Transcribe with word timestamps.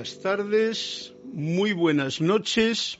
buenas 0.00 0.20
tardes, 0.20 1.12
muy 1.30 1.74
buenas 1.74 2.22
noches. 2.22 2.98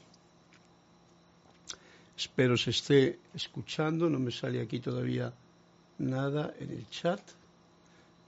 Espero 2.15 2.59
se 2.59 2.71
esté 2.73 3.19
escuchando, 3.35 4.11
no 4.11 4.19
me 4.19 4.31
sale 4.31 4.61
aquí 4.61 4.81
todavía 4.81 5.33
nada 5.97 6.53
en 6.61 6.73
el 6.73 6.87
chat, 6.91 7.23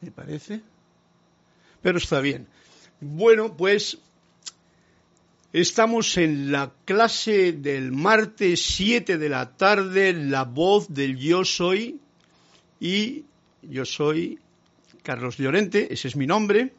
me 0.01 0.11
parece. 0.11 0.63
Pero 1.83 1.99
está 1.99 2.21
bien. 2.21 2.47
Bueno, 2.99 3.55
pues 3.59 3.99
estamos 5.53 6.17
en 6.17 6.51
la 6.51 6.73
clase 6.87 7.53
del 7.53 7.93
martes 7.93 8.63
7 8.63 9.19
de 9.19 9.29
la 9.29 9.55
tarde, 9.55 10.15
la 10.15 10.45
voz 10.45 10.89
del 10.89 11.19
yo 11.19 11.45
soy, 11.45 12.01
y 12.81 13.27
yo 13.61 13.85
soy 13.85 14.39
Carlos 15.03 15.37
Llorente, 15.37 15.93
ese 15.93 16.09
es 16.09 16.17
mi 16.17 16.27
nombre 16.27 16.73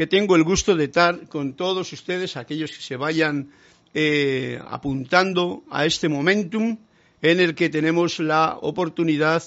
que 0.00 0.06
tengo 0.06 0.34
el 0.34 0.44
gusto 0.44 0.76
de 0.76 0.84
estar 0.84 1.28
con 1.28 1.52
todos 1.52 1.92
ustedes, 1.92 2.38
aquellos 2.38 2.70
que 2.70 2.80
se 2.80 2.96
vayan 2.96 3.50
eh, 3.92 4.58
apuntando 4.66 5.62
a 5.68 5.84
este 5.84 6.08
momentum 6.08 6.78
en 7.20 7.38
el 7.38 7.54
que 7.54 7.68
tenemos 7.68 8.18
la 8.18 8.56
oportunidad 8.62 9.42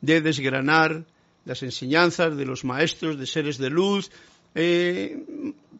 de 0.00 0.22
desgranar 0.22 1.04
las 1.44 1.62
enseñanzas 1.62 2.38
de 2.38 2.46
los 2.46 2.64
maestros, 2.64 3.18
de 3.18 3.26
seres 3.26 3.58
de 3.58 3.68
luz, 3.68 4.10
eh, 4.54 5.24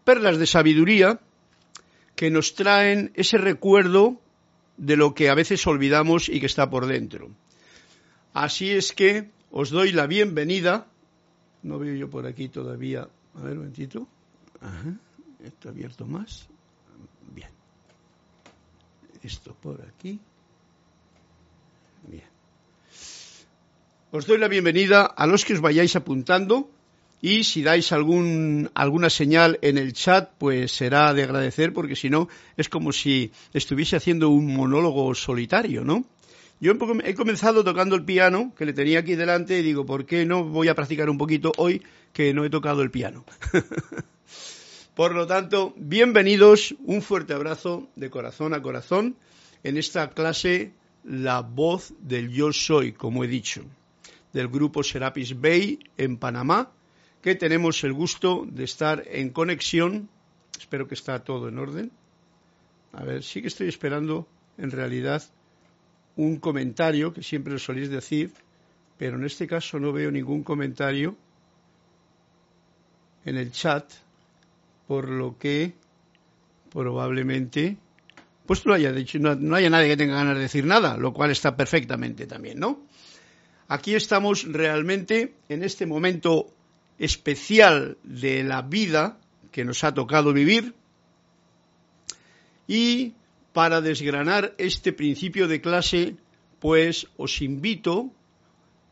perlas 0.05 0.37
de 0.37 0.47
sabiduría 0.47 1.21
que 2.15 2.29
nos 2.31 2.55
traen 2.55 3.13
ese 3.15 3.39
recuerdo 3.39 4.21
de 4.77 4.99
lo 4.99 5.15
que 5.15 5.31
a 5.31 5.35
veces 5.35 5.67
olvidamos 5.67 6.29
y 6.29 6.39
que 6.39 6.53
está 6.53 6.69
por 6.69 6.85
dentro. 6.85 7.31
Así 8.35 8.73
es 8.73 8.93
que 8.93 9.31
os 9.51 9.71
doy 9.71 9.93
la 9.93 10.07
bienvenida. 10.07 10.87
No 11.63 11.79
veo 11.79 11.95
yo 11.95 12.11
por 12.11 12.27
aquí 12.27 12.51
todavía. 12.51 13.09
A 13.35 13.43
ver, 13.43 13.53
un 13.53 13.59
momentito. 13.61 14.07
Ajá. 14.61 14.97
Esto 15.45 15.69
abierto 15.69 16.07
más. 16.07 16.49
Bien. 17.35 17.51
Esto 19.23 19.55
por 19.55 19.83
aquí. 19.83 20.21
Bien. 22.07 22.25
Os 24.11 24.27
doy 24.27 24.39
la 24.39 24.49
bienvenida 24.49 25.05
a 25.05 25.27
los 25.27 25.45
que 25.45 25.55
os 25.55 25.61
vayáis 25.61 25.95
apuntando 25.95 26.71
y 27.21 27.45
si 27.45 27.63
dais 27.63 27.93
algún, 27.93 28.71
alguna 28.75 29.11
señal 29.11 29.59
en 29.61 29.77
el 29.77 29.93
chat, 29.93 30.31
pues 30.39 30.73
será 30.73 31.13
de 31.13 31.25
agradecer 31.25 31.73
porque 31.73 31.97
si 31.97 32.09
no 32.09 32.29
es 32.57 32.69
como 32.69 32.93
si 32.93 33.33
estuviese 33.53 33.97
haciendo 33.97 34.31
un 34.31 34.55
monólogo 34.55 35.15
solitario, 35.15 35.85
¿no? 35.85 36.05
Yo 36.61 36.73
he 37.05 37.15
comenzado 37.15 37.63
tocando 37.63 37.95
el 37.95 38.05
piano, 38.05 38.53
que 38.57 38.67
le 38.67 38.73
tenía 38.73 39.01
aquí 39.01 39.15
delante, 39.15 39.61
y 39.61 39.63
digo, 39.63 39.87
¿por 39.87 40.07
qué 40.07 40.27
no 40.27 40.43
voy 40.43 40.69
a 40.69 40.75
practicar 40.75 41.09
un 41.09 41.17
poquito 41.17 41.53
hoy 41.57 41.83
que 42.13 42.35
no 42.35 42.45
he 42.45 42.51
tocado 42.51 42.83
el 42.83 42.91
piano? 42.91 43.25
Por 44.99 45.15
lo 45.15 45.29
tanto, 45.29 45.75
bienvenidos, 45.77 46.75
un 46.81 47.03
fuerte 47.03 47.33
abrazo 47.33 47.89
de 47.95 48.11
corazón 48.11 48.53
a 48.53 48.61
corazón 48.61 49.15
en 49.63 49.77
esta 49.77 50.11
clase 50.11 50.73
La 51.05 51.41
voz 51.43 51.95
del 52.01 52.31
yo 52.31 52.53
soy, 52.53 52.95
como 52.95 53.23
he 53.23 53.29
dicho, 53.29 53.65
del 54.33 54.49
grupo 54.49 54.83
Serapis 54.83 55.41
Bay 55.41 55.79
en 55.97 56.17
Panamá, 56.17 56.73
que 57.23 57.37
tenemos 57.37 57.85
el 57.85 57.93
gusto 57.93 58.45
de 58.51 58.65
estar 58.65 59.05
en 59.07 59.31
conexión. 59.31 60.09
Espero 60.59 60.89
que 60.89 60.95
está 60.95 61.23
todo 61.23 61.47
en 61.47 61.61
orden. 61.61 61.93
A 62.91 63.05
ver, 63.05 63.23
sí 63.23 63.41
que 63.41 63.47
estoy 63.47 63.69
esperando, 63.69 64.27
en 64.57 64.73
realidad, 64.73 65.23
un 66.17 66.39
comentario, 66.41 67.13
que 67.13 67.23
siempre 67.23 67.53
lo 67.53 67.61
soléis 67.61 67.89
decir, 67.89 68.33
pero 68.99 69.17
en 69.17 69.25
este 69.25 69.47
caso 69.47 69.79
no 69.79 69.93
veo 69.93 70.11
ningún 70.11 70.43
comentario 70.43 71.17
en 73.25 73.37
el 73.37 73.53
chat 73.53 74.08
por 74.89 75.09
lo 75.09 75.39
que 75.39 75.75
probablemente 76.71 77.77
pues 78.47 78.65
no 78.65 78.73
haya 78.73 78.93
dicho, 78.93 79.19
no, 79.19 79.55
haya 79.55 79.69
nadie 79.69 79.89
que 79.89 79.97
tenga 79.99 80.15
ganas 80.15 80.37
de 80.37 80.41
decir 80.41 80.65
nada, 80.65 80.97
lo 80.97 81.13
cual 81.13 81.31
está 81.31 81.55
perfectamente 81.55 82.27
también, 82.27 82.59
¿no? 82.59 82.81
Aquí 83.69 83.95
estamos 83.95 84.45
realmente 84.51 85.35
en 85.51 85.63
este 85.63 85.85
momento 85.85 86.47
especial 86.99 87.99
de 88.03 88.43
la 88.45 88.63
vida 88.63 89.19
que 89.53 89.67
nos 89.67 89.85
ha 89.85 89.93
tocado 89.93 90.33
vivir 90.33 90.75
y 92.67 93.13
para 93.53 93.83
desgranar 93.83 94.55
este 94.57 94.95
principio 94.95 95.47
de 95.47 95.61
clase, 95.61 96.17
pues 96.59 97.07
os 97.19 97.43
invito, 97.43 98.11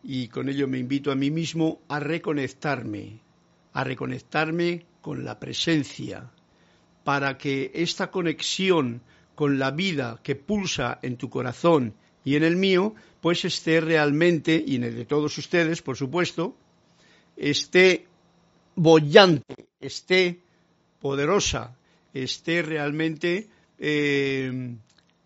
y 0.02 0.28
con 0.28 0.50
ello 0.50 0.68
me 0.68 0.78
invito 0.78 1.10
a 1.10 1.14
mí 1.14 1.30
mismo, 1.30 1.80
a 1.88 1.98
reconectarme, 1.98 3.20
a 3.72 3.84
reconectarme 3.84 4.84
con 5.06 5.24
la 5.24 5.38
presencia, 5.38 6.32
para 7.04 7.38
que 7.38 7.70
esta 7.74 8.10
conexión 8.10 9.02
con 9.36 9.56
la 9.56 9.70
vida 9.70 10.18
que 10.24 10.34
pulsa 10.34 10.98
en 11.00 11.16
tu 11.16 11.30
corazón 11.30 11.94
y 12.24 12.34
en 12.34 12.42
el 12.42 12.56
mío, 12.56 12.92
pues 13.20 13.44
esté 13.44 13.80
realmente, 13.80 14.60
y 14.66 14.74
en 14.74 14.82
el 14.82 14.96
de 14.96 15.04
todos 15.04 15.38
ustedes, 15.38 15.80
por 15.80 15.96
supuesto, 15.96 16.56
esté 17.36 18.08
bollante, 18.74 19.68
esté 19.78 20.40
poderosa, 20.98 21.76
esté 22.12 22.62
realmente 22.62 23.48
eh, 23.78 24.74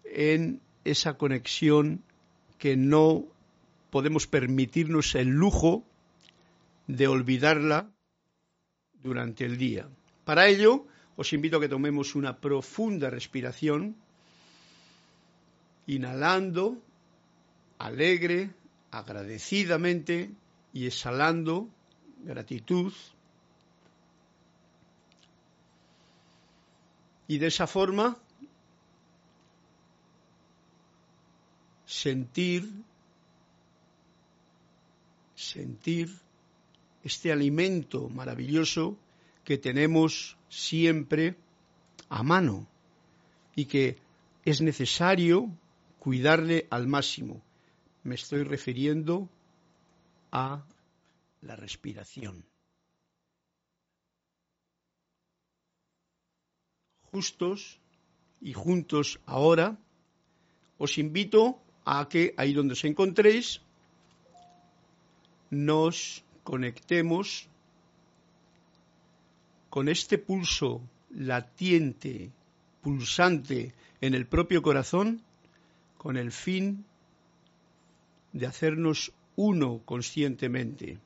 en 0.05 0.61
esa 0.85 1.15
conexión 1.15 2.05
que 2.59 2.77
no 2.77 3.25
podemos 3.88 4.27
permitirnos 4.27 5.15
el 5.15 5.29
lujo 5.29 5.87
de 6.87 7.06
olvidarla 7.06 7.88
durante 9.02 9.44
el 9.44 9.56
día. 9.56 9.88
Para 10.25 10.49
ello, 10.49 10.87
os 11.17 11.32
invito 11.32 11.56
a 11.56 11.61
que 11.61 11.69
tomemos 11.69 12.14
una 12.14 12.38
profunda 12.38 13.11
respiración, 13.11 13.97
inhalando, 15.87 16.79
alegre, 17.79 18.50
agradecidamente 18.91 20.31
y 20.73 20.87
exhalando 20.87 21.69
gratitud. 22.25 22.93
Y 27.29 27.38
de 27.38 27.46
esa 27.46 27.67
forma 27.67 28.17
sentir, 31.87 32.69
sentir 35.35 36.11
este 37.02 37.32
alimento 37.32 38.08
maravilloso 38.08 38.97
que 39.44 39.58
tenemos 39.58 40.37
siempre 40.49 41.37
a 42.08 42.23
mano 42.23 42.67
y 43.55 43.67
que 43.67 43.97
es 44.44 44.61
necesario 44.61 45.50
cuidarle 45.99 46.67
al 46.70 46.87
máximo. 46.87 47.43
Me 48.02 48.14
estoy 48.14 48.43
refiriendo 48.43 49.29
a 50.32 50.64
la 51.43 51.56
respiración. 51.56 52.44
Justos 57.11 57.81
y 58.41 58.53
juntos 58.53 59.20
ahora, 59.26 59.76
os 60.79 60.96
invito 60.96 61.61
a 61.85 62.08
que 62.08 62.35
ahí 62.37 62.53
donde 62.53 62.73
os 62.73 62.85
encontréis, 62.85 63.61
nos 65.50 66.23
conectemos 66.50 67.47
con 69.69 69.88
este 69.88 70.19
pulso 70.19 70.82
latiente, 71.11 72.32
pulsante 72.82 73.73
en 74.00 74.14
el 74.14 74.26
propio 74.26 74.61
corazón, 74.61 75.23
con 75.97 76.17
el 76.17 76.32
fin 76.32 76.85
de 78.32 78.49
hacernos 78.49 79.12
uno 79.37 79.81
conscientemente, 79.85 80.99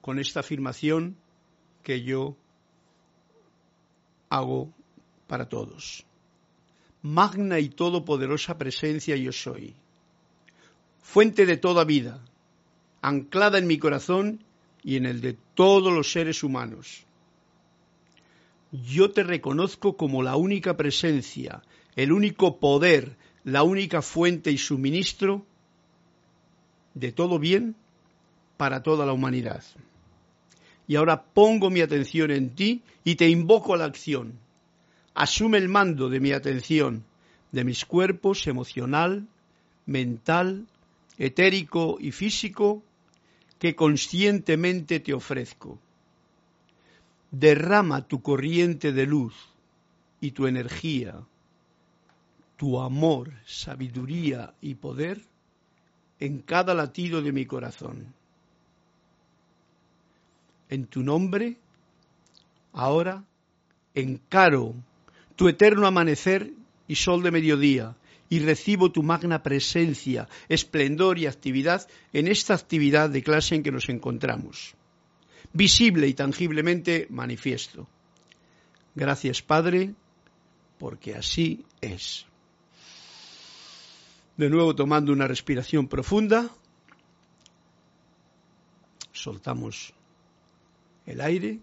con 0.00 0.18
esta 0.18 0.40
afirmación 0.40 1.16
que 1.84 2.02
yo 2.02 2.34
hago 4.28 4.72
para 5.28 5.48
todos. 5.48 6.04
Magna 7.00 7.60
y 7.60 7.68
todopoderosa 7.68 8.58
presencia 8.58 9.14
yo 9.14 9.30
soy, 9.30 9.72
fuente 11.00 11.46
de 11.46 11.58
toda 11.58 11.84
vida, 11.84 12.24
anclada 13.02 13.58
en 13.58 13.68
mi 13.68 13.78
corazón 13.78 14.40
y 14.84 14.96
en 14.96 15.06
el 15.06 15.20
de 15.20 15.36
todos 15.54 15.92
los 15.92 16.12
seres 16.12 16.44
humanos. 16.44 17.04
Yo 18.70 19.10
te 19.10 19.22
reconozco 19.22 19.96
como 19.96 20.22
la 20.22 20.36
única 20.36 20.76
presencia, 20.76 21.62
el 21.96 22.12
único 22.12 22.58
poder, 22.58 23.16
la 23.44 23.62
única 23.62 24.02
fuente 24.02 24.50
y 24.50 24.58
suministro 24.58 25.46
de 26.94 27.12
todo 27.12 27.38
bien 27.38 27.76
para 28.56 28.82
toda 28.82 29.06
la 29.06 29.12
humanidad. 29.12 29.62
Y 30.86 30.96
ahora 30.96 31.22
pongo 31.22 31.70
mi 31.70 31.80
atención 31.80 32.30
en 32.30 32.50
ti 32.50 32.82
y 33.04 33.14
te 33.14 33.28
invoco 33.28 33.74
a 33.74 33.78
la 33.78 33.86
acción. 33.86 34.38
Asume 35.14 35.58
el 35.58 35.68
mando 35.68 36.08
de 36.08 36.20
mi 36.20 36.32
atención, 36.32 37.04
de 37.52 37.64
mis 37.64 37.84
cuerpos 37.84 38.46
emocional, 38.46 39.26
mental, 39.86 40.66
etérico 41.16 41.96
y 42.00 42.10
físico, 42.10 42.82
que 43.64 43.74
conscientemente 43.74 45.00
te 45.00 45.14
ofrezco. 45.14 45.78
Derrama 47.30 48.06
tu 48.06 48.20
corriente 48.20 48.92
de 48.92 49.06
luz, 49.06 49.34
y 50.20 50.32
tu 50.32 50.46
energía, 50.46 51.14
tu 52.58 52.78
amor, 52.78 53.32
sabiduría 53.46 54.52
y 54.60 54.74
poder 54.74 55.22
en 56.20 56.40
cada 56.40 56.74
latido 56.74 57.22
de 57.22 57.32
mi 57.32 57.46
corazón. 57.46 58.12
En 60.68 60.84
tu 60.84 61.02
nombre, 61.02 61.56
ahora 62.74 63.24
encaro 63.94 64.74
tu 65.36 65.48
eterno 65.48 65.86
amanecer 65.86 66.52
y 66.86 66.96
sol 66.96 67.22
de 67.22 67.30
mediodía 67.30 67.96
y 68.28 68.40
recibo 68.40 68.90
tu 68.90 69.02
magna 69.02 69.42
presencia, 69.42 70.28
esplendor 70.48 71.18
y 71.18 71.26
actividad 71.26 71.88
en 72.12 72.28
esta 72.28 72.54
actividad 72.54 73.10
de 73.10 73.22
clase 73.22 73.54
en 73.54 73.62
que 73.62 73.70
nos 73.70 73.88
encontramos. 73.88 74.74
Visible 75.52 76.08
y 76.08 76.14
tangiblemente 76.14 77.06
manifiesto. 77.10 77.86
Gracias, 78.94 79.42
Padre, 79.42 79.94
porque 80.78 81.14
así 81.14 81.64
es. 81.80 82.26
De 84.36 84.50
nuevo 84.50 84.74
tomando 84.74 85.12
una 85.12 85.28
respiración 85.28 85.86
profunda, 85.86 86.50
soltamos 89.12 89.94
el 91.06 91.20
aire 91.20 91.60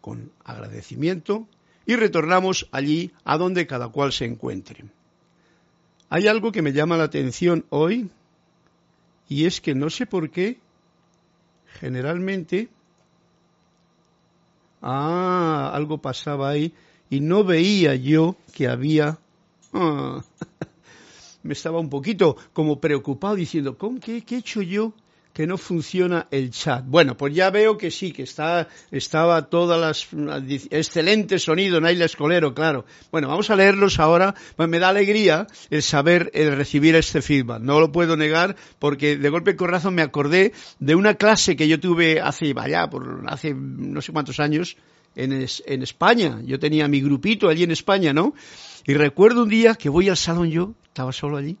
con 0.00 0.32
agradecimiento 0.44 1.48
y 1.86 1.94
retornamos 1.94 2.68
allí 2.72 3.12
a 3.24 3.38
donde 3.38 3.66
cada 3.66 3.88
cual 3.88 4.12
se 4.12 4.24
encuentre. 4.24 4.84
Hay 6.08 6.28
algo 6.28 6.52
que 6.52 6.62
me 6.62 6.72
llama 6.72 6.96
la 6.96 7.04
atención 7.04 7.64
hoy 7.70 8.10
y 9.28 9.46
es 9.46 9.60
que 9.60 9.74
no 9.74 9.88
sé 9.90 10.06
por 10.06 10.30
qué 10.30 10.58
generalmente 11.80 12.68
ah, 14.82 15.70
algo 15.72 15.98
pasaba 15.98 16.50
ahí 16.50 16.72
y 17.10 17.20
no 17.20 17.44
veía 17.44 17.94
yo 17.94 18.36
que 18.52 18.68
había 18.68 19.18
ah, 19.72 20.22
me 21.42 21.52
estaba 21.52 21.80
un 21.80 21.90
poquito 21.90 22.36
como 22.52 22.80
preocupado 22.80 23.34
diciendo 23.34 23.76
¿con 23.76 23.98
qué, 23.98 24.22
qué 24.22 24.36
he 24.36 24.38
hecho 24.38 24.62
yo 24.62 24.92
que 25.36 25.46
no 25.46 25.58
funciona 25.58 26.28
el 26.30 26.50
chat. 26.50 26.82
Bueno, 26.86 27.14
pues 27.14 27.34
ya 27.34 27.50
veo 27.50 27.76
que 27.76 27.90
sí, 27.90 28.10
que 28.10 28.22
está, 28.22 28.68
estaba 28.90 29.50
todas 29.50 29.78
las, 29.78 30.08
excelente 30.70 31.38
sonido, 31.38 31.78
Naila 31.78 32.06
Escolero, 32.06 32.54
claro. 32.54 32.86
Bueno, 33.12 33.28
vamos 33.28 33.50
a 33.50 33.56
leerlos 33.56 33.98
ahora. 33.98 34.34
Pues 34.56 34.66
me 34.66 34.78
da 34.78 34.88
alegría 34.88 35.46
el 35.68 35.82
saber, 35.82 36.30
el 36.32 36.56
recibir 36.56 36.94
este 36.94 37.20
feedback. 37.20 37.60
No 37.60 37.80
lo 37.80 37.92
puedo 37.92 38.16
negar 38.16 38.56
porque 38.78 39.18
de 39.18 39.28
golpe 39.28 39.56
con 39.56 39.68
razón 39.68 39.94
me 39.94 40.00
acordé 40.00 40.54
de 40.78 40.94
una 40.94 41.16
clase 41.16 41.54
que 41.54 41.68
yo 41.68 41.78
tuve 41.78 42.18
hace, 42.18 42.54
vaya, 42.54 42.88
por 42.88 43.24
hace 43.26 43.52
no 43.52 44.00
sé 44.00 44.12
cuántos 44.12 44.40
años 44.40 44.78
en, 45.16 45.46
en 45.66 45.82
España. 45.82 46.40
Yo 46.46 46.58
tenía 46.58 46.88
mi 46.88 47.02
grupito 47.02 47.50
allí 47.50 47.62
en 47.62 47.72
España, 47.72 48.14
¿no? 48.14 48.32
Y 48.86 48.94
recuerdo 48.94 49.42
un 49.42 49.50
día 49.50 49.74
que 49.74 49.90
voy 49.90 50.08
al 50.08 50.16
salón 50.16 50.48
yo, 50.48 50.72
estaba 50.86 51.12
solo 51.12 51.36
allí, 51.36 51.58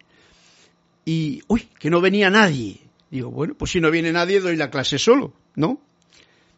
y, 1.04 1.42
uy, 1.46 1.68
que 1.78 1.90
no 1.90 2.00
venía 2.00 2.30
nadie 2.30 2.85
Digo, 3.10 3.30
bueno, 3.30 3.54
pues 3.54 3.70
si 3.70 3.80
no 3.80 3.90
viene 3.90 4.12
nadie, 4.12 4.40
doy 4.40 4.56
la 4.56 4.70
clase 4.70 4.98
solo, 4.98 5.32
¿no? 5.54 5.80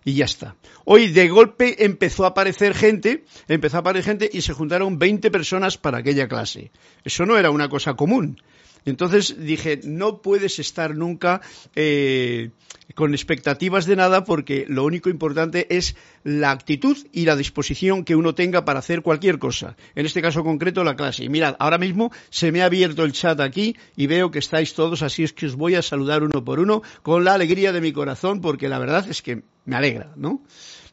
Y 0.05 0.15
ya 0.15 0.25
está. 0.25 0.57
Hoy 0.85 1.09
de 1.09 1.29
golpe 1.29 1.85
empezó 1.85 2.25
a 2.25 2.29
aparecer 2.29 2.75
gente, 2.75 3.25
empezó 3.47 3.77
a 3.77 3.81
aparecer 3.81 4.17
gente 4.17 4.31
y 4.33 4.41
se 4.41 4.55
juntaron 4.55 4.99
20 4.99 5.31
personas 5.31 5.77
para 5.77 5.99
aquella 5.99 6.29
clase. 6.29 6.71
Eso 7.05 7.27
no 7.27 7.37
era 7.37 7.51
una 7.51 7.69
cosa 7.69 7.95
común. 7.95 8.41
Entonces 8.85 9.37
dije, 9.39 9.81
no 9.85 10.23
puedes 10.23 10.59
estar 10.59 10.95
nunca 10.95 11.41
eh, 11.75 12.51
con 12.95 13.15
expectativas 13.15 13.87
de 13.87 13.97
nada 13.97 14.25
porque 14.25 14.65
lo 14.69 14.85
único 14.85 15.11
importante 15.11 15.67
es 15.77 15.97
la 16.25 16.51
actitud 16.51 16.97
y 17.13 17.25
la 17.25 17.37
disposición 17.37 18.05
que 18.05 18.17
uno 18.17 18.35
tenga 18.35 18.65
para 18.65 18.79
hacer 18.79 19.03
cualquier 19.03 19.39
cosa. 19.39 19.77
En 19.95 20.07
este 20.07 20.23
caso 20.23 20.43
concreto, 20.43 20.85
la 20.85 20.97
clase. 20.97 21.25
Y 21.25 21.29
mirad, 21.29 21.57
ahora 21.59 21.79
mismo 21.79 22.11
se 22.31 22.53
me 22.53 22.63
ha 22.63 22.67
abierto 22.67 23.05
el 23.05 23.13
chat 23.13 23.41
aquí 23.41 23.77
y 23.97 24.07
veo 24.07 24.31
que 24.31 24.39
estáis 24.39 24.75
todos, 24.75 25.03
así 25.03 25.23
es 25.25 25.33
que 25.33 25.47
os 25.47 25.57
voy 25.57 25.75
a 25.75 25.83
saludar 25.83 26.23
uno 26.23 26.45
por 26.45 26.61
uno 26.61 26.83
con 27.03 27.25
la 27.25 27.35
alegría 27.35 27.73
de 27.73 27.81
mi 27.81 27.93
corazón 27.93 28.41
porque 28.41 28.69
la 28.69 28.79
verdad 28.79 29.07
es 29.09 29.23
que 29.23 29.43
me 29.65 29.77
alegra, 29.77 30.13
¿no? 30.17 30.43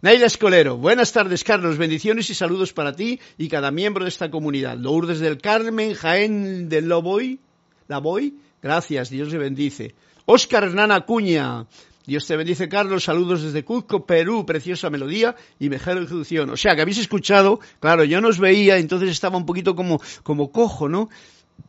Naila 0.02 0.26
Escolero, 0.28 0.78
buenas 0.78 1.14
tardes 1.14 1.44
Carlos, 1.44 1.78
bendiciones 1.78 2.30
y 2.30 2.36
saludos 2.36 2.74
para 2.74 2.94
ti 2.94 3.20
y 3.38 3.48
cada 3.48 3.72
miembro 3.72 4.04
de 4.04 4.10
esta 4.10 4.30
comunidad. 4.30 4.78
Lourdes 4.78 5.20
del 5.20 5.40
Carmen, 5.40 5.94
Jaén 5.94 6.70
del 6.70 6.90
Loboy, 6.90 7.40
la 7.88 8.00
voy. 8.00 8.38
Gracias, 8.62 9.10
Dios 9.10 9.32
le 9.32 9.38
bendice. 9.38 9.96
Óscar 10.26 10.64
Hernán 10.64 10.92
Acuña. 10.92 11.66
Dios 12.06 12.28
te 12.28 12.36
bendice, 12.36 12.70
Carlos. 12.70 13.04
Saludos 13.04 13.42
desde 13.42 13.64
Cuzco, 13.64 14.06
Perú. 14.06 14.46
Preciosa 14.46 14.90
melodía 14.90 15.36
y 15.60 15.70
mejor 15.70 15.98
ejecución. 15.98 16.50
O 16.52 16.58
sea, 16.58 16.76
que 16.76 16.82
habéis 16.82 17.00
escuchado. 17.00 17.60
Claro, 17.80 18.04
yo 18.04 18.22
no 18.22 18.28
os 18.28 18.40
veía, 18.40 18.78
entonces 18.78 19.10
estaba 19.10 19.38
un 19.38 19.46
poquito 19.46 19.76
como, 19.76 20.00
como 20.24 20.52
cojo, 20.52 20.88
¿no? 20.88 21.10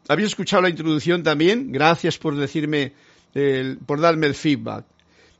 Habéis 0.09 0.29
escuchado 0.29 0.63
la 0.63 0.71
introducción 0.71 1.23
también. 1.23 1.73
Gracias 1.73 2.19
por 2.19 2.37
decirme, 2.37 2.93
por 3.87 4.01
darme 4.01 4.27
el 4.27 4.35
feedback. 4.35 4.85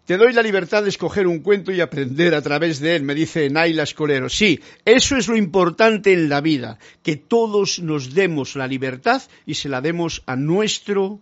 Te 0.07 0.17
doy 0.17 0.33
la 0.33 0.43
libertad 0.43 0.85
de 0.85 0.89
escoger 0.89 1.27
un 1.27 1.41
cuento 1.41 1.73
y 1.73 1.81
aprender 1.81 2.37
a 2.37 2.41
través 2.41 2.79
de 2.79 2.95
él, 2.95 3.03
me 3.03 3.13
dice 3.13 3.51
Naila 3.51 3.83
Escolero. 3.83 4.29
Sí, 4.29 4.61
eso 4.85 5.17
es 5.17 5.27
lo 5.27 5.37
importante 5.37 6.13
en 6.13 6.29
la 6.29 6.41
vida, 6.41 6.79
que 7.03 7.17
todos 7.17 7.81
nos 7.81 8.15
demos 8.15 8.55
la 8.55 8.69
libertad 8.69 9.21
y 9.47 9.55
se 9.55 9.69
la 9.69 9.81
demos 9.81 10.23
a 10.27 10.37
nuestro 10.37 11.19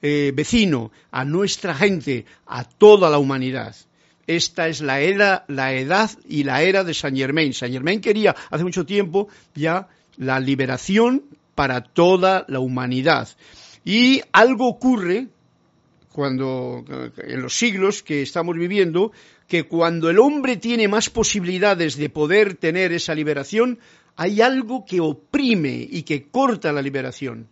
eh, 0.00 0.30
vecino, 0.32 0.92
a 1.10 1.24
nuestra 1.24 1.74
gente, 1.74 2.24
a 2.46 2.62
toda 2.62 3.10
la 3.10 3.18
humanidad. 3.18 3.74
Esta 4.28 4.68
es 4.68 4.80
la 4.80 5.00
era, 5.00 5.44
la 5.48 5.74
edad 5.74 6.08
y 6.28 6.44
la 6.44 6.62
era 6.62 6.84
de 6.84 6.94
Saint 6.94 7.16
Germain. 7.16 7.52
Saint 7.52 7.74
Germain 7.74 8.00
quería 8.00 8.36
hace 8.48 8.62
mucho 8.62 8.86
tiempo 8.86 9.26
ya 9.56 9.88
la 10.18 10.38
liberación 10.38 11.24
para 11.56 11.82
toda 11.82 12.44
la 12.46 12.60
humanidad. 12.60 13.28
Y 13.84 14.22
algo 14.30 14.68
ocurre 14.68 15.26
cuando 16.12 16.84
en 17.18 17.42
los 17.42 17.56
siglos 17.56 18.02
que 18.02 18.22
estamos 18.22 18.56
viviendo 18.56 19.12
que 19.46 19.64
cuando 19.64 20.10
el 20.10 20.18
hombre 20.18 20.56
tiene 20.56 20.88
más 20.88 21.10
posibilidades 21.10 21.96
de 21.96 22.08
poder 22.08 22.54
tener 22.54 22.92
esa 22.92 23.14
liberación, 23.14 23.78
hay 24.16 24.40
algo 24.40 24.84
que 24.84 25.00
oprime 25.00 25.86
y 25.90 26.02
que 26.02 26.28
corta 26.28 26.72
la 26.72 26.82
liberación. 26.82 27.48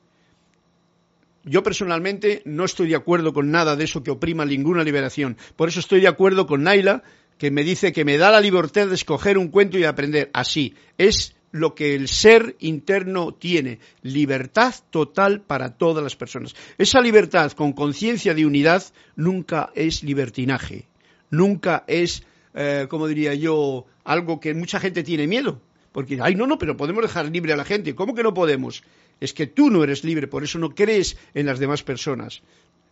Yo 1.45 1.63
personalmente 1.63 2.43
no 2.45 2.65
estoy 2.65 2.89
de 2.89 2.97
acuerdo 2.97 3.33
con 3.33 3.51
nada 3.51 3.75
de 3.75 3.85
eso 3.85 4.03
que 4.03 4.11
oprima 4.11 4.45
ninguna 4.45 4.85
liberación. 4.85 5.39
Por 5.57 5.69
eso 5.69 5.81
estoy 5.81 6.01
de 6.01 6.09
acuerdo 6.09 6.47
con 6.47 6.63
Naila, 6.63 7.03
que 7.39 7.51
me 7.51 7.65
dice 7.65 7.93
que 7.93 8.05
me 8.05 8.19
da 8.19 8.31
la 8.31 8.41
libertad 8.41 8.89
de 8.89 8.95
escoger 8.95 9.39
un 9.39 9.49
cuento 9.49 9.79
y 9.79 9.85
aprender. 9.85 10.31
Así, 10.35 10.75
es 10.99 11.35
lo 11.51 11.75
que 11.75 11.95
el 11.95 12.09
ser 12.09 12.57
interno 12.61 13.33
tiene, 13.33 13.79
libertad 14.03 14.75
total 14.91 15.41
para 15.41 15.77
todas 15.77 16.03
las 16.03 16.17
personas. 16.17 16.55
Esa 16.77 17.01
libertad 17.01 17.53
con 17.53 17.73
conciencia 17.73 18.35
de 18.35 18.47
unidad 18.47 18.83
nunca 19.17 19.71
es 19.75 20.03
libertinaje, 20.03 20.87
nunca 21.31 21.85
es, 21.87 22.23
eh, 22.55 22.87
como 22.89 23.07
diría 23.07 23.35
yo, 23.35 23.87
algo 24.05 24.41
que 24.41 24.55
mucha 24.55 24.81
gente 24.81 25.03
tiene 25.03 25.27
miedo. 25.27 25.61
Porque, 25.93 26.19
ay, 26.21 26.35
no, 26.35 26.47
no, 26.47 26.59
pero 26.59 26.77
podemos 26.77 27.03
dejar 27.03 27.31
libre 27.31 27.53
a 27.53 27.57
la 27.57 27.65
gente. 27.65 27.95
¿Cómo 27.95 28.15
que 28.15 28.23
no 28.23 28.35
podemos? 28.35 28.83
Es 29.21 29.33
que 29.33 29.47
tú 29.47 29.71
no 29.71 29.83
eres 29.83 30.05
libre, 30.05 30.29
por 30.29 30.45
eso 30.45 30.59
no 30.59 30.75
crees 30.75 31.17
en 31.35 31.47
las 31.47 31.59
demás 31.59 31.83
personas. 31.83 32.43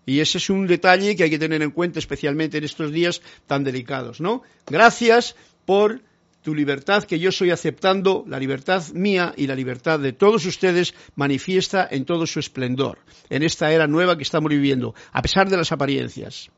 Y 0.07 0.21
ese 0.21 0.39
es 0.39 0.51
un 0.51 0.67
detalle 0.67 1.15
que 1.15 1.25
hay 1.25 1.31
que 1.31 1.39
tener 1.39 1.63
en 1.63 1.73
cuenta, 1.73 1.99
especialmente 1.99 2.59
en 2.59 2.65
estos 2.65 2.93
días 2.93 3.23
tan 3.47 3.65
delicados, 3.65 4.21
¿no? 4.21 4.43
Gracias 4.67 5.37
por 5.65 6.01
tu 6.47 6.55
libertad 6.55 7.03
que 7.03 7.19
yo 7.19 7.31
estoy 7.31 7.51
aceptando, 7.51 8.25
la 8.29 8.39
libertad 8.39 8.81
mía 8.95 9.35
y 9.37 9.49
la 9.49 9.57
libertad 9.57 9.99
de 9.99 10.13
todos 10.13 10.47
ustedes 10.47 10.95
manifiesta 11.17 11.89
en 11.91 12.05
todo 12.05 12.25
su 12.25 12.39
esplendor, 12.39 13.01
en 13.31 13.43
esta 13.43 13.73
era 13.73 13.89
nueva 13.89 14.17
que 14.17 14.23
estamos 14.23 14.51
viviendo, 14.51 14.95
a 15.11 15.23
pesar 15.23 15.51
de 15.51 15.57
las 15.57 15.73
apariencias. 15.73 16.53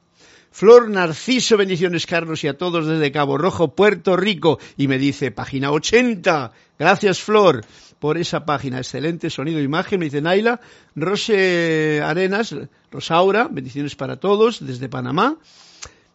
Flor 0.50 0.90
Narciso, 0.90 1.56
bendiciones 1.56 2.04
Carlos 2.04 2.44
y 2.44 2.48
a 2.48 2.58
todos 2.58 2.86
desde 2.86 3.10
Cabo 3.10 3.38
Rojo, 3.38 3.74
Puerto 3.74 4.14
Rico. 4.14 4.58
Y 4.76 4.88
me 4.88 4.98
dice, 4.98 5.30
página 5.30 5.70
80. 5.70 6.52
Gracias 6.78 7.22
Flor 7.22 7.64
por 7.98 8.18
esa 8.18 8.44
página. 8.44 8.76
Excelente 8.78 9.30
sonido 9.30 9.58
e 9.58 9.62
imagen. 9.62 10.00
Me 10.00 10.06
dice 10.06 10.20
Naila. 10.20 10.60
Rose 10.96 12.02
Arenas, 12.02 12.54
Rosaura, 12.90 13.48
bendiciones 13.50 13.94
para 13.94 14.16
todos 14.16 14.66
desde 14.66 14.88
Panamá. 14.88 15.38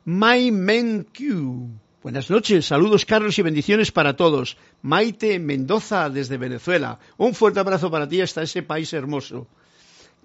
My 0.05 0.51
Buenas 2.03 2.29
noches, 2.29 2.65
saludos 2.65 3.05
Carlos 3.05 3.39
y 3.39 3.43
bendiciones 3.43 3.93
para 3.93 4.17
todos. 4.17 4.57
Maite 4.81 5.39
Mendoza 5.39 6.09
desde 6.09 6.35
Venezuela. 6.35 6.99
Un 7.15 7.33
fuerte 7.33 7.61
abrazo 7.61 7.89
para 7.89 8.09
ti 8.09 8.19
hasta 8.19 8.43
ese 8.43 8.61
país 8.61 8.91
hermoso. 8.91 9.47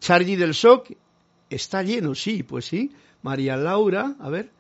Charlie 0.00 0.35
del 0.35 0.54
Soc 0.54 0.90
está 1.49 1.85
lleno, 1.85 2.16
sí, 2.16 2.42
pues 2.42 2.64
sí. 2.64 2.90
María 3.23 3.56
Laura, 3.56 4.16
a 4.18 4.28
ver, 4.28 4.50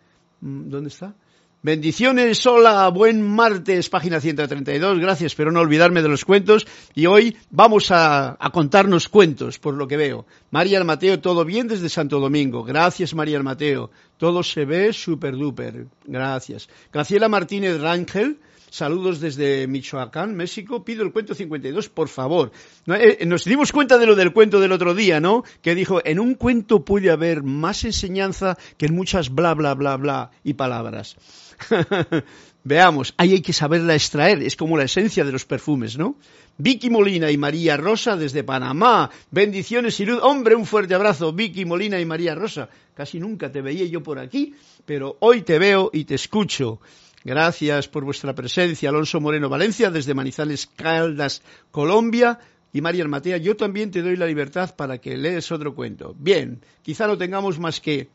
mm, 0.42 0.70
¿dónde 0.70 0.90
está? 0.90 1.16
Bendiciones, 1.60 2.46
hola, 2.46 2.86
buen 2.88 3.20
martes, 3.20 3.90
página 3.90 4.20
132, 4.20 5.00
gracias, 5.00 5.34
pero 5.34 5.50
no 5.50 5.58
olvidarme 5.58 6.02
de 6.02 6.08
los 6.08 6.24
cuentos. 6.24 6.68
Y 6.94 7.06
hoy 7.06 7.36
vamos 7.50 7.88
a, 7.90 8.38
contarnos 8.52 9.08
cuentos, 9.08 9.58
por 9.58 9.74
lo 9.74 9.88
que 9.88 9.96
veo. 9.96 10.24
María 10.52 10.84
Mateo, 10.84 11.18
todo 11.18 11.44
bien 11.44 11.66
desde 11.66 11.88
Santo 11.88 12.20
Domingo. 12.20 12.62
Gracias, 12.62 13.12
María 13.12 13.42
Mateo. 13.42 13.90
Todo 14.18 14.44
se 14.44 14.66
ve 14.66 14.92
súper 14.92 15.34
duper. 15.34 15.86
Gracias. 16.04 16.68
Graciela 16.92 17.28
Martínez 17.28 17.80
Rangel, 17.80 18.38
saludos 18.70 19.20
desde 19.20 19.66
Michoacán, 19.66 20.34
México, 20.34 20.84
pido 20.84 21.02
el 21.02 21.12
cuento 21.12 21.34
52, 21.34 21.88
por 21.88 22.08
favor. 22.08 22.52
Eh, 22.86 23.24
nos 23.26 23.44
dimos 23.44 23.72
cuenta 23.72 23.98
de 23.98 24.06
lo 24.06 24.14
del 24.14 24.32
cuento 24.32 24.60
del 24.60 24.72
otro 24.72 24.94
día, 24.94 25.20
¿no? 25.20 25.44
Que 25.62 25.74
dijo, 25.74 26.00
en 26.04 26.20
un 26.20 26.34
cuento 26.34 26.84
puede 26.84 27.10
haber 27.10 27.42
más 27.42 27.84
enseñanza 27.84 28.56
que 28.76 28.86
en 28.86 28.94
muchas 28.94 29.34
bla, 29.34 29.54
bla, 29.54 29.74
bla, 29.74 29.96
bla 29.96 30.30
y 30.44 30.54
palabras. 30.54 31.16
Veamos, 32.64 33.14
ahí 33.16 33.32
hay 33.32 33.40
que 33.40 33.52
saberla 33.52 33.94
extraer, 33.94 34.42
es 34.42 34.56
como 34.56 34.76
la 34.76 34.84
esencia 34.84 35.24
de 35.24 35.32
los 35.32 35.44
perfumes, 35.46 35.96
¿no? 35.96 36.16
Vicky 36.58 36.90
Molina 36.90 37.30
y 37.30 37.38
María 37.38 37.76
Rosa 37.76 38.16
desde 38.16 38.42
Panamá. 38.42 39.10
Bendiciones 39.30 39.98
y 40.00 40.06
luz. 40.06 40.18
Hombre, 40.22 40.56
un 40.56 40.66
fuerte 40.66 40.94
abrazo, 40.94 41.32
Vicky 41.32 41.64
Molina 41.64 42.00
y 42.00 42.04
María 42.04 42.34
Rosa. 42.34 42.68
Casi 42.94 43.20
nunca 43.20 43.50
te 43.52 43.62
veía 43.62 43.86
yo 43.86 44.02
por 44.02 44.18
aquí, 44.18 44.54
pero 44.84 45.16
hoy 45.20 45.42
te 45.42 45.60
veo 45.60 45.88
y 45.92 46.04
te 46.04 46.16
escucho. 46.16 46.80
Gracias 47.28 47.88
por 47.88 48.06
vuestra 48.06 48.34
presencia, 48.34 48.88
Alonso 48.88 49.20
Moreno 49.20 49.50
Valencia, 49.50 49.90
desde 49.90 50.14
Manizales 50.14 50.66
Caldas, 50.66 51.42
Colombia. 51.70 52.38
Y 52.72 52.80
María 52.80 53.06
Matea, 53.06 53.36
yo 53.36 53.54
también 53.54 53.90
te 53.90 54.00
doy 54.00 54.16
la 54.16 54.24
libertad 54.24 54.74
para 54.74 54.96
que 54.96 55.14
lees 55.18 55.52
otro 55.52 55.74
cuento. 55.74 56.16
Bien, 56.18 56.62
quizá 56.80 57.06
no 57.06 57.18
tengamos 57.18 57.58
más 57.58 57.82
que 57.82 58.08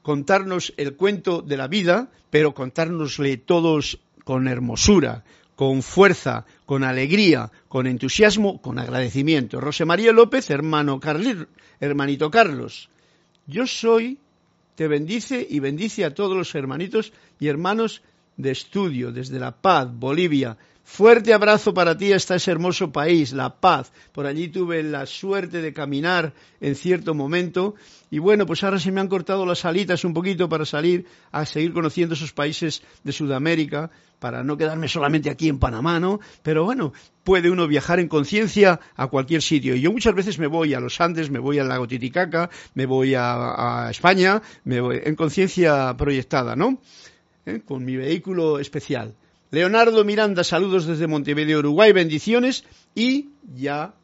contarnos 0.00 0.72
el 0.78 0.96
cuento 0.96 1.42
de 1.42 1.58
la 1.58 1.68
vida, 1.68 2.08
pero 2.30 2.54
contárnosle 2.54 3.36
todos 3.36 4.00
con 4.24 4.48
hermosura, 4.48 5.24
con 5.54 5.82
fuerza, 5.82 6.46
con 6.64 6.84
alegría, 6.84 7.50
con 7.68 7.86
entusiasmo, 7.86 8.62
con 8.62 8.78
agradecimiento. 8.78 9.60
José 9.60 9.84
María 9.84 10.12
López, 10.12 10.48
hermano 10.48 11.00
hermanito 11.80 12.30
Carlos, 12.30 12.88
yo 13.46 13.66
soy, 13.66 14.18
te 14.74 14.88
bendice 14.88 15.46
y 15.50 15.60
bendice 15.60 16.06
a 16.06 16.14
todos 16.14 16.34
los 16.34 16.54
hermanitos 16.54 17.12
y 17.38 17.48
hermanos 17.48 18.00
de 18.36 18.50
estudio 18.50 19.12
desde 19.12 19.38
La 19.38 19.52
Paz, 19.52 19.88
Bolivia. 19.92 20.56
Fuerte 20.84 21.32
abrazo 21.32 21.72
para 21.72 21.96
ti 21.96 22.12
hasta 22.12 22.34
ese 22.34 22.50
hermoso 22.50 22.92
país, 22.92 23.32
La 23.32 23.60
Paz. 23.60 23.92
Por 24.12 24.26
allí 24.26 24.48
tuve 24.48 24.82
la 24.82 25.06
suerte 25.06 25.62
de 25.62 25.72
caminar 25.72 26.34
en 26.60 26.74
cierto 26.74 27.14
momento 27.14 27.74
y 28.12 28.18
bueno, 28.18 28.44
pues 28.44 28.62
ahora 28.62 28.78
se 28.78 28.92
me 28.92 29.00
han 29.00 29.08
cortado 29.08 29.46
las 29.46 29.64
alitas 29.64 30.04
un 30.04 30.12
poquito 30.12 30.46
para 30.46 30.66
salir 30.66 31.06
a 31.30 31.46
seguir 31.46 31.72
conociendo 31.72 32.14
esos 32.14 32.34
países 32.34 32.82
de 33.04 33.10
Sudamérica, 33.10 33.90
para 34.18 34.44
no 34.44 34.58
quedarme 34.58 34.86
solamente 34.86 35.30
aquí 35.30 35.48
en 35.48 35.58
Panamá, 35.58 35.98
¿no? 35.98 36.20
Pero 36.42 36.62
bueno, 36.64 36.92
puede 37.24 37.50
uno 37.50 37.66
viajar 37.66 38.00
en 38.00 38.08
conciencia 38.08 38.80
a 38.96 39.06
cualquier 39.06 39.40
sitio. 39.40 39.74
Y 39.74 39.80
yo 39.80 39.90
muchas 39.92 40.14
veces 40.14 40.38
me 40.38 40.46
voy 40.46 40.74
a 40.74 40.80
los 40.80 41.00
Andes, 41.00 41.30
me 41.30 41.38
voy 41.38 41.58
al 41.58 41.70
lago 41.70 41.88
Titicaca, 41.88 42.50
me 42.74 42.84
voy 42.84 43.14
a, 43.16 43.88
España, 43.90 44.42
me 44.64 44.82
voy 44.82 45.00
en 45.02 45.16
conciencia 45.16 45.96
proyectada, 45.96 46.54
¿no? 46.54 46.82
¿Eh? 47.46 47.60
Con 47.64 47.84
mi 47.84 47.96
vehículo 47.96 48.58
especial. 48.58 49.14
Leonardo 49.50 50.04
Miranda, 50.04 50.44
saludos 50.44 50.86
desde 50.86 51.06
Montevideo, 51.06 51.58
Uruguay, 51.58 51.92
bendiciones. 51.92 52.64
Y 52.94 53.30
ya 53.54 53.94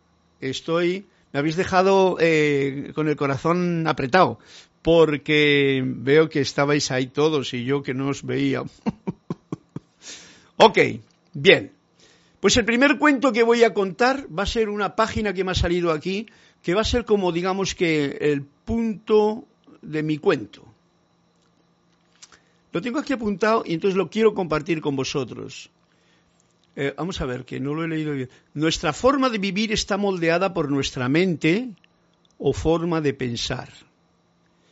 estoy, 0.41 1.07
me 1.33 1.39
habéis 1.39 1.57
dejado 1.57 2.17
eh, 2.21 2.93
con 2.95 3.09
el 3.09 3.17
corazón 3.17 3.87
apretado, 3.87 4.39
porque 4.83 5.83
veo 5.85 6.29
que 6.29 6.41
estabais 6.41 6.91
ahí 6.91 7.07
todos 7.07 7.55
y 7.55 7.65
yo 7.65 7.83
que 7.83 7.95
no 7.95 8.09
os 8.09 8.25
veía. 8.25 8.63
Ok, 10.61 10.77
bien. 11.35 11.71
Pues 12.41 12.57
el 12.57 12.65
primer 12.65 12.99
cuento 12.99 13.33
que 13.33 13.45
voy 13.45 13.63
a 13.63 13.73
contar 13.73 14.27
va 14.37 14.43
a 14.43 14.47
ser 14.47 14.69
una 14.69 14.97
página 14.97 15.33
que 15.33 15.45
me 15.45 15.53
ha 15.53 15.55
salido 15.55 15.93
aquí, 15.93 16.27
que 16.65 16.75
va 16.75 16.81
a 16.81 16.85
ser 16.85 17.05
como 17.05 17.31
digamos 17.31 17.77
que 17.77 18.19
el 18.21 18.43
punto 18.43 19.45
de 19.83 20.03
mi 20.03 20.19
cuento. 20.19 20.68
Lo 22.73 22.83
tengo 22.83 22.99
aquí 22.99 23.13
apuntado 23.13 23.63
y 23.67 23.75
entonces 23.75 23.97
lo 23.97 24.11
quiero 24.11 24.35
compartir 24.35 24.81
con 24.81 24.97
vosotros. 24.97 25.71
Eh, 26.77 26.95
vamos 26.97 27.21
a 27.21 27.27
ver, 27.27 27.45
que 27.45 27.59
no 27.59 27.75
lo 27.75 27.85
he 27.85 27.89
leído 27.89 28.13
bien. 28.13 28.31
Nuestra 28.55 28.93
forma 28.93 29.31
de 29.31 29.39
vivir 29.39 29.73
está 29.73 29.97
moldeada 29.97 30.55
por 30.55 30.71
nuestra 30.71 31.09
mente 31.09 31.71
o 32.39 32.53
forma 32.53 33.01
de 33.01 33.15
pensar. 33.15 33.69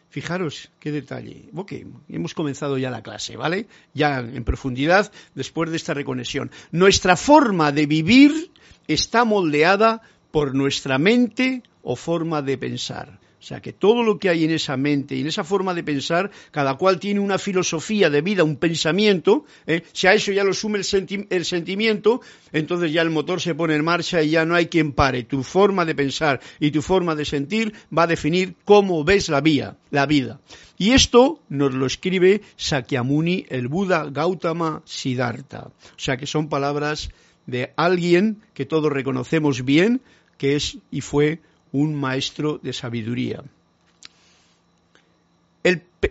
Fijaros 0.09 0.71
qué 0.79 0.93
detalle. 0.93 1.49
Ok, 1.55 1.73
hemos 2.09 2.33
comenzado 2.33 2.79
ya 2.79 2.91
la 2.91 3.03
clase, 3.03 3.37
¿vale? 3.37 3.67
Ya 3.93 4.21
en 4.21 4.45
profundidad 4.45 5.11
después 5.35 5.71
de 5.71 5.77
esta 5.77 5.95
reconexión. 5.95 6.51
Nuestra 6.71 7.17
forma 7.17 7.73
de 7.73 7.87
vivir 7.87 8.51
está 8.87 9.25
moldeada 9.25 10.01
por 10.31 10.55
nuestra 10.55 10.99
mente 10.99 11.63
o 11.83 11.97
forma 11.97 12.41
de 12.41 12.57
pensar. 12.57 13.19
Sea 13.47 13.61
que 13.61 13.73
todo 13.73 14.03
lo 14.03 14.19
que 14.19 14.29
hay 14.29 14.43
en 14.43 14.51
esa 14.51 14.77
mente 14.77 15.15
y 15.15 15.21
en 15.21 15.29
esa 15.29 15.45
forma 15.45 15.73
de 15.73 15.85
pensar, 15.85 16.33
cada 16.51 16.75
cual 16.75 16.99
tiene 16.99 17.21
una 17.21 17.39
filosofía 17.39 18.11
de 18.11 18.21
vida, 18.21 18.43
un 18.43 18.57
pensamiento, 18.57 19.45
¿eh? 19.69 19.85
si 19.93 20.09
a 20.09 20.15
eso 20.15 20.33
ya 20.33 20.43
lo 20.43 20.53
sume 20.53 20.81
el, 20.81 21.27
el, 21.31 21.45
sentimiento, 21.45 22.21
entonces 22.51 22.91
ya 22.93 23.03
el 23.03 23.11
motor 23.11 23.41
se 23.41 23.55
pone 23.55 23.77
en 23.77 23.85
marcha 23.85 24.21
y 24.21 24.31
ya 24.31 24.45
no 24.45 24.57
hay 24.57 24.67
quien 24.67 24.91
pare. 24.91 25.23
Tu 25.23 25.45
forma 25.45 25.85
de 25.85 25.95
pensar 25.95 26.41
y 26.59 26.73
tu 26.73 26.83
forma 26.83 27.15
de 27.15 27.25
sentir 27.25 27.73
va 27.97 28.03
a 28.03 28.07
definir 28.09 28.57
cómo 28.65 29.05
ves 29.05 29.29
la, 29.29 29.41
vía, 29.41 29.77
la 29.93 30.07
vida. 30.07 30.41
Y 30.77 30.91
esto 30.91 31.41
nos 31.49 31.73
lo 31.73 31.87
escribe 31.87 32.43
Sakyamuni, 32.57 33.47
el 33.49 33.69
Buda 33.69 34.11
Gautama 34.11 34.83
Siddhartha. 34.85 35.69
O 35.69 35.99
sea 35.99 36.17
que 36.17 36.27
son 36.27 36.49
palabras 36.49 37.11
de 37.47 37.73
alguien 37.77 38.43
que 38.55 38.67
todos 38.67 38.93
reconocemos 38.93 39.65
bien, 39.65 40.03
que 40.37 40.57
es 40.57 40.79
y 40.91 41.01
fue 41.01 41.39
un 41.73 41.95
maestro 41.95 42.59
de 42.63 42.73
sabiduría. 42.73 43.43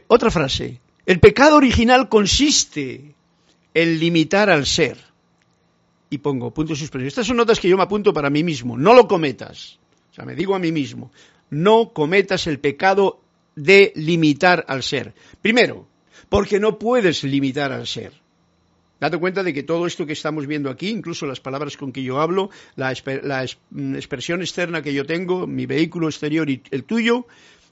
otra 0.07 0.29
frase, 0.29 0.79
el 1.05 1.19
pecado 1.19 1.55
original 1.55 2.09
consiste 2.09 3.15
en 3.73 3.99
limitar 3.99 4.49
al 4.49 4.65
ser. 4.65 4.97
Y 6.09 6.19
pongo 6.19 6.53
puntos 6.53 6.79
suspensivos. 6.79 7.11
Estas 7.11 7.27
son 7.27 7.37
notas 7.37 7.59
que 7.59 7.69
yo 7.69 7.77
me 7.77 7.83
apunto 7.83 8.13
para 8.13 8.29
mí 8.29 8.43
mismo. 8.43 8.77
No 8.77 8.93
lo 8.93 9.07
cometas. 9.07 9.79
O 10.11 10.13
sea, 10.15 10.25
me 10.25 10.35
digo 10.35 10.55
a 10.55 10.59
mí 10.59 10.71
mismo, 10.71 11.11
no 11.49 11.91
cometas 11.93 12.47
el 12.47 12.59
pecado 12.59 13.19
de 13.55 13.91
limitar 13.95 14.65
al 14.67 14.81
ser. 14.81 15.13
Primero, 15.41 15.87
porque 16.29 16.59
no 16.59 16.79
puedes 16.79 17.23
limitar 17.23 17.71
al 17.71 17.85
ser. 17.85 18.13
Date 18.99 19.17
cuenta 19.17 19.43
de 19.43 19.53
que 19.53 19.63
todo 19.63 19.87
esto 19.87 20.05
que 20.05 20.13
estamos 20.13 20.47
viendo 20.47 20.69
aquí, 20.69 20.89
incluso 20.89 21.25
las 21.25 21.41
palabras 21.41 21.75
con 21.75 21.91
que 21.91 22.01
yo 22.01 22.21
hablo, 22.21 22.49
la, 22.75 22.93
mm, 23.71 23.95
expresión 23.95 24.41
externa 24.41 24.81
que 24.81 24.93
yo 24.93 25.05
tengo, 25.05 25.47
mi 25.47 25.65
vehículo 25.65 26.07
exterior 26.07 26.49
y 26.49 26.61
el 26.71 26.85
tuyo, 26.85 27.27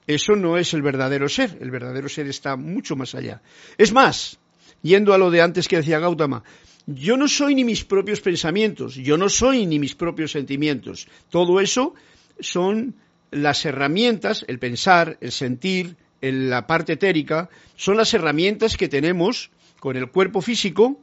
eso 0.06 0.36
no 0.36 0.58
es 0.58 0.74
el 0.74 0.82
verdadero 0.82 1.30
ser. 1.30 1.58
El 1.62 1.72
verdadero 1.72 2.10
ser 2.10 2.28
está 2.28 2.58
mucho 2.58 2.96
más 2.98 3.16
allá. 3.16 3.42
Es 3.78 3.94
más, 3.94 4.38
yendo 4.82 5.14
a 5.14 5.18
lo 5.18 5.32
de 5.32 5.42
antes 5.42 5.70
que 5.70 5.78
decía 5.78 6.00
Gautama, 6.00 6.44
yo 6.86 7.16
no 7.16 7.30
soy 7.30 7.56
ni 7.56 7.64
mis 7.64 7.86
propios 7.86 8.20
pensamientos, 8.20 8.96
yo 8.96 9.18
no 9.18 9.30
soy 9.30 9.66
ni 9.66 9.80
mis 9.80 9.96
propios 9.96 10.32
sentimientos. 10.32 11.08
Todo 11.30 11.62
eso 11.62 11.94
son 12.42 12.96
las 13.32 13.66
herramientas, 13.66 14.44
el 14.50 14.60
pensar, 14.60 15.18
el 15.22 15.32
sentir, 15.32 15.96
la 16.20 16.68
parte 16.68 16.94
etérica, 16.94 17.50
son 17.78 17.96
las 17.96 18.14
herramientas 18.14 18.76
que 18.76 18.90
tenemos 18.90 19.52
con 19.80 19.96
el 19.96 20.10
cuerpo 20.10 20.42
físico 20.42 21.00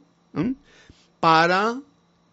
para 1.19 1.79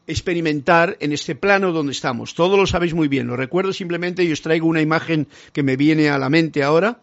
experimentar 0.06 0.96
en 1.00 1.12
este 1.12 1.34
plano 1.34 1.72
donde 1.72 1.92
estamos. 1.92 2.34
Todo 2.34 2.56
lo 2.56 2.66
sabéis 2.66 2.94
muy 2.94 3.08
bien, 3.08 3.26
lo 3.26 3.36
recuerdo 3.36 3.72
simplemente 3.72 4.24
y 4.24 4.32
os 4.32 4.40
traigo 4.40 4.66
una 4.66 4.80
imagen 4.80 5.28
que 5.52 5.62
me 5.62 5.76
viene 5.76 6.08
a 6.08 6.18
la 6.18 6.30
mente 6.30 6.62
ahora, 6.62 7.00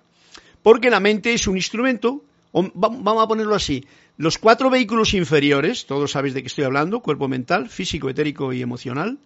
porque 0.64 0.90
la 0.90 1.00
mente 1.00 1.34
es 1.34 1.48
un 1.48 1.56
instrumento, 1.56 2.24
vamos 2.52 3.24
a 3.24 3.28
ponerlo 3.28 3.54
así, 3.54 3.86
los 4.18 4.38
cuatro 4.38 4.70
vehículos 4.70 5.14
inferiores, 5.14 5.86
todos 5.86 6.12
sabéis 6.12 6.34
de 6.34 6.42
qué 6.42 6.48
estoy 6.48 6.64
hablando, 6.64 7.02
cuerpo 7.02 7.28
mental, 7.28 7.70
físico, 7.70 8.10
etérico 8.10 8.54
y 8.54 8.62
emocional, 8.62 9.20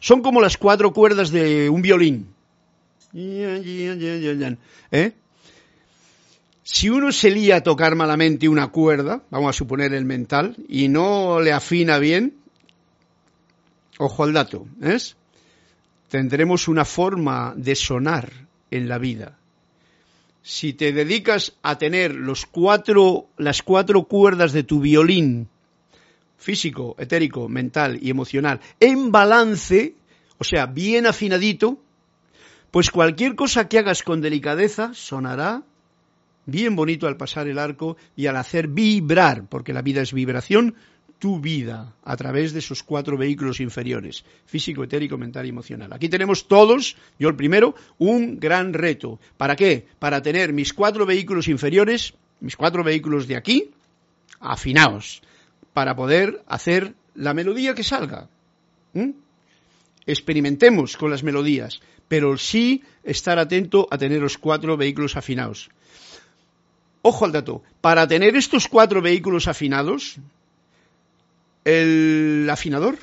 son 0.00 0.20
como 0.20 0.42
las 0.42 0.58
cuatro 0.58 0.92
cuerdas 0.92 1.30
de 1.30 1.70
un 1.70 1.80
violín. 1.80 2.26
¿Eh? 4.90 5.12
Si 6.64 6.88
uno 6.88 7.10
se 7.10 7.30
lía 7.30 7.56
a 7.56 7.62
tocar 7.62 7.96
malamente 7.96 8.48
una 8.48 8.68
cuerda, 8.68 9.22
vamos 9.30 9.50
a 9.50 9.58
suponer 9.58 9.92
el 9.94 10.04
mental, 10.04 10.56
y 10.68 10.88
no 10.88 11.40
le 11.40 11.52
afina 11.52 11.98
bien, 11.98 12.36
ojo 13.98 14.22
al 14.22 14.32
dato, 14.32 14.66
¿es? 14.80 15.16
Tendremos 16.08 16.68
una 16.68 16.84
forma 16.84 17.54
de 17.56 17.74
sonar 17.74 18.30
en 18.70 18.88
la 18.88 18.98
vida. 18.98 19.38
Si 20.42 20.72
te 20.72 20.92
dedicas 20.92 21.54
a 21.62 21.78
tener 21.78 22.14
los 22.14 22.46
cuatro, 22.46 23.28
las 23.38 23.62
cuatro 23.62 24.04
cuerdas 24.04 24.52
de 24.52 24.62
tu 24.62 24.80
violín, 24.80 25.48
físico, 26.36 26.94
etérico, 26.98 27.48
mental 27.48 27.98
y 28.00 28.10
emocional, 28.10 28.60
en 28.78 29.10
balance, 29.10 29.94
o 30.38 30.44
sea, 30.44 30.66
bien 30.66 31.06
afinadito, 31.06 31.78
pues 32.70 32.90
cualquier 32.90 33.34
cosa 33.34 33.68
que 33.68 33.78
hagas 33.78 34.02
con 34.02 34.20
delicadeza 34.20 34.92
sonará 34.94 35.62
bien 36.46 36.76
bonito 36.76 37.06
al 37.06 37.16
pasar 37.16 37.48
el 37.48 37.58
arco 37.58 37.96
y 38.16 38.26
al 38.26 38.36
hacer 38.36 38.68
vibrar, 38.68 39.46
porque 39.48 39.72
la 39.72 39.82
vida 39.82 40.02
es 40.02 40.12
vibración, 40.12 40.74
tu 41.22 41.38
vida 41.38 41.94
a 42.02 42.16
través 42.16 42.52
de 42.52 42.58
esos 42.58 42.82
cuatro 42.82 43.16
vehículos 43.16 43.60
inferiores, 43.60 44.24
físico, 44.44 44.82
etérico, 44.82 45.16
mental 45.16 45.46
y 45.46 45.50
emocional. 45.50 45.92
Aquí 45.92 46.08
tenemos 46.08 46.48
todos, 46.48 46.96
yo 47.16 47.28
el 47.28 47.36
primero, 47.36 47.76
un 47.98 48.40
gran 48.40 48.72
reto. 48.72 49.20
¿Para 49.36 49.54
qué? 49.54 49.86
Para 50.00 50.20
tener 50.20 50.52
mis 50.52 50.72
cuatro 50.72 51.06
vehículos 51.06 51.46
inferiores, 51.46 52.14
mis 52.40 52.56
cuatro 52.56 52.82
vehículos 52.82 53.28
de 53.28 53.36
aquí, 53.36 53.70
afinados, 54.40 55.22
para 55.72 55.94
poder 55.94 56.42
hacer 56.48 56.94
la 57.14 57.34
melodía 57.34 57.76
que 57.76 57.84
salga. 57.84 58.28
Experimentemos 60.06 60.96
con 60.96 61.12
las 61.12 61.22
melodías, 61.22 61.80
pero 62.08 62.36
sí 62.36 62.82
estar 63.04 63.38
atento 63.38 63.86
a 63.92 63.96
tener 63.96 64.20
los 64.20 64.38
cuatro 64.38 64.76
vehículos 64.76 65.16
afinados. 65.16 65.70
Ojo 67.02 67.24
al 67.24 67.32
dato, 67.32 67.62
para 67.80 68.06
tener 68.06 68.36
estos 68.36 68.68
cuatro 68.68 69.02
vehículos 69.02 69.48
afinados, 69.48 70.16
el 71.64 72.48
afinador, 72.50 72.96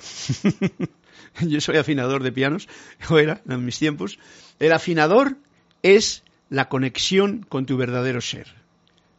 yo 1.42 1.62
soy 1.62 1.78
afinador 1.78 2.24
de 2.24 2.32
pianos, 2.32 2.70
o 3.10 3.18
era 3.18 3.42
en 3.48 3.66
mis 3.66 3.78
tiempos, 3.78 4.18
el 4.60 4.72
afinador 4.72 5.38
es 5.84 6.24
la 6.50 6.70
conexión 6.70 7.46
con 7.48 7.66
tu 7.66 7.76
verdadero 7.76 8.22
ser, 8.22 8.48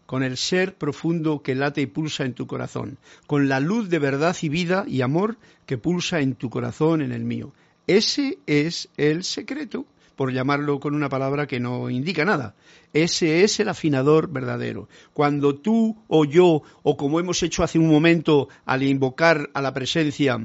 con 0.07 0.23
el 0.23 0.37
ser 0.37 0.75
profundo 0.75 1.43
que 1.43 1.55
late 1.55 1.83
y 1.83 1.87
pulsa 1.87 2.25
en 2.25 2.35
tu 2.35 2.47
corazón, 2.47 2.99
con 3.27 3.49
la 3.49 3.61
luz 3.61 3.91
de 3.91 3.99
verdad 3.99 4.37
y 4.41 4.49
vida 4.49 4.85
y 4.87 5.03
amor 5.03 5.37
que 5.67 5.79
pulsa 5.79 6.21
en 6.21 6.35
tu 6.35 6.51
corazón, 6.51 7.03
en 7.03 7.13
el 7.13 7.25
mío. 7.25 7.53
Ese 7.87 8.39
es 8.47 8.89
el 8.97 9.25
secreto, 9.25 9.87
por 10.21 10.35
llamarlo 10.35 10.81
con 10.81 10.95
una 10.95 11.09
palabra 11.09 11.47
que 11.47 11.61
no 11.61 11.89
indica 11.89 12.27
nada. 12.27 12.55
Ese 12.93 13.43
es 13.43 13.59
el 13.59 13.71
afinador 13.71 14.31
verdadero. 14.31 14.87
Cuando 15.15 15.55
tú 15.55 15.97
o 16.09 16.27
yo, 16.27 16.63
o 16.83 16.97
como 16.99 17.21
hemos 17.21 17.43
hecho 17.43 17.63
hace 17.63 17.79
un 17.79 17.89
momento 17.89 18.51
al 18.67 18.83
invocar 18.83 19.49
a 19.55 19.63
la 19.63 19.73
presencia, 19.73 20.39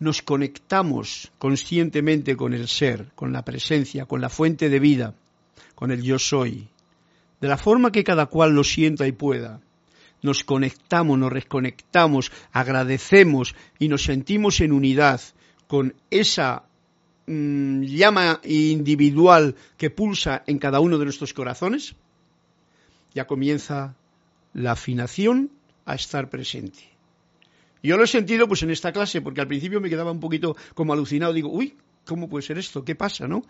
nos 0.00 0.22
conectamos 0.22 1.30
conscientemente 1.38 2.36
con 2.36 2.54
el 2.54 2.66
ser, 2.66 3.12
con 3.14 3.32
la 3.32 3.44
presencia, 3.44 4.04
con 4.04 4.20
la 4.20 4.30
fuente 4.30 4.68
de 4.68 4.80
vida, 4.80 5.14
con 5.76 5.92
el 5.92 6.02
yo 6.02 6.18
soy, 6.18 6.66
de 7.40 7.46
la 7.46 7.56
forma 7.56 7.92
que 7.92 8.02
cada 8.02 8.26
cual 8.26 8.50
lo 8.50 8.64
sienta 8.64 9.06
y 9.06 9.12
pueda. 9.12 9.60
Nos 10.22 10.42
conectamos, 10.42 11.16
nos 11.16 11.32
reconectamos, 11.32 12.32
agradecemos 12.50 13.54
y 13.78 13.86
nos 13.86 14.02
sentimos 14.02 14.60
en 14.60 14.72
unidad 14.72 15.20
con 15.68 15.94
esa 16.10 16.64
Mm, 17.28 17.82
llama 17.82 18.40
individual 18.44 19.54
que 19.76 19.90
pulsa 19.90 20.42
en 20.46 20.58
cada 20.58 20.80
uno 20.80 20.96
de 20.96 21.04
nuestros 21.04 21.34
corazones, 21.34 21.94
ya 23.12 23.26
comienza 23.26 23.94
la 24.54 24.72
afinación 24.72 25.50
a 25.84 25.94
estar 25.94 26.30
presente. 26.30 26.78
Yo 27.82 27.98
lo 27.98 28.04
he 28.04 28.06
sentido 28.06 28.48
pues 28.48 28.62
en 28.62 28.70
esta 28.70 28.92
clase, 28.92 29.20
porque 29.20 29.42
al 29.42 29.46
principio 29.46 29.78
me 29.78 29.90
quedaba 29.90 30.10
un 30.10 30.20
poquito 30.20 30.56
como 30.72 30.94
alucinado, 30.94 31.34
digo, 31.34 31.50
uy, 31.50 31.76
¿cómo 32.06 32.30
puede 32.30 32.46
ser 32.46 32.56
esto? 32.56 32.82
¿Qué 32.82 32.94
pasa, 32.94 33.28
no? 33.28 33.44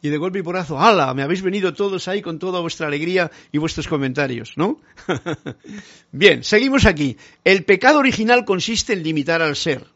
Y 0.00 0.10
de 0.10 0.16
golpe 0.16 0.38
y 0.38 0.42
porazo, 0.42 0.78
¡hala! 0.78 1.12
Me 1.12 1.22
habéis 1.22 1.42
venido 1.42 1.74
todos 1.74 2.06
ahí 2.06 2.22
con 2.22 2.38
toda 2.38 2.60
vuestra 2.60 2.86
alegría 2.86 3.32
y 3.50 3.58
vuestros 3.58 3.88
comentarios, 3.88 4.52
¿no? 4.54 4.80
Bien, 6.12 6.44
seguimos 6.44 6.86
aquí. 6.86 7.16
El 7.42 7.64
pecado 7.64 7.98
original 7.98 8.44
consiste 8.44 8.92
en 8.92 9.02
limitar 9.02 9.42
al 9.42 9.56
ser 9.56 9.93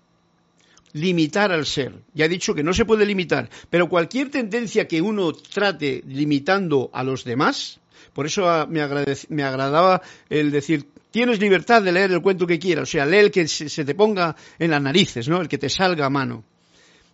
limitar 0.93 1.53
al 1.53 1.67
ser. 1.67 1.93
Ya 2.15 2.27
he 2.27 2.29
dicho 2.29 2.55
que 2.55 2.63
no 2.63 2.73
se 2.73 2.85
puede 2.85 3.07
limitar, 3.07 3.49
pero 3.71 3.89
cualquier 3.89 4.31
tendencia 4.31 4.89
que 4.89 5.01
uno 5.01 5.33
trate 5.33 6.03
limitando 6.07 6.91
a 6.93 7.05
los 7.05 7.25
demás, 7.25 7.81
por 8.13 8.27
eso 8.27 8.49
ah, 8.49 8.67
me, 8.69 8.81
me 9.29 9.43
agradaba 9.43 10.03
el 10.29 10.51
decir, 10.51 10.87
tienes 11.11 11.41
libertad 11.41 11.83
de 11.83 11.93
leer 11.93 12.13
el 12.13 12.23
cuento 12.23 12.47
que 12.47 12.59
quieras, 12.59 12.89
o 12.89 12.91
sea, 12.93 13.07
lee 13.07 13.19
el 13.19 13.31
que 13.31 13.49
se, 13.49 13.85
te 13.85 13.95
ponga 13.95 14.37
en 14.59 14.71
las 14.71 14.83
narices, 14.83 15.29
¿no? 15.29 15.41
El 15.41 15.49
que 15.49 15.59
te 15.59 15.69
salga 15.69 16.07
a 16.07 16.11
mano. 16.11 16.45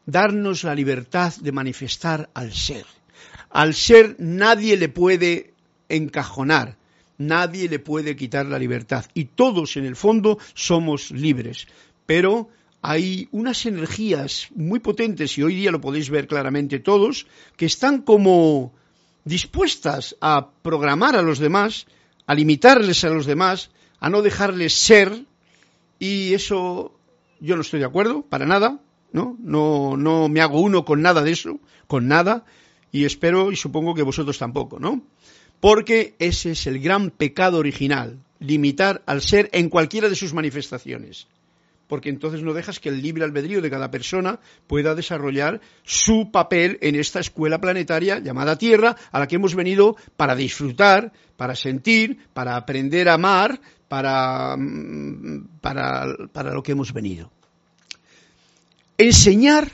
Darnos 0.07 0.65
la 0.65 0.75
libertad 0.75 1.33
de 1.41 1.53
manifestar 1.53 2.29
al 2.35 2.53
ser. 2.53 2.85
Al 3.51 3.75
ser 3.75 4.17
nadie 4.19 4.77
le 4.77 4.89
puede 4.89 5.55
encajonar, 5.89 6.77
nadie 7.19 7.69
le 7.69 7.79
puede 7.79 8.17
quitar 8.17 8.47
la 8.47 8.59
libertad 8.59 9.05
y 9.15 9.27
todos 9.27 9.77
en 9.77 9.85
el 9.85 9.97
fondo 9.97 10.39
somos 10.55 11.11
libres, 11.11 11.67
pero 12.07 12.49
hay 12.87 13.29
unas 13.33 13.65
energías 13.65 14.49
muy 14.55 14.79
potentes, 14.79 15.39
y 15.39 15.43
hoy 15.43 15.55
día 15.55 15.71
lo 15.71 15.81
podéis 15.81 16.11
ver 16.11 16.27
claramente 16.27 16.81
todos, 16.81 17.27
que 17.57 17.65
están 17.65 18.03
como 18.03 18.75
dispuestas 19.25 20.17
a 20.21 20.51
programar 20.61 21.17
a 21.17 21.23
los 21.23 21.39
demás, 21.39 21.87
a 22.27 22.35
limitarles 22.35 23.03
a 23.05 23.09
los 23.09 23.25
demás, 23.25 23.71
a 24.01 24.11
no 24.11 24.21
dejarles 24.21 24.75
ser, 24.75 25.25
y 25.99 26.35
eso 26.35 26.93
yo 27.41 27.57
no 27.57 27.63
estoy 27.63 27.81
de 27.81 27.87
acuerdo, 27.87 28.21
para 28.21 28.45
nada, 28.45 28.79
¿no? 29.13 29.39
No, 29.41 29.97
no 29.97 30.29
me 30.29 30.43
hago 30.43 30.61
uno 30.61 30.85
con 30.85 31.01
nada 31.01 31.23
de 31.23 31.33
eso, 31.33 31.61
con 31.87 32.07
nada, 32.07 32.45
y 32.93 33.07
espero 33.07 33.51
y 33.51 33.57
supongo 33.57 33.95
que 33.95 34.03
vosotros 34.03 34.37
tampoco, 34.37 34.79
¿no? 34.79 35.01
Porque 35.59 36.17
ese 36.19 36.51
es 36.51 36.67
el 36.67 36.81
gran 36.81 37.09
pecado 37.09 37.61
original, 37.61 38.19
limitar 38.41 39.03
al 39.07 39.23
ser 39.23 39.49
en 39.55 39.71
cualquiera 39.71 40.11
de 40.11 40.17
sus 40.17 40.35
manifestaciones 40.35 41.29
porque 41.87 42.09
entonces 42.09 42.43
no 42.43 42.53
dejas 42.53 42.81
que 42.81 42.89
el 42.89 43.03
libre 43.03 43.25
albedrío 43.25 43.61
de 43.61 43.71
cada 43.71 43.91
persona 43.91 44.41
pueda 44.67 44.95
desarrollar 44.95 45.61
su 45.83 46.31
papel 46.33 46.79
en 46.81 46.95
esta 46.95 47.21
escuela 47.21 47.61
planetaria 47.61 48.19
llamada 48.19 48.59
Tierra, 48.59 48.97
a 49.13 49.19
la 49.19 49.27
que 49.27 49.37
hemos 49.37 49.55
venido 49.55 49.97
para 50.17 50.35
disfrutar, 50.35 51.13
para 51.37 51.55
sentir, 51.55 52.19
para 52.33 52.57
aprender 52.57 53.09
a 53.09 53.15
amar, 53.15 53.61
para, 53.89 54.57
mm, 54.57 55.59
para, 55.61 56.07
para 56.33 56.53
lo 56.53 56.63
que 56.63 56.73
hemos 56.73 56.93
venido. 56.93 57.31
Enseñar 58.97 59.71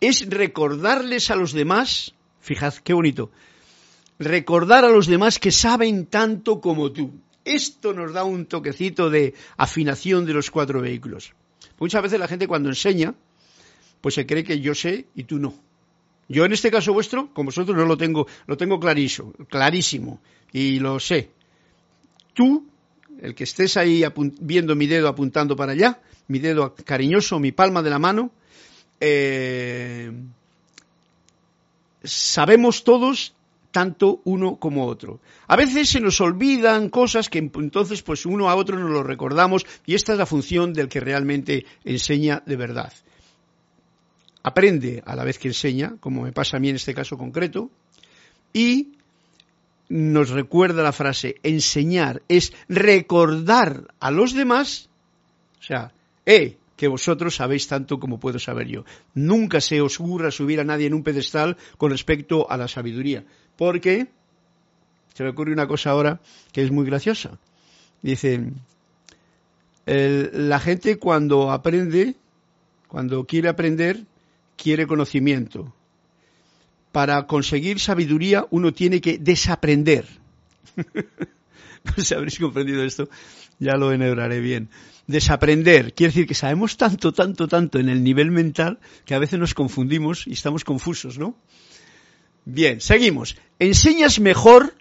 es 0.00 0.28
recordarles 0.28 1.30
a 1.30 1.36
los 1.36 1.52
demás, 1.52 2.14
fijad 2.40 2.74
qué 2.74 2.92
bonito, 2.92 3.30
recordar 4.18 4.84
a 4.84 4.90
los 4.90 5.06
demás 5.06 5.38
que 5.38 5.52
saben 5.52 6.06
tanto 6.06 6.60
como 6.60 6.92
tú. 6.92 7.12
Esto 7.46 7.94
nos 7.94 8.12
da 8.12 8.24
un 8.24 8.46
toquecito 8.46 9.08
de 9.08 9.32
afinación 9.56 10.26
de 10.26 10.34
los 10.34 10.50
cuatro 10.50 10.80
vehículos. 10.80 11.32
Muchas 11.78 12.02
veces 12.02 12.18
la 12.18 12.26
gente 12.26 12.48
cuando 12.48 12.68
enseña, 12.68 13.14
pues 14.00 14.16
se 14.16 14.26
cree 14.26 14.42
que 14.42 14.60
yo 14.60 14.74
sé 14.74 15.06
y 15.14 15.22
tú 15.24 15.38
no. 15.38 15.54
Yo 16.28 16.44
en 16.44 16.52
este 16.52 16.72
caso 16.72 16.92
vuestro, 16.92 17.32
como 17.32 17.46
vosotros 17.46 17.76
no 17.76 17.86
lo 17.86 17.96
tengo, 17.96 18.26
lo 18.48 18.56
tengo 18.56 18.80
clarísimo, 18.80 19.32
clarísimo 19.48 20.20
y 20.52 20.80
lo 20.80 20.98
sé. 20.98 21.30
Tú, 22.34 22.66
el 23.22 23.36
que 23.36 23.44
estés 23.44 23.76
ahí 23.76 24.02
viendo 24.40 24.74
mi 24.74 24.88
dedo 24.88 25.06
apuntando 25.06 25.54
para 25.54 25.70
allá, 25.70 26.00
mi 26.26 26.40
dedo 26.40 26.74
cariñoso, 26.84 27.38
mi 27.38 27.52
palma 27.52 27.80
de 27.80 27.90
la 27.90 28.00
mano, 28.00 28.32
eh, 28.98 30.10
sabemos 32.02 32.82
todos 32.82 33.35
tanto 33.76 34.22
uno 34.24 34.56
como 34.56 34.86
otro. 34.86 35.20
A 35.48 35.54
veces 35.54 35.90
se 35.90 36.00
nos 36.00 36.22
olvidan 36.22 36.88
cosas 36.88 37.28
que 37.28 37.36
entonces 37.36 38.00
pues 38.00 38.24
uno 38.24 38.48
a 38.48 38.54
otro 38.54 38.78
nos 38.78 38.88
lo 38.88 39.02
recordamos 39.02 39.66
y 39.84 39.94
esta 39.94 40.14
es 40.14 40.18
la 40.18 40.24
función 40.24 40.72
del 40.72 40.88
que 40.88 40.98
realmente 40.98 41.66
enseña 41.84 42.42
de 42.46 42.56
verdad. 42.56 42.90
Aprende 44.42 45.02
a 45.04 45.14
la 45.14 45.24
vez 45.24 45.38
que 45.38 45.48
enseña, 45.48 45.96
como 46.00 46.22
me 46.22 46.32
pasa 46.32 46.56
a 46.56 46.60
mí 46.60 46.70
en 46.70 46.76
este 46.76 46.94
caso 46.94 47.18
concreto, 47.18 47.70
y 48.54 48.92
nos 49.90 50.30
recuerda 50.30 50.82
la 50.82 50.92
frase, 50.92 51.34
enseñar 51.42 52.22
es 52.28 52.54
recordar 52.70 53.88
a 54.00 54.10
los 54.10 54.32
demás, 54.32 54.88
o 55.60 55.62
sea, 55.62 55.92
eh, 56.24 56.56
que 56.76 56.88
vosotros 56.88 57.36
sabéis 57.36 57.66
tanto 57.66 57.98
como 57.98 58.20
puedo 58.20 58.38
saber 58.38 58.68
yo. 58.68 58.84
Nunca 59.14 59.60
se 59.60 59.80
os 59.80 59.98
ocurra 59.98 60.30
subir 60.30 60.60
a 60.60 60.64
nadie 60.64 60.86
en 60.86 60.94
un 60.94 61.02
pedestal 61.02 61.56
con 61.78 61.90
respecto 61.90 62.48
a 62.50 62.56
la 62.56 62.68
sabiduría. 62.68 63.24
Porque 63.56 64.08
se 65.14 65.22
me 65.22 65.30
ocurre 65.30 65.52
una 65.52 65.66
cosa 65.66 65.90
ahora 65.90 66.20
que 66.52 66.62
es 66.62 66.70
muy 66.70 66.84
graciosa. 66.84 67.38
Dice, 68.02 68.52
la 69.86 70.60
gente 70.60 70.98
cuando 70.98 71.50
aprende, 71.50 72.16
cuando 72.88 73.24
quiere 73.24 73.48
aprender, 73.48 74.04
quiere 74.56 74.86
conocimiento. 74.86 75.72
Para 76.92 77.26
conseguir 77.26 77.80
sabiduría 77.80 78.46
uno 78.50 78.72
tiene 78.72 79.00
que 79.00 79.18
desaprender. 79.18 80.06
no 81.96 82.04
sé, 82.04 82.14
habréis 82.14 82.38
comprendido 82.38 82.82
esto, 82.84 83.08
ya 83.58 83.76
lo 83.76 83.92
enhebraré 83.92 84.40
bien. 84.40 84.68
Desaprender 85.06 85.94
quiere 85.94 86.12
decir 86.12 86.26
que 86.26 86.34
sabemos 86.34 86.76
tanto, 86.76 87.12
tanto, 87.12 87.46
tanto 87.46 87.78
en 87.78 87.88
el 87.88 88.02
nivel 88.02 88.30
mental 88.30 88.80
que 89.04 89.14
a 89.14 89.18
veces 89.18 89.38
nos 89.38 89.54
confundimos 89.54 90.26
y 90.26 90.32
estamos 90.32 90.64
confusos, 90.64 91.18
¿no? 91.18 91.36
Bien, 92.46 92.80
seguimos. 92.80 93.36
Enseñas 93.58 94.20
mejor 94.20 94.74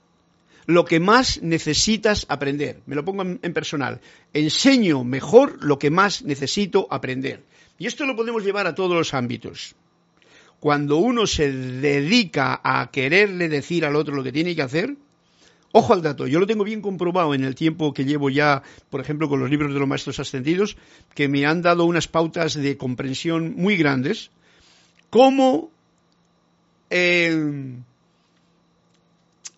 lo 0.68 0.86
que 0.86 1.00
más 1.00 1.42
necesitas 1.42 2.28
aprender. 2.30 2.82
Me 2.86 2.94
lo 2.96 3.04
pongo 3.04 3.24
en, 3.24 3.54
personal. 3.54 4.02
Enseño 4.34 5.04
mejor 5.04 5.58
lo 5.64 5.80
que 5.80 5.90
más 5.90 6.24
necesito 6.24 6.88
aprender. 6.92 7.44
Y 7.80 7.88
esto 7.88 8.06
lo 8.06 8.16
podemos 8.16 8.44
llevar 8.44 8.68
a 8.68 8.76
todos 8.76 8.96
los 8.96 9.16
ámbitos. 9.16 9.76
Cuando 10.60 10.98
uno 10.98 11.26
se 11.26 11.52
dedica 11.52 12.62
a 12.64 12.92
quererle 12.92 13.50
decir 13.50 13.84
al 13.84 13.96
otro 13.96 14.14
lo 14.14 14.24
que 14.24 14.32
tiene 14.32 14.56
que 14.56 14.62
hacer, 14.62 14.96
ojo 15.72 15.94
al 15.94 16.04
dato, 16.04 16.28
yo 16.28 16.40
lo 16.40 16.46
tengo 16.46 16.64
bien 16.64 16.82
comprobado 16.82 17.34
en 17.34 17.44
el 17.44 17.56
tiempo 17.56 17.96
que 17.96 18.06
llevo 18.06 18.30
ya, 18.30 18.62
por 18.92 19.02
ejemplo, 19.02 19.28
con 19.28 19.40
los 19.40 19.50
libros 19.50 19.74
de 19.74 19.80
los 19.80 19.88
maestros 19.88 20.20
ascendidos, 20.20 20.78
que 21.16 21.28
me 21.28 21.48
han 21.48 21.64
dado 21.64 21.86
unas 21.86 22.08
pautas 22.08 22.54
de 22.54 22.78
comprensión 22.78 23.56
muy 23.58 23.76
grandes, 23.76 24.30
cómo 25.10 25.72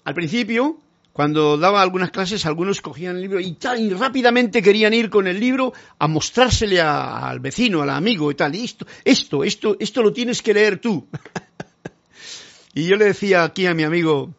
al 0.04 0.14
principio, 0.14 0.80
Cuando 1.18 1.58
daba 1.58 1.82
algunas 1.82 2.12
clases, 2.12 2.46
algunos 2.46 2.80
cogían 2.80 3.16
el 3.16 3.24
libro 3.24 3.40
y, 3.40 3.58
y 3.80 3.90
rápidamente 3.90 4.62
querían 4.62 4.94
ir 4.94 5.10
con 5.10 5.26
el 5.26 5.40
libro 5.40 5.74
a 5.98 6.08
mostrársele 6.08 6.80
al 6.80 7.40
vecino, 7.40 7.82
al 7.82 7.90
amigo 7.90 8.30
y 8.30 8.36
tal. 8.36 8.54
Y 8.54 8.64
esto, 8.64 8.86
esto, 9.04 9.44
esto, 9.44 9.76
esto 9.80 10.04
lo 10.04 10.14
tienes 10.14 10.44
que 10.44 10.54
leer 10.54 10.78
tú. 10.78 11.08
y 12.76 12.84
yo 12.84 12.98
le 12.98 13.06
decía 13.06 13.44
aquí 13.44 13.66
a 13.66 13.74
mi 13.74 13.82
amigo, 13.82 14.32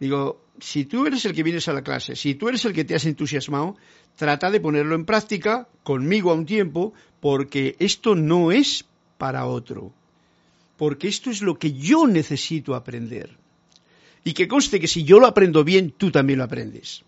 digo, 0.00 0.40
si 0.58 0.86
tú 0.86 1.06
eres 1.06 1.26
el 1.26 1.34
que 1.34 1.42
vienes 1.42 1.68
a 1.68 1.74
la 1.74 1.82
clase, 1.82 2.16
si 2.16 2.34
tú 2.34 2.48
eres 2.48 2.64
el 2.64 2.72
que 2.72 2.86
te 2.86 2.94
has 2.94 3.04
entusiasmado, 3.04 3.76
trata 4.16 4.50
de 4.50 4.60
ponerlo 4.60 4.94
en 4.94 5.04
práctica 5.04 5.68
conmigo 5.82 6.30
a 6.30 6.34
un 6.34 6.46
tiempo, 6.46 6.94
porque 7.20 7.76
esto 7.78 8.14
no 8.14 8.50
es 8.50 8.86
para 9.18 9.44
otro, 9.44 9.92
porque 10.76 11.08
esto 11.08 11.30
es 11.30 11.42
lo 11.42 11.58
que 11.58 11.72
yo 11.72 12.06
necesito 12.06 12.74
aprender. 12.74 13.36
Y 14.24 14.32
que 14.32 14.48
conste 14.48 14.80
que 14.80 14.88
si 14.88 15.04
yo 15.04 15.20
lo 15.20 15.26
aprendo 15.26 15.64
bien, 15.64 15.92
tú 15.96 16.10
también 16.10 16.38
lo 16.38 16.44
aprendes. 16.44 17.04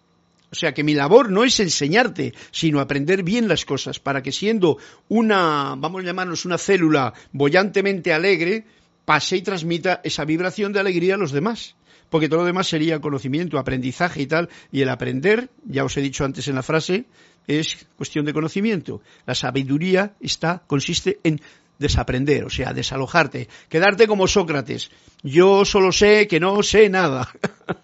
O 0.50 0.54
sea 0.54 0.72
que 0.72 0.84
mi 0.84 0.94
labor 0.94 1.30
no 1.30 1.44
es 1.44 1.58
enseñarte, 1.60 2.32
sino 2.50 2.80
aprender 2.80 3.22
bien 3.22 3.48
las 3.48 3.64
cosas, 3.64 3.98
para 3.98 4.22
que 4.22 4.32
siendo 4.32 4.78
una, 5.08 5.74
vamos 5.76 6.02
a 6.02 6.06
llamarnos 6.06 6.44
una 6.44 6.58
célula 6.58 7.14
bollantemente 7.32 8.12
alegre, 8.12 8.64
pase 9.04 9.36
y 9.36 9.42
transmita 9.42 10.00
esa 10.04 10.24
vibración 10.24 10.72
de 10.72 10.80
alegría 10.80 11.14
a 11.14 11.18
los 11.18 11.32
demás. 11.32 11.74
Porque 12.10 12.28
todo 12.28 12.40
lo 12.40 12.46
demás 12.46 12.68
sería 12.68 13.00
conocimiento, 13.00 13.58
aprendizaje 13.58 14.22
y 14.22 14.26
tal. 14.26 14.48
Y 14.70 14.82
el 14.82 14.88
aprender, 14.88 15.50
ya 15.64 15.84
os 15.84 15.96
he 15.96 16.00
dicho 16.00 16.24
antes 16.24 16.46
en 16.46 16.54
la 16.54 16.62
frase, 16.62 17.06
es 17.48 17.86
cuestión 17.96 18.24
de 18.24 18.32
conocimiento. 18.32 19.02
La 19.26 19.34
sabiduría 19.34 20.14
está, 20.20 20.62
consiste 20.68 21.18
en 21.24 21.40
desaprender, 21.78 22.44
o 22.44 22.50
sea, 22.50 22.72
desalojarte, 22.72 23.48
quedarte 23.68 24.06
como 24.06 24.26
Sócrates. 24.26 24.90
Yo 25.22 25.64
solo 25.64 25.92
sé 25.92 26.26
que 26.26 26.40
no 26.40 26.62
sé 26.62 26.88
nada. 26.88 27.28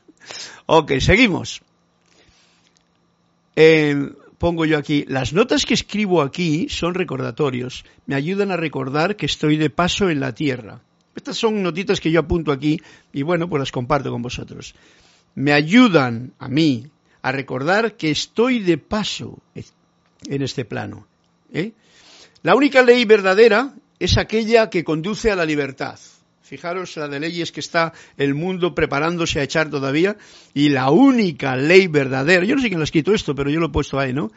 ok, 0.67 0.93
seguimos. 1.01 1.63
Eh, 3.57 4.13
pongo 4.39 4.65
yo 4.65 4.79
aquí, 4.79 5.05
las 5.09 5.33
notas 5.33 5.67
que 5.67 5.75
escribo 5.75 6.23
aquí 6.23 6.69
son 6.69 6.95
recordatorios, 6.95 7.85
me 8.07 8.15
ayudan 8.15 8.51
a 8.51 8.57
recordar 8.57 9.17
que 9.17 9.27
estoy 9.27 9.57
de 9.57 9.71
paso 9.71 10.11
en 10.11 10.21
la 10.21 10.35
tierra. 10.35 10.81
Estas 11.15 11.37
son 11.37 11.63
notitas 11.63 12.01
que 12.01 12.11
yo 12.11 12.21
apunto 12.21 12.53
aquí 12.53 12.81
y 13.13 13.23
bueno, 13.23 13.49
pues 13.49 13.61
las 13.61 13.73
comparto 13.73 14.11
con 14.11 14.23
vosotros. 14.23 14.75
Me 15.35 15.53
ayudan 15.53 16.33
a 16.39 16.49
mí 16.49 16.87
a 17.23 17.33
recordar 17.33 17.97
que 17.97 18.11
estoy 18.11 18.59
de 18.61 18.79
paso 18.79 19.39
en 19.55 20.43
este 20.43 20.65
plano. 20.65 21.07
¿eh? 21.53 21.73
La 22.43 22.55
única 22.57 22.83
ley 22.83 23.05
verdadera 23.05 23.73
es 24.03 24.19
aquella 24.19 24.69
que 24.69 24.83
conduce 24.83 25.31
a 25.31 25.37
la 25.37 25.45
libertad. 25.45 25.97
Fijaros 26.43 26.97
la 26.97 27.07
de 27.07 27.21
leyes 27.21 27.53
que 27.53 27.61
está 27.61 27.93
el 28.17 28.35
mundo 28.35 28.75
preparándose 28.75 29.39
a 29.39 29.45
echar 29.45 29.71
todavía 29.71 30.17
y 30.53 30.71
la 30.71 30.91
única 30.91 31.55
ley 31.57 31.87
verdadera, 31.87 32.45
yo 32.45 32.57
no 32.57 32.61
sé 32.61 32.67
quién 32.67 32.81
lo 32.81 32.83
ha 32.83 32.91
escrito 32.91 33.15
esto, 33.15 33.37
pero 33.37 33.49
yo 33.49 33.61
lo 33.61 33.67
he 33.67 33.71
puesto 33.71 34.01
ahí, 34.01 34.13
¿no? 34.13 34.33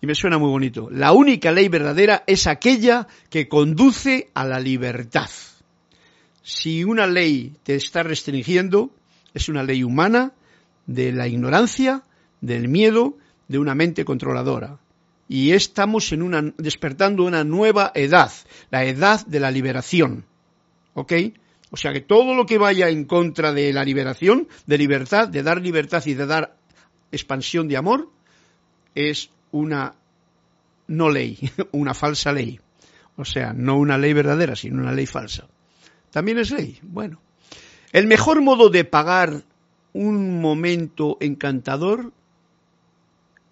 Y 0.00 0.06
me 0.06 0.14
suena 0.14 0.38
muy 0.38 0.48
bonito. 0.48 0.88
La 0.90 1.12
única 1.12 1.52
ley 1.52 1.68
verdadera 1.68 2.24
es 2.26 2.46
aquella 2.46 3.06
que 3.28 3.46
conduce 3.46 4.30
a 4.32 4.46
la 4.46 4.58
libertad. 4.58 5.28
Si 6.42 6.82
una 6.82 7.06
ley 7.06 7.52
te 7.62 7.74
está 7.74 8.02
restringiendo, 8.02 8.90
es 9.34 9.50
una 9.50 9.62
ley 9.62 9.84
humana 9.84 10.32
de 10.86 11.12
la 11.12 11.28
ignorancia, 11.28 12.02
del 12.40 12.68
miedo, 12.68 13.18
de 13.48 13.58
una 13.58 13.74
mente 13.74 14.06
controladora 14.06 14.79
y 15.30 15.52
estamos 15.52 16.10
en 16.10 16.22
una, 16.22 16.52
despertando 16.58 17.22
una 17.22 17.44
nueva 17.44 17.92
edad, 17.94 18.32
la 18.72 18.84
edad 18.84 19.24
de 19.24 19.38
la 19.38 19.52
liberación. 19.52 20.24
¿Ok? 20.94 21.12
O 21.70 21.76
sea 21.76 21.92
que 21.92 22.00
todo 22.00 22.34
lo 22.34 22.46
que 22.46 22.58
vaya 22.58 22.88
en 22.88 23.04
contra 23.04 23.52
de 23.52 23.72
la 23.72 23.84
liberación, 23.84 24.48
de 24.66 24.76
libertad, 24.76 25.28
de 25.28 25.44
dar 25.44 25.62
libertad 25.62 26.04
y 26.04 26.14
de 26.14 26.26
dar 26.26 26.56
expansión 27.12 27.68
de 27.68 27.76
amor, 27.76 28.10
es 28.96 29.30
una 29.52 29.94
no 30.88 31.10
ley, 31.10 31.38
una 31.70 31.94
falsa 31.94 32.32
ley. 32.32 32.58
O 33.14 33.24
sea, 33.24 33.52
no 33.52 33.78
una 33.78 33.98
ley 33.98 34.12
verdadera, 34.12 34.56
sino 34.56 34.82
una 34.82 34.92
ley 34.92 35.06
falsa. 35.06 35.46
También 36.10 36.40
es 36.40 36.50
ley. 36.50 36.80
Bueno. 36.82 37.20
El 37.92 38.08
mejor 38.08 38.42
modo 38.42 38.68
de 38.68 38.84
pagar 38.84 39.44
un 39.92 40.40
momento 40.40 41.18
encantador 41.20 42.12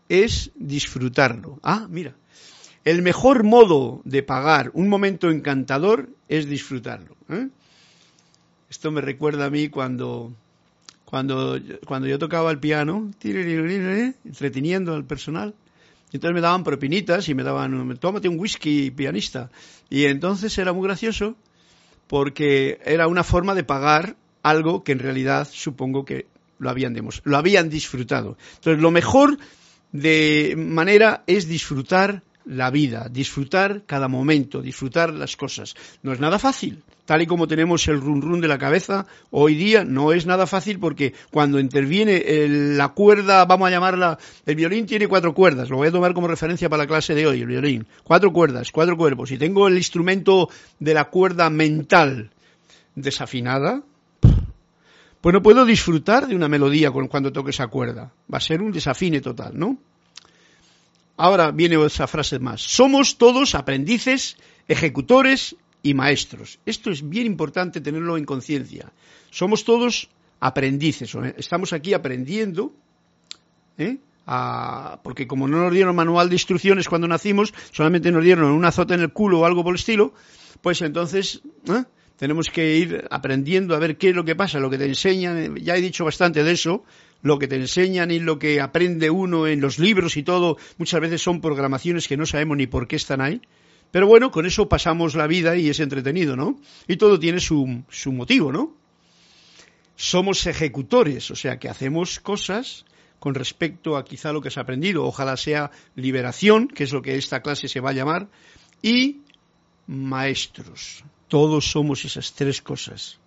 es 0.09 0.51
disfrutarlo. 0.55 1.59
Ah, 1.63 1.87
mira, 1.89 2.15
el 2.85 3.03
mejor 3.03 3.45
modo 3.45 4.01
de 4.05 4.23
pagar 4.23 4.71
un 4.75 4.89
momento 4.89 5.31
encantador 5.31 6.09
es 6.29 6.49
disfrutarlo. 6.49 7.17
¿eh? 7.29 7.49
Esto 8.71 8.91
me 8.91 9.01
recuerda 9.01 9.47
a 9.47 9.51
mí 9.51 9.69
cuando, 9.69 10.33
cuando, 11.05 11.59
cuando 11.87 12.09
yo 12.09 12.19
tocaba 12.19 12.51
el 12.51 12.59
piano, 12.59 13.11
entreteniendo 13.23 14.95
al 14.95 15.05
personal. 15.05 15.55
Entonces 16.13 16.35
me 16.35 16.41
daban 16.41 16.65
propinitas 16.65 17.29
y 17.29 17.35
me 17.35 17.43
daban, 17.43 17.99
tómate 17.99 18.29
un 18.29 18.39
whisky 18.39 18.91
pianista. 18.91 19.51
Y 19.91 20.07
entonces 20.07 20.57
era 20.57 20.73
muy 20.73 20.85
gracioso 20.87 21.37
porque 22.07 22.81
era 22.85 23.07
una 23.07 23.25
forma 23.25 23.55
de 23.55 23.65
pagar 23.65 24.17
algo 24.43 24.83
que 24.83 24.93
en 24.93 24.99
realidad 25.01 25.47
supongo 25.51 26.05
que 26.05 26.27
lo 26.59 26.71
habían, 26.71 26.99
lo 27.25 27.37
habían 27.37 27.69
disfrutado. 27.69 28.39
Entonces 28.57 28.81
lo 28.83 28.91
mejor 28.91 29.39
de 29.93 30.55
manera 30.57 31.23
es 31.27 31.49
disfrutar 31.49 32.23
la 32.49 32.71
vida, 32.71 33.09
disfrutar 33.11 33.83
cada 33.85 34.09
momento, 34.09 34.63
disfrutar 34.63 35.13
las 35.13 35.37
cosas. 35.37 35.75
No 36.03 36.13
es 36.13 36.21
nada 36.21 36.39
fácil. 36.39 36.83
Tal 37.05 37.23
y 37.23 37.27
como 37.27 37.49
tenemos 37.49 37.89
el 37.89 38.01
run 38.01 38.21
run 38.21 38.41
de 38.41 38.49
la 38.49 38.59
cabeza, 38.59 39.07
hoy 39.31 39.55
día 39.55 39.83
no 39.83 40.13
es 40.13 40.27
nada 40.27 40.47
fácil 40.47 40.79
porque 40.79 41.15
cuando 41.31 41.59
interviene 41.59 42.23
la 42.77 42.89
cuerda, 42.89 43.47
vamos 43.47 43.69
a 43.69 43.71
llamarla, 43.71 44.19
el 44.45 44.55
violín 44.57 44.85
tiene 44.85 45.09
cuatro 45.09 45.33
cuerdas, 45.33 45.71
lo 45.71 45.77
voy 45.77 45.89
a 45.89 45.93
tomar 45.93 46.13
como 46.13 46.29
referencia 46.29 46.69
para 46.69 46.83
la 46.83 46.87
clase 46.87 47.15
de 47.15 47.27
hoy, 47.27 47.41
el 47.41 47.47
violín. 47.47 47.87
Cuatro 48.05 48.31
cuerdas, 48.31 48.71
cuatro 48.73 48.97
cuerpos. 48.97 49.31
Y 49.31 49.39
tengo 49.39 49.69
el 49.69 49.79
instrumento 49.79 50.51
de 50.81 50.93
la 50.95 51.05
cuerda 51.05 51.49
mental 51.49 52.31
desafinada, 52.95 53.83
pues 55.21 55.33
no 55.33 55.43
puedo 55.43 55.65
disfrutar 55.65 56.27
de 56.29 56.37
una 56.37 56.49
melodía 56.49 56.91
cuando 56.91 57.33
toque 57.33 57.51
esa 57.51 57.67
cuerda. 57.67 58.13
Va 58.33 58.39
a 58.39 58.41
ser 58.41 58.63
un 58.63 58.73
desafine 58.73 59.21
total, 59.21 59.59
¿no? 59.59 59.79
Ahora 61.17 61.51
viene 61.51 61.85
esa 61.85 62.07
frase 62.07 62.39
más. 62.39 62.61
Somos 62.61 63.19
todos 63.19 63.57
aprendices, 63.57 64.37
ejecutores 64.69 65.57
y 65.83 65.95
maestros. 65.95 66.61
Esto 66.65 66.91
es 66.91 67.09
bien 67.09 67.27
importante 67.27 67.81
tenerlo 67.81 68.17
en 68.17 68.25
conciencia. 68.25 68.93
Somos 69.31 69.65
todos 69.65 70.09
aprendices. 70.39 71.13
Estamos 71.37 71.73
aquí 71.73 71.95
aprendiendo, 71.95 72.73
¿eh? 73.77 73.99
porque 75.03 75.27
como 75.27 75.49
no 75.49 75.65
nos 75.65 75.73
dieron 75.73 75.97
manual 75.97 76.29
de 76.29 76.37
instrucciones 76.37 76.89
cuando 76.89 77.09
nacimos, 77.09 77.53
solamente 77.73 78.13
nos 78.13 78.23
dieron 78.23 78.53
un 78.53 78.65
azote 78.65 78.95
en 78.95 79.01
el 79.01 79.13
culo 79.13 79.41
o 79.41 79.45
algo 79.45 79.65
por 79.65 79.75
el 79.75 79.81
estilo, 79.81 80.13
pues 80.61 80.83
entonces 80.83 81.41
¿eh? 81.67 81.85
Tenemos 82.19 82.51
que 82.51 82.77
ir 82.77 83.07
aprendiendo 83.11 83.75
a 83.75 83.79
ver 83.79 83.97
qué 83.97 84.11
es 84.11 84.15
lo 84.15 84.25
que 84.25 84.35
pasa, 84.35 84.59
lo 84.59 84.69
que 84.69 84.77
te 84.77 84.87
enseñan, 84.87 85.57
ya 85.57 85.77
he 85.77 85.81
dicho 85.81 86.05
bastante 86.05 86.43
de 86.43 86.51
eso, 86.51 86.85
lo 87.23 87.39
que 87.39 87.47
te 87.47 87.55
enseñan 87.57 88.11
y 88.11 88.19
lo 88.19 88.39
que 88.39 88.61
aprende 88.61 89.09
uno 89.09 89.47
en 89.47 89.61
los 89.61 89.79
libros 89.79 90.17
y 90.17 90.25
todo, 90.25 90.59
muchas 90.79 91.01
veces 91.01 91.23
son 91.23 91.41
programaciones 91.41 92.09
que 92.09 92.17
no 92.17 92.27
sabemos 92.27 92.57
ni 92.57 92.67
por 92.67 92.89
qué 92.89 92.97
están 92.97 93.21
ahí. 93.21 93.41
Pero 93.93 94.07
bueno, 94.07 94.31
con 94.33 94.47
eso 94.47 94.69
pasamos 94.69 95.15
la 95.15 95.29
vida 95.29 95.57
y 95.57 95.71
es 95.71 95.81
entretenido, 95.81 96.37
¿no? 96.37 96.61
Y 96.89 96.97
todo 96.97 97.19
tiene 97.19 97.41
su, 97.41 97.85
su 97.89 98.13
motivo, 98.13 98.53
¿no? 98.53 98.75
Somos 99.97 100.47
ejecutores, 100.47 101.31
o 101.31 101.37
sea 101.37 101.59
que 101.59 101.69
hacemos 101.69 102.21
cosas 102.21 102.85
con 103.21 103.35
respecto 103.35 103.97
a 103.97 104.05
quizá 104.05 104.33
lo 104.33 104.41
que 104.41 104.49
has 104.49 104.59
aprendido, 104.59 105.05
ojalá 105.05 105.37
sea 105.37 105.71
liberación, 105.95 106.69
que 106.69 106.85
es 106.85 106.93
lo 106.93 107.01
que 107.01 107.17
esta 107.17 107.43
clase 107.43 107.69
se 107.69 107.81
va 107.81 107.91
a 107.91 107.95
llamar, 107.95 108.29
y 108.83 109.23
maestros. 109.87 111.05
Todos 111.29 111.71
somos 111.71 112.05
esas 112.05 112.33
tres 112.33 112.63
cosas. 112.63 113.19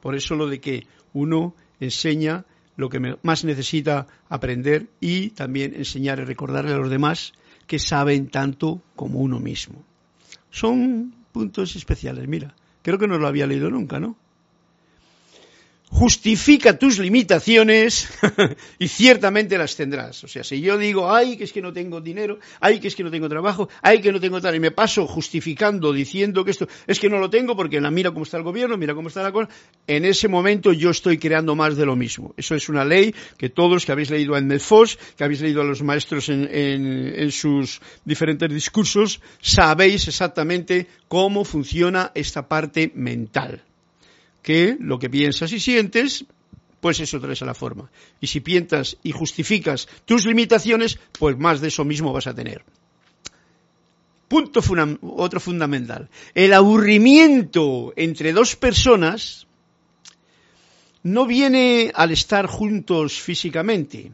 Por 0.00 0.14
eso 0.14 0.34
lo 0.34 0.46
de 0.46 0.60
que 0.60 0.86
uno 1.12 1.54
enseña 1.80 2.44
lo 2.76 2.88
que 2.88 3.16
más 3.22 3.44
necesita 3.44 4.06
aprender 4.28 4.88
y 5.00 5.30
también 5.30 5.74
enseñar 5.74 6.18
y 6.18 6.24
recordarle 6.24 6.72
a 6.72 6.78
los 6.78 6.88
demás 6.88 7.32
que 7.66 7.78
saben 7.78 8.28
tanto 8.28 8.80
como 8.96 9.20
uno 9.20 9.38
mismo. 9.38 9.84
Son 10.50 11.14
puntos 11.32 11.76
especiales, 11.76 12.26
mira. 12.26 12.54
Creo 12.82 12.98
que 12.98 13.06
no 13.06 13.18
lo 13.18 13.26
había 13.26 13.46
leído 13.46 13.70
nunca, 13.70 14.00
¿no? 14.00 14.16
Justifica 15.90 16.78
tus 16.78 16.98
limitaciones 16.98 18.08
y 18.78 18.88
ciertamente 18.88 19.58
las 19.58 19.74
tendrás. 19.76 20.22
O 20.24 20.28
sea, 20.28 20.44
si 20.44 20.60
yo 20.60 20.78
digo, 20.78 21.12
ay, 21.12 21.36
que 21.36 21.44
es 21.44 21.52
que 21.52 21.60
no 21.60 21.72
tengo 21.72 22.00
dinero, 22.00 22.38
ay, 22.60 22.78
que 22.78 22.88
es 22.88 22.94
que 22.94 23.02
no 23.02 23.10
tengo 23.10 23.28
trabajo, 23.28 23.68
ay, 23.82 24.00
que 24.00 24.12
no 24.12 24.20
tengo 24.20 24.40
tal, 24.40 24.54
y 24.54 24.60
me 24.60 24.70
paso 24.70 25.06
justificando, 25.06 25.92
diciendo 25.92 26.44
que 26.44 26.52
esto 26.52 26.68
es 26.86 27.00
que 27.00 27.10
no 27.10 27.18
lo 27.18 27.28
tengo 27.28 27.56
porque 27.56 27.80
la 27.80 27.90
mira 27.90 28.12
cómo 28.12 28.22
está 28.22 28.36
el 28.36 28.44
gobierno, 28.44 28.76
mira 28.76 28.94
cómo 28.94 29.08
está 29.08 29.22
la 29.22 29.32
cosa, 29.32 29.48
en 29.86 30.04
ese 30.04 30.28
momento 30.28 30.72
yo 30.72 30.90
estoy 30.90 31.18
creando 31.18 31.56
más 31.56 31.76
de 31.76 31.84
lo 31.84 31.96
mismo. 31.96 32.34
Eso 32.36 32.54
es 32.54 32.68
una 32.68 32.84
ley 32.84 33.12
que 33.36 33.50
todos 33.50 33.84
que 33.84 33.92
habéis 33.92 34.10
leído 34.10 34.36
a 34.36 34.40
Foss, 34.60 34.98
que 35.16 35.24
habéis 35.24 35.40
leído 35.40 35.60
a 35.60 35.64
los 35.64 35.82
maestros 35.82 36.28
en, 36.28 36.48
en 36.50 37.30
sus 37.32 37.80
diferentes 38.04 38.48
discursos, 38.48 39.20
sabéis 39.40 40.06
exactamente 40.06 40.86
cómo 41.08 41.44
funciona 41.44 42.12
esta 42.14 42.48
parte 42.48 42.92
mental 42.94 43.64
que 44.42 44.76
lo 44.80 44.98
que 44.98 45.10
piensas 45.10 45.52
y 45.52 45.60
sientes 45.60 46.24
pues 46.80 46.98
eso 47.00 47.20
traes 47.20 47.42
a 47.42 47.46
la 47.46 47.54
forma. 47.54 47.90
Y 48.20 48.26
si 48.26 48.40
piensas 48.40 48.96
y 49.02 49.12
justificas 49.12 49.86
tus 50.06 50.26
limitaciones, 50.26 50.98
pues 51.18 51.36
más 51.36 51.60
de 51.60 51.68
eso 51.68 51.84
mismo 51.84 52.12
vas 52.12 52.26
a 52.26 52.34
tener. 52.34 52.64
Punto 54.28 54.60
otro 55.02 55.40
fundamental. 55.40 56.08
El 56.34 56.52
aburrimiento 56.54 57.92
entre 57.96 58.32
dos 58.32 58.56
personas 58.56 59.46
no 61.02 61.26
viene 61.26 61.90
al 61.94 62.12
estar 62.12 62.46
juntos 62.46 63.20
físicamente. 63.20 64.12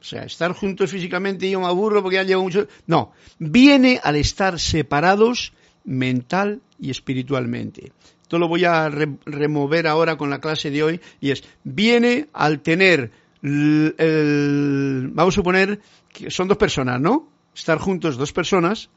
O 0.00 0.04
sea, 0.04 0.22
estar 0.22 0.52
juntos 0.52 0.90
físicamente 0.90 1.50
yo 1.50 1.60
me 1.60 1.66
aburro 1.66 2.02
porque 2.02 2.16
ya 2.16 2.22
llevo 2.22 2.44
mucho. 2.44 2.68
No, 2.86 3.12
viene 3.38 4.00
al 4.02 4.16
estar 4.16 4.58
separados 4.58 5.52
mental 5.84 6.62
y 6.78 6.90
espiritualmente. 6.90 7.92
Esto 8.30 8.38
lo 8.38 8.46
voy 8.46 8.64
a 8.64 8.88
remover 8.88 9.88
ahora 9.88 10.16
con 10.16 10.30
la 10.30 10.38
clase 10.38 10.70
de 10.70 10.84
hoy 10.84 11.00
y 11.20 11.32
es, 11.32 11.42
viene 11.64 12.28
al 12.32 12.60
tener, 12.60 13.10
el, 13.42 15.10
vamos 15.12 15.34
a 15.34 15.38
suponer 15.38 15.80
que 16.12 16.30
son 16.30 16.46
dos 16.46 16.56
personas, 16.56 17.00
¿no? 17.00 17.28
Estar 17.52 17.78
juntos 17.78 18.16
dos 18.16 18.32
personas, 18.32 18.88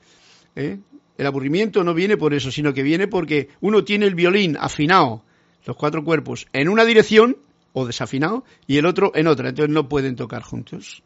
¿eh? 0.55 0.77
el 1.17 1.25
aburrimiento 1.25 1.83
no 1.83 1.95
viene 1.95 2.15
por 2.15 2.35
eso, 2.35 2.51
sino 2.51 2.75
que 2.75 2.83
viene 2.83 3.07
porque 3.07 3.49
uno 3.59 3.83
tiene 3.83 4.05
el 4.05 4.13
violín 4.13 4.55
afinado, 4.59 5.23
los 5.65 5.77
cuatro 5.77 6.03
cuerpos, 6.03 6.45
en 6.53 6.69
una 6.69 6.85
dirección 6.85 7.37
o 7.71 7.87
desafinado 7.87 8.43
y 8.67 8.77
el 8.77 8.85
otro 8.85 9.13
en 9.15 9.25
otra, 9.25 9.49
entonces 9.49 9.73
no 9.73 9.89
pueden 9.89 10.15
tocar 10.15 10.43
juntos. 10.43 11.01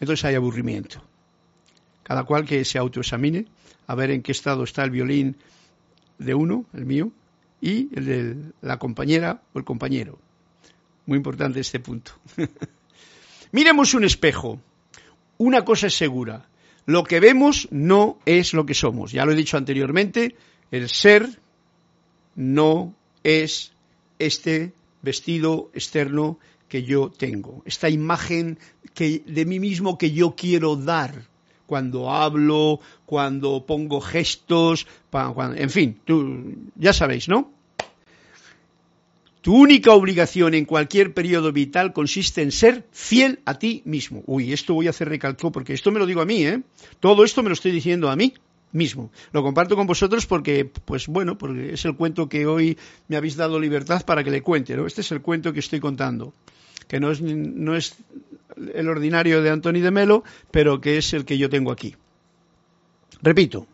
Entonces 0.00 0.22
hay 0.26 0.34
aburrimiento. 0.34 1.02
Cada 2.02 2.24
cual 2.24 2.44
que 2.44 2.62
se 2.66 2.76
autoexamine 2.76 3.46
a 3.86 3.94
ver 3.94 4.10
en 4.10 4.20
qué 4.20 4.32
estado 4.32 4.64
está 4.64 4.84
el 4.84 4.90
violín 4.90 5.38
de 6.18 6.34
uno, 6.34 6.66
el 6.74 6.84
mío, 6.84 7.10
y 7.64 7.88
el 7.96 8.04
de 8.04 8.36
la 8.60 8.78
compañera 8.78 9.40
o 9.54 9.58
el 9.58 9.64
compañero. 9.64 10.18
Muy 11.06 11.16
importante 11.16 11.60
este 11.60 11.80
punto. 11.80 12.12
Miremos 13.52 13.94
un 13.94 14.04
espejo. 14.04 14.60
Una 15.38 15.64
cosa 15.64 15.86
es 15.86 15.96
segura. 15.96 16.46
Lo 16.84 17.04
que 17.04 17.20
vemos 17.20 17.66
no 17.70 18.18
es 18.26 18.52
lo 18.52 18.66
que 18.66 18.74
somos. 18.74 19.12
Ya 19.12 19.24
lo 19.24 19.32
he 19.32 19.36
dicho 19.36 19.56
anteriormente, 19.56 20.36
el 20.70 20.90
ser 20.90 21.40
no 22.34 22.94
es 23.22 23.72
este 24.18 24.74
vestido 25.00 25.70
externo 25.72 26.38
que 26.68 26.82
yo 26.82 27.10
tengo, 27.10 27.62
esta 27.66 27.88
imagen 27.88 28.58
que, 28.94 29.22
de 29.26 29.44
mí 29.44 29.60
mismo 29.60 29.96
que 29.96 30.10
yo 30.10 30.34
quiero 30.34 30.76
dar 30.76 31.28
cuando 31.66 32.10
hablo, 32.10 32.80
cuando 33.06 33.64
pongo 33.64 34.00
gestos, 34.00 34.86
en 35.56 35.70
fin, 35.70 36.00
ya 36.74 36.92
sabéis, 36.92 37.28
¿no? 37.28 37.53
Tu 39.44 39.54
única 39.54 39.92
obligación 39.92 40.54
en 40.54 40.64
cualquier 40.64 41.12
periodo 41.12 41.52
vital 41.52 41.92
consiste 41.92 42.40
en 42.40 42.50
ser 42.50 42.86
fiel 42.92 43.40
a 43.44 43.58
ti 43.58 43.82
mismo. 43.84 44.22
Uy, 44.24 44.54
esto 44.54 44.72
voy 44.72 44.86
a 44.86 44.90
hacer 44.90 45.10
recalco 45.10 45.52
porque 45.52 45.74
esto 45.74 45.92
me 45.92 45.98
lo 45.98 46.06
digo 46.06 46.22
a 46.22 46.24
mí, 46.24 46.46
¿eh? 46.46 46.62
Todo 46.98 47.24
esto 47.24 47.42
me 47.42 47.50
lo 47.50 47.52
estoy 47.52 47.70
diciendo 47.70 48.08
a 48.08 48.16
mí 48.16 48.32
mismo. 48.72 49.10
Lo 49.32 49.42
comparto 49.42 49.76
con 49.76 49.86
vosotros 49.86 50.24
porque, 50.24 50.64
pues 50.64 51.08
bueno, 51.08 51.36
porque 51.36 51.74
es 51.74 51.84
el 51.84 51.94
cuento 51.94 52.26
que 52.26 52.46
hoy 52.46 52.78
me 53.08 53.18
habéis 53.18 53.36
dado 53.36 53.60
libertad 53.60 54.02
para 54.06 54.24
que 54.24 54.30
le 54.30 54.40
cuente, 54.40 54.78
¿no? 54.78 54.86
Este 54.86 55.02
es 55.02 55.12
el 55.12 55.20
cuento 55.20 55.52
que 55.52 55.60
estoy 55.60 55.78
contando, 55.78 56.32
que 56.88 56.98
no 56.98 57.10
es, 57.10 57.20
no 57.20 57.76
es 57.76 57.96
el 58.72 58.88
ordinario 58.88 59.42
de 59.42 59.50
Antoni 59.50 59.80
de 59.80 59.90
Melo, 59.90 60.24
pero 60.50 60.80
que 60.80 60.96
es 60.96 61.12
el 61.12 61.26
que 61.26 61.36
yo 61.36 61.50
tengo 61.50 61.70
aquí. 61.70 61.94
Repito, 63.20 63.66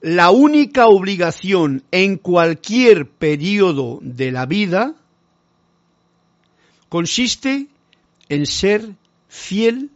la 0.00 0.30
única 0.30 0.86
obligación 0.86 1.82
en 1.90 2.16
cualquier 2.16 3.06
periodo 3.06 3.98
de 4.02 4.32
la 4.32 4.46
vida 4.46 4.94
consiste 6.88 7.66
en 8.28 8.46
ser 8.46 8.94
fiel 9.28 9.90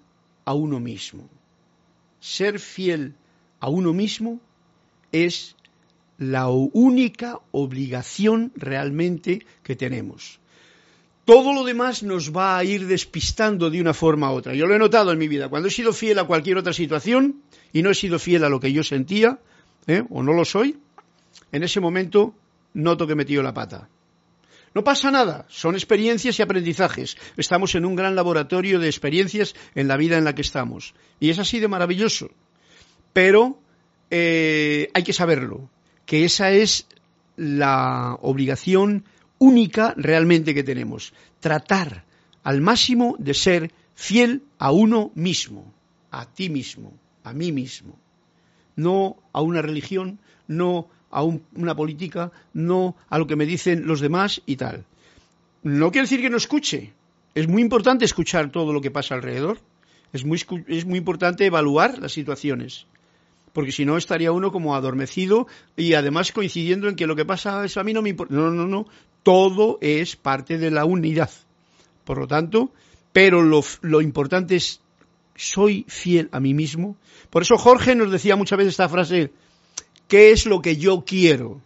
a 0.44 0.52
uno 0.52 0.78
mismo. 0.78 1.28
Ser 2.20 2.58
fiel 2.60 3.14
a 3.60 3.68
uno 3.68 3.92
mismo 3.94 4.40
es 5.10 5.56
la 6.18 6.48
única 6.48 7.40
obligación 7.50 8.52
realmente 8.56 9.46
que 9.62 9.74
tenemos. 9.74 10.38
Todo 11.24 11.54
lo 11.54 11.64
demás 11.64 12.02
nos 12.02 12.36
va 12.36 12.58
a 12.58 12.64
ir 12.64 12.86
despistando 12.86 13.70
de 13.70 13.80
una 13.80 13.94
forma 13.94 14.30
u 14.30 14.36
otra. 14.36 14.54
Yo 14.54 14.66
lo 14.66 14.74
he 14.74 14.78
notado 14.78 15.10
en 15.12 15.18
mi 15.18 15.28
vida. 15.28 15.48
Cuando 15.48 15.68
he 15.68 15.70
sido 15.70 15.94
fiel 15.94 16.18
a 16.18 16.24
cualquier 16.24 16.58
otra 16.58 16.74
situación 16.74 17.42
y 17.72 17.82
no 17.82 17.90
he 17.90 17.94
sido 17.94 18.18
fiel 18.18 18.44
a 18.44 18.50
lo 18.50 18.60
que 18.60 18.72
yo 18.72 18.82
sentía, 18.82 19.38
¿eh? 19.86 20.02
o 20.10 20.22
no 20.22 20.32
lo 20.32 20.44
soy, 20.44 20.78
en 21.52 21.62
ese 21.62 21.80
momento 21.80 22.34
noto 22.74 23.06
que 23.06 23.12
he 23.12 23.16
metido 23.16 23.42
la 23.42 23.54
pata. 23.54 23.88
No 24.74 24.82
pasa 24.82 25.10
nada, 25.10 25.46
son 25.48 25.74
experiencias 25.76 26.38
y 26.38 26.42
aprendizajes. 26.42 27.16
Estamos 27.36 27.76
en 27.76 27.84
un 27.84 27.94
gran 27.94 28.16
laboratorio 28.16 28.80
de 28.80 28.88
experiencias 28.88 29.54
en 29.76 29.86
la 29.86 29.96
vida 29.96 30.18
en 30.18 30.24
la 30.24 30.34
que 30.34 30.42
estamos. 30.42 30.94
Y 31.20 31.30
es 31.30 31.38
así 31.38 31.60
de 31.60 31.68
maravilloso. 31.68 32.30
Pero 33.12 33.60
eh, 34.10 34.90
hay 34.92 35.04
que 35.04 35.12
saberlo, 35.12 35.70
que 36.06 36.24
esa 36.24 36.50
es 36.50 36.88
la 37.36 38.18
obligación 38.20 39.04
única 39.38 39.94
realmente 39.96 40.54
que 40.54 40.64
tenemos. 40.64 41.14
Tratar 41.38 42.04
al 42.42 42.60
máximo 42.60 43.14
de 43.20 43.34
ser 43.34 43.70
fiel 43.94 44.42
a 44.58 44.72
uno 44.72 45.12
mismo, 45.14 45.72
a 46.10 46.26
ti 46.26 46.50
mismo, 46.50 46.98
a 47.22 47.32
mí 47.32 47.52
mismo 47.52 47.96
no 48.76 49.16
a 49.32 49.40
una 49.40 49.62
religión, 49.62 50.18
no 50.46 50.88
a 51.10 51.22
una 51.22 51.74
política, 51.74 52.32
no 52.52 52.96
a 53.08 53.18
lo 53.18 53.26
que 53.26 53.36
me 53.36 53.46
dicen 53.46 53.86
los 53.86 54.00
demás 54.00 54.42
y 54.46 54.56
tal. 54.56 54.84
No 55.62 55.90
quiere 55.90 56.04
decir 56.06 56.20
que 56.20 56.30
no 56.30 56.36
escuche. 56.36 56.92
Es 57.34 57.48
muy 57.48 57.62
importante 57.62 58.04
escuchar 58.04 58.50
todo 58.50 58.72
lo 58.72 58.80
que 58.80 58.90
pasa 58.90 59.14
alrededor. 59.14 59.58
Es 60.12 60.24
muy, 60.24 60.42
es 60.68 60.84
muy 60.84 60.98
importante 60.98 61.46
evaluar 61.46 61.98
las 61.98 62.12
situaciones. 62.12 62.86
Porque 63.52 63.72
si 63.72 63.84
no 63.84 63.96
estaría 63.96 64.32
uno 64.32 64.52
como 64.52 64.74
adormecido 64.74 65.46
y 65.76 65.94
además 65.94 66.32
coincidiendo 66.32 66.88
en 66.88 66.96
que 66.96 67.06
lo 67.06 67.16
que 67.16 67.24
pasa 67.24 67.64
es 67.64 67.76
a 67.76 67.84
mí 67.84 67.92
no 67.92 68.02
me 68.02 68.10
importa. 68.10 68.34
No, 68.34 68.50
no, 68.50 68.66
no. 68.66 68.86
Todo 69.22 69.78
es 69.80 70.16
parte 70.16 70.58
de 70.58 70.70
la 70.70 70.84
unidad. 70.84 71.30
Por 72.04 72.18
lo 72.18 72.26
tanto, 72.26 72.72
pero 73.12 73.42
lo, 73.42 73.62
lo 73.80 74.02
importante 74.02 74.56
es 74.56 74.80
soy 75.34 75.84
fiel 75.88 76.28
a 76.32 76.40
mí 76.40 76.54
mismo. 76.54 76.96
Por 77.30 77.42
eso 77.42 77.56
Jorge 77.56 77.94
nos 77.94 78.10
decía 78.10 78.36
muchas 78.36 78.58
veces 78.58 78.72
esta 78.72 78.88
frase, 78.88 79.32
¿qué 80.08 80.30
es 80.30 80.46
lo 80.46 80.62
que 80.62 80.76
yo 80.76 81.04
quiero? 81.04 81.60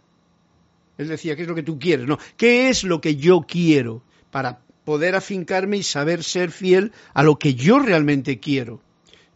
Él 0.97 1.07
decía, 1.07 1.35
¿qué 1.35 1.43
es 1.43 1.47
lo 1.47 1.55
que 1.55 1.63
tú 1.63 1.79
quieres? 1.79 2.07
No, 2.07 2.17
¿qué 2.35 2.69
es 2.69 2.83
lo 2.83 2.99
que 2.99 3.15
yo 3.15 3.41
quiero 3.47 4.01
para 4.31 4.59
poder 4.83 5.15
afincarme 5.15 5.77
y 5.77 5.83
saber 5.83 6.23
ser 6.23 6.51
fiel 6.51 6.91
a 7.13 7.23
lo 7.23 7.39
que 7.39 7.55
yo 7.55 7.79
realmente 7.79 8.39
quiero? 8.39 8.81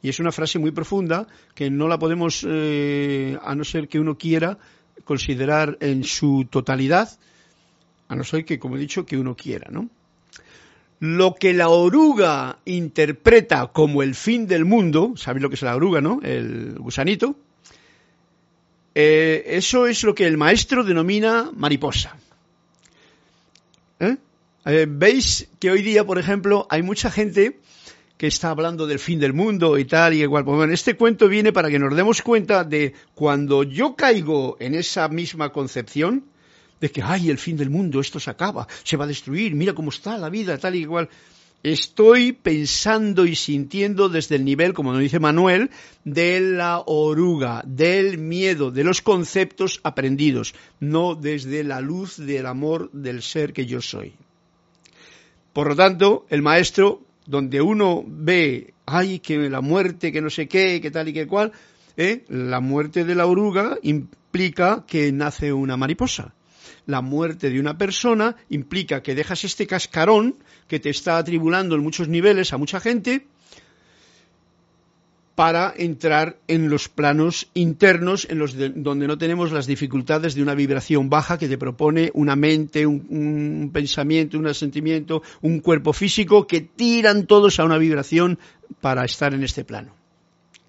Y 0.01 0.09
es 0.09 0.19
una 0.19 0.33
frase 0.33 0.59
muy 0.59 0.71
profunda 0.71 1.27
que 1.55 1.69
no 1.69 1.87
la 1.87 1.97
podemos, 1.97 2.45
eh, 2.47 3.37
a 3.41 3.55
no 3.55 3.63
ser 3.63 3.87
que 3.87 3.99
uno 3.99 4.17
quiera, 4.17 4.57
considerar 5.05 5.77
en 5.79 6.03
su 6.03 6.45
totalidad, 6.49 7.09
a 8.09 8.15
no 8.15 8.25
ser 8.25 8.43
que, 8.43 8.59
como 8.59 8.75
he 8.75 8.79
dicho, 8.79 9.05
que 9.05 9.17
uno 9.17 9.35
quiera, 9.35 9.69
¿no? 9.71 9.89
Lo 11.03 11.35
que 11.35 11.53
la 11.53 11.67
oruga 11.67 12.59
interpreta 12.63 13.67
como 13.67 14.03
el 14.03 14.15
fin 14.15 14.47
del 14.47 14.63
mundo, 14.63 15.15
¿sabéis 15.17 15.43
lo 15.43 15.49
que 15.49 15.55
es 15.55 15.61
la 15.61 15.75
oruga, 15.75 15.99
no? 15.99 16.21
El 16.23 16.75
gusanito. 16.79 17.35
Eh, 18.95 19.43
eso 19.47 19.85
es 19.85 20.01
lo 20.05 20.15
que 20.15 20.25
el 20.25 20.37
maestro 20.37 20.81
denomina 20.85 21.51
mariposa. 21.53 22.15
¿Eh? 23.99 24.15
Eh, 24.65 24.85
Veis 24.89 25.49
que 25.59 25.71
hoy 25.71 25.81
día, 25.81 26.05
por 26.05 26.19
ejemplo, 26.19 26.67
hay 26.69 26.83
mucha 26.83 27.11
gente 27.11 27.59
que 28.15 28.27
está 28.27 28.51
hablando 28.51 28.87
del 28.87 28.99
fin 28.99 29.19
del 29.19 29.33
mundo 29.33 29.77
y 29.77 29.83
tal 29.83 30.13
y 30.13 30.21
igual. 30.21 30.45
Pues 30.45 30.55
bueno, 30.55 30.71
este 30.71 30.95
cuento 30.95 31.27
viene 31.27 31.51
para 31.51 31.69
que 31.69 31.79
nos 31.79 31.93
demos 31.97 32.21
cuenta 32.21 32.63
de 32.63 32.93
cuando 33.13 33.63
yo 33.63 33.97
caigo 33.97 34.55
en 34.61 34.73
esa 34.73 35.09
misma 35.09 35.51
concepción, 35.51 36.23
de 36.83 36.91
que, 36.91 37.01
ay, 37.01 37.29
el 37.29 37.37
fin 37.37 37.55
del 37.55 37.69
mundo, 37.69 38.01
esto 38.01 38.19
se 38.19 38.29
acaba, 38.29 38.67
se 38.83 38.97
va 38.97 39.05
a 39.05 39.07
destruir, 39.07 39.55
mira 39.55 39.71
cómo 39.71 39.89
está 39.89 40.17
la 40.17 40.29
vida, 40.29 40.57
tal 40.57 40.75
y 40.75 40.79
igual. 40.79 41.07
Estoy 41.63 42.33
pensando 42.33 43.25
y 43.25 43.37
sintiendo 43.37 44.09
desde 44.09 44.35
el 44.35 44.43
nivel, 44.43 44.73
como 44.73 44.91
nos 44.91 44.99
dice 44.99 45.17
Manuel, 45.17 45.69
de 46.03 46.41
la 46.41 46.83
oruga, 46.85 47.63
del 47.65 48.17
miedo, 48.17 48.69
de 48.69 48.83
los 48.83 49.01
conceptos 49.01 49.79
aprendidos, 49.85 50.55
no 50.81 51.15
desde 51.15 51.63
la 51.63 51.79
luz 51.79 52.17
del 52.17 52.45
amor 52.47 52.91
del 52.91 53.21
ser 53.21 53.53
que 53.53 53.65
yo 53.65 53.79
soy. 53.79 54.11
Por 55.53 55.69
lo 55.69 55.77
tanto, 55.77 56.25
el 56.27 56.41
maestro, 56.41 57.01
donde 57.25 57.61
uno 57.61 58.03
ve, 58.05 58.73
ay, 58.85 59.19
que 59.19 59.37
la 59.49 59.61
muerte, 59.61 60.11
que 60.11 60.19
no 60.19 60.29
sé 60.29 60.49
qué, 60.49 60.81
que 60.81 60.91
tal 60.91 61.07
y 61.07 61.13
que 61.13 61.27
cual, 61.27 61.53
¿eh? 61.95 62.25
la 62.27 62.59
muerte 62.59 63.05
de 63.05 63.15
la 63.15 63.25
oruga 63.25 63.77
implica 63.83 64.83
que 64.85 65.13
nace 65.13 65.53
una 65.53 65.77
mariposa 65.77 66.33
la 66.85 67.01
muerte 67.01 67.49
de 67.49 67.59
una 67.59 67.77
persona 67.77 68.35
implica 68.49 69.01
que 69.01 69.15
dejas 69.15 69.43
este 69.43 69.67
cascarón 69.67 70.35
que 70.67 70.79
te 70.79 70.89
está 70.89 71.17
atribulando 71.17 71.75
en 71.75 71.81
muchos 71.81 72.07
niveles 72.07 72.53
a 72.53 72.57
mucha 72.57 72.79
gente 72.79 73.25
para 75.35 75.73
entrar 75.75 76.37
en 76.47 76.69
los 76.69 76.89
planos 76.89 77.49
internos 77.55 78.27
en 78.29 78.37
los 78.37 78.55
donde 78.75 79.07
no 79.07 79.17
tenemos 79.17 79.51
las 79.51 79.65
dificultades 79.65 80.35
de 80.35 80.43
una 80.43 80.53
vibración 80.53 81.09
baja 81.09 81.39
que 81.39 81.47
te 81.47 81.57
propone 81.57 82.11
una 82.13 82.35
mente, 82.35 82.85
un, 82.85 83.05
un, 83.09 83.71
pensamiento, 83.73 84.37
un 84.37 84.53
sentimiento, 84.53 85.23
un 85.41 85.59
cuerpo 85.59 85.91
físico 85.91 86.45
que 86.45 86.61
tiran 86.61 87.25
todos 87.25 87.59
a 87.59 87.65
una 87.65 87.79
vibración 87.79 88.37
para 88.79 89.05
estar 89.05 89.33
en 89.33 89.43
este 89.43 89.63
plano. 89.63 89.95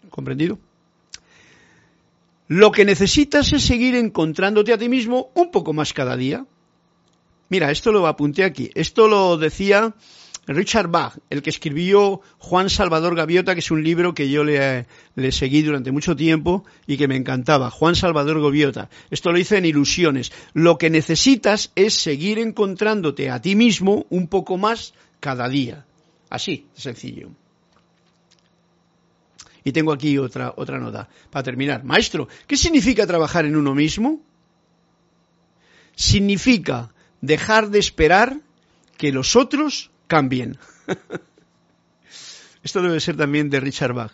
¿Comprendido? 0.09 0.59
Lo 2.49 2.73
que 2.73 2.85
necesitas 2.85 3.53
es 3.53 3.65
seguir 3.65 3.95
encontrándote 3.95 4.73
a 4.73 4.79
ti 4.79 4.89
mismo 4.89 5.31
un 5.35 5.51
poco 5.51 5.73
más 5.73 5.93
cada 5.93 6.17
día. 6.17 6.47
Mira, 7.49 7.71
esto 7.71 7.93
lo 7.93 8.07
apunté 8.07 8.45
aquí. 8.45 8.71
Esto 8.75 9.09
lo 9.09 9.37
decía 9.39 9.95
Richard 10.47 10.89
Bach, 10.89 11.17
el 11.31 11.43
que 11.43 11.51
escribió 11.51 12.21
Juan 12.39 12.69
Salvador 12.69 13.15
Gaviota, 13.15 13.55
que 13.55 13.61
es 13.61 13.71
un 13.71 13.83
libro 13.83 14.15
que 14.15 14.29
yo 14.29 14.45
le, 14.45 14.87
seguí 15.33 15.63
durante 15.63 15.91
mucho 15.91 16.17
tiempo 16.17 16.65
y 16.87 16.97
que 16.97 17.09
me 17.09 17.17
encantaba. 17.17 17.71
Juan 17.71 17.95
Salvador 17.95 18.43
Gaviota. 18.43 18.91
Esto 19.11 19.33
lo 19.33 19.39
hice 19.39 19.57
en 19.57 19.65
Ilusiones. 19.65 20.33
Lo 20.53 20.77
que 20.77 20.91
necesitas 20.91 21.73
es 21.75 21.95
seguir 21.95 22.39
encontrándote 22.39 23.31
a 23.31 23.41
ti 23.41 23.57
mismo 23.57 24.07
un 24.11 24.29
poco 24.29 24.59
más 24.59 24.93
cada 25.21 25.49
día. 25.49 25.87
Así, 26.29 26.67
sencillo. 26.75 27.31
Y 29.65 29.73
tengo 29.73 29.93
aquí 29.93 30.19
otra, 30.19 30.53
otra 30.57 30.79
nota 30.79 31.09
para 31.31 31.43
terminar. 31.43 31.85
Maestro, 31.85 32.29
¿qué 32.47 32.57
significa 32.57 33.07
trabajar 33.07 33.47
en 33.47 33.57
uno 33.57 33.75
mismo? 33.75 34.21
Significa 35.97 36.93
dejar 37.23 37.71
de 37.71 37.79
esperar 37.79 38.39
que 38.99 39.11
los 39.11 39.37
otros 39.37 39.91
cambien. 40.07 40.59
Esto 42.63 42.83
debe 42.83 43.01
ser 43.01 43.17
también 43.17 43.49
de 43.51 43.61
Richard 43.61 43.95
Bach, 43.95 44.13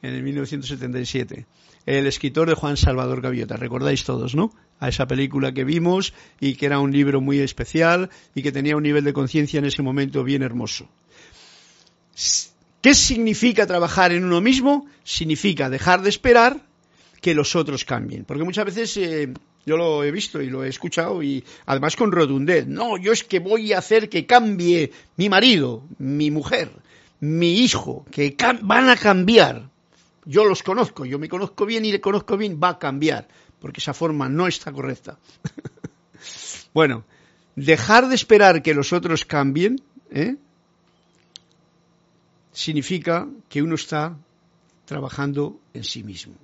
en 0.00 0.14
el 0.14 0.22
1977. 0.22 1.46
El 1.84 2.06
escritor 2.06 2.48
de 2.48 2.54
Juan 2.54 2.76
Salvador 2.76 3.20
Gaviota, 3.20 3.56
recordáis 3.56 4.04
todos, 4.04 4.34
¿no? 4.34 4.54
A 4.78 4.88
esa 4.88 5.06
película 5.06 5.52
que 5.52 5.64
vimos 5.64 6.14
y 6.40 6.54
que 6.54 6.66
era 6.66 6.78
un 6.78 6.92
libro 6.92 7.20
muy 7.20 7.40
especial 7.40 8.10
y 8.34 8.42
que 8.42 8.52
tenía 8.52 8.76
un 8.76 8.82
nivel 8.82 9.04
de 9.04 9.12
conciencia 9.12 9.58
en 9.58 9.64
ese 9.64 9.82
momento 9.82 10.22
bien 10.22 10.42
hermoso. 10.42 10.88
¿Qué 12.82 12.94
significa 12.94 13.64
trabajar 13.64 14.10
en 14.10 14.24
uno 14.24 14.40
mismo? 14.40 14.86
Significa 15.04 15.70
dejar 15.70 16.02
de 16.02 16.08
esperar 16.10 16.60
que 17.20 17.32
los 17.32 17.54
otros 17.54 17.84
cambien. 17.84 18.24
Porque 18.24 18.42
muchas 18.42 18.64
veces 18.64 18.96
eh, 18.96 19.32
yo 19.64 19.76
lo 19.76 20.02
he 20.02 20.10
visto 20.10 20.42
y 20.42 20.50
lo 20.50 20.64
he 20.64 20.68
escuchado 20.68 21.22
y 21.22 21.44
además 21.66 21.94
con 21.94 22.10
rotundez. 22.10 22.66
No, 22.66 22.98
yo 22.98 23.12
es 23.12 23.22
que 23.22 23.38
voy 23.38 23.72
a 23.72 23.78
hacer 23.78 24.08
que 24.08 24.26
cambie 24.26 24.90
mi 25.16 25.28
marido, 25.28 25.84
mi 25.98 26.32
mujer, 26.32 26.72
mi 27.20 27.60
hijo, 27.60 28.04
que 28.10 28.36
van 28.62 28.88
a 28.88 28.96
cambiar. 28.96 29.70
Yo 30.24 30.44
los 30.44 30.64
conozco, 30.64 31.04
yo 31.04 31.20
me 31.20 31.28
conozco 31.28 31.64
bien 31.64 31.84
y 31.84 31.92
le 31.92 32.00
conozco 32.00 32.36
bien, 32.36 32.58
va 32.60 32.70
a 32.70 32.78
cambiar, 32.80 33.28
porque 33.60 33.78
esa 33.78 33.94
forma 33.94 34.28
no 34.28 34.48
está 34.48 34.72
correcta. 34.72 35.18
bueno, 36.74 37.04
dejar 37.54 38.08
de 38.08 38.16
esperar 38.16 38.60
que 38.60 38.74
los 38.74 38.92
otros 38.92 39.24
cambien, 39.24 39.80
¿eh? 40.10 40.34
Significa 42.52 43.28
que 43.48 43.62
uno 43.62 43.74
está 43.74 44.16
trabajando 44.84 45.58
en 45.74 45.84
sí 45.84 46.02
mismo. 46.02 46.34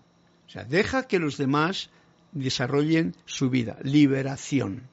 O 0.47 0.51
sea, 0.51 0.65
deja 0.65 1.07
que 1.07 1.19
los 1.19 1.37
demás 1.37 1.91
desarrollen 2.33 3.15
su 3.27 3.51
vida. 3.51 3.77
Liberación. 3.83 4.89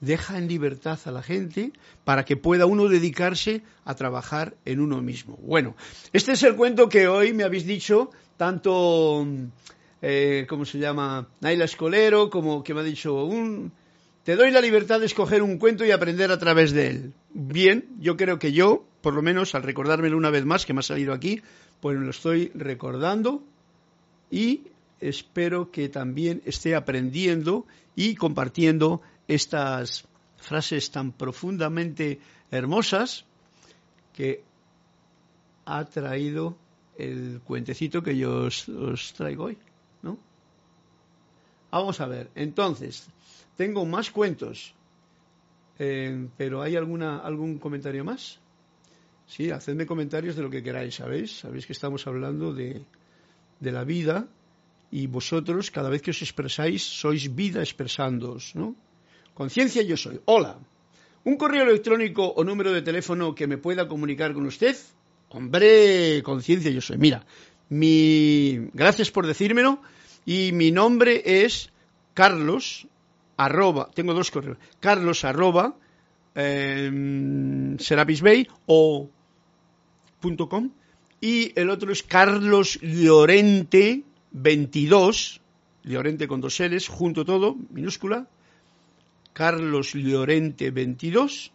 Deja 0.00 0.36
en 0.36 0.48
libertad 0.48 0.98
a 1.06 1.10
la 1.10 1.22
gente 1.22 1.72
para 2.04 2.24
que 2.24 2.36
pueda 2.36 2.66
uno 2.66 2.88
dedicarse 2.88 3.62
a 3.84 3.94
trabajar 3.94 4.54
en 4.64 4.80
uno 4.80 5.00
mismo. 5.00 5.38
Bueno, 5.42 5.74
este 6.12 6.32
es 6.32 6.42
el 6.42 6.54
cuento 6.56 6.88
que 6.88 7.08
hoy 7.08 7.32
me 7.32 7.44
habéis 7.44 7.64
dicho, 7.64 8.10
tanto, 8.36 9.26
eh, 10.02 10.46
¿cómo 10.48 10.64
se 10.66 10.78
llama? 10.78 11.28
Naila 11.40 11.64
Escolero, 11.64 12.28
como 12.28 12.62
que 12.62 12.74
me 12.74 12.80
ha 12.80 12.84
dicho, 12.84 13.24
un, 13.24 13.72
te 14.22 14.36
doy 14.36 14.50
la 14.50 14.60
libertad 14.60 15.00
de 15.00 15.06
escoger 15.06 15.42
un 15.42 15.56
cuento 15.56 15.84
y 15.84 15.92
aprender 15.92 16.30
a 16.30 16.38
través 16.38 16.72
de 16.72 16.88
él. 16.88 17.12
Bien, 17.32 17.88
yo 17.98 18.16
creo 18.16 18.38
que 18.38 18.52
yo, 18.52 18.84
por 19.06 19.14
lo 19.14 19.22
menos 19.22 19.54
al 19.54 19.62
recordármelo 19.62 20.16
una 20.16 20.30
vez 20.30 20.44
más, 20.44 20.66
que 20.66 20.74
me 20.74 20.80
ha 20.80 20.82
salido 20.82 21.12
aquí, 21.12 21.40
pues 21.80 21.96
me 21.96 22.06
lo 22.06 22.10
estoy 22.10 22.50
recordando 22.56 23.40
y 24.32 24.62
espero 24.98 25.70
que 25.70 25.88
también 25.88 26.42
esté 26.44 26.74
aprendiendo 26.74 27.66
y 27.94 28.16
compartiendo 28.16 29.02
estas 29.28 30.08
frases 30.38 30.90
tan 30.90 31.12
profundamente 31.12 32.18
hermosas 32.50 33.24
que 34.12 34.42
ha 35.66 35.84
traído 35.84 36.56
el 36.98 37.40
cuentecito 37.44 38.02
que 38.02 38.16
yo 38.16 38.46
os, 38.46 39.14
traigo 39.16 39.44
hoy, 39.44 39.58
¿no? 40.02 40.18
Vamos 41.70 42.00
a 42.00 42.08
ver, 42.08 42.28
entonces, 42.34 43.06
tengo 43.56 43.86
más 43.86 44.10
cuentos, 44.10 44.74
eh, 45.78 46.26
pero 46.36 46.60
¿hay 46.60 46.74
alguna, 46.74 47.20
algún 47.20 47.60
comentario 47.60 48.04
más? 48.04 48.40
Sí, 49.26 49.50
hacedme 49.50 49.86
comentarios 49.86 50.36
de 50.36 50.42
lo 50.42 50.50
que 50.50 50.62
queráis, 50.62 50.94
¿sabéis? 50.94 51.38
Sabéis 51.38 51.66
que 51.66 51.72
estamos 51.72 52.06
hablando 52.06 52.52
de, 52.54 52.84
de 53.60 53.72
la 53.72 53.84
vida 53.84 54.28
y 54.90 55.06
vosotros, 55.08 55.70
cada 55.70 55.90
vez 55.90 56.00
que 56.00 56.12
os 56.12 56.22
expresáis, 56.22 56.82
sois 56.82 57.34
vida 57.34 57.60
expresándoos, 57.60 58.54
¿no? 58.54 58.76
Conciencia 59.34 59.82
yo 59.82 59.96
soy. 59.96 60.20
Hola. 60.26 60.58
¿Un 61.24 61.36
correo 61.36 61.64
electrónico 61.64 62.22
o 62.22 62.44
número 62.44 62.72
de 62.72 62.82
teléfono 62.82 63.34
que 63.34 63.48
me 63.48 63.58
pueda 63.58 63.88
comunicar 63.88 64.32
con 64.32 64.46
usted? 64.46 64.76
Hombre, 65.30 66.22
conciencia 66.22 66.70
yo 66.70 66.80
soy. 66.80 66.98
Mira, 66.98 67.26
mi... 67.68 68.70
Gracias 68.72 69.10
por 69.10 69.26
decírmelo. 69.26 69.82
Y 70.24 70.52
mi 70.52 70.70
nombre 70.70 71.22
es 71.24 71.70
Carlos, 72.14 72.86
arroba, 73.36 73.90
tengo 73.94 74.14
dos 74.14 74.30
correos, 74.30 74.58
carlos 74.80 75.24
arroba, 75.24 75.76
eh, 76.34 76.90
Bay 78.22 78.48
o 78.66 79.10
punto 80.20 80.48
com, 80.48 80.70
y 81.20 81.58
el 81.58 81.70
otro 81.70 81.92
es 81.92 82.02
Carlos 82.02 82.78
Llorente, 82.80 84.02
22, 84.32 85.40
Llorente 85.84 86.28
con 86.28 86.40
dos 86.40 86.60
L's, 86.60 86.88
junto 86.88 87.24
todo, 87.24 87.56
minúscula, 87.70 88.26
Carlos 89.32 89.92
Llorente 89.94 90.70
22, 90.70 91.52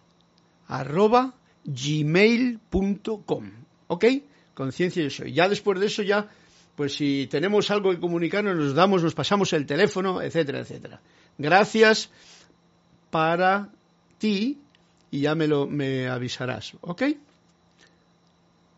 arroba 0.68 1.34
gmail.com. 1.64 3.52
¿Ok? 3.88 4.06
Conciencia 4.54 5.04
yo 5.04 5.10
soy. 5.10 5.34
Ya 5.34 5.50
después 5.50 5.80
de 5.80 5.88
eso 5.88 6.02
ya, 6.02 6.30
pues 6.76 6.96
si 6.96 7.28
tenemos 7.30 7.72
algo 7.72 7.92
que 7.92 8.00
comunicarnos, 8.00 8.56
nos 8.56 8.74
damos, 8.74 9.04
nos 9.04 9.14
pasamos 9.14 9.54
el 9.54 9.66
teléfono, 9.66 10.22
etcétera, 10.22 10.60
etcétera. 10.60 11.02
Gracias 11.38 12.10
para 13.10 13.70
ti 14.18 14.60
y 15.10 15.22
ya 15.22 15.36
me 15.36 15.48
lo 15.48 15.68
me 15.68 16.08
avisarás. 16.08 16.74
¿Ok? 16.82 17.04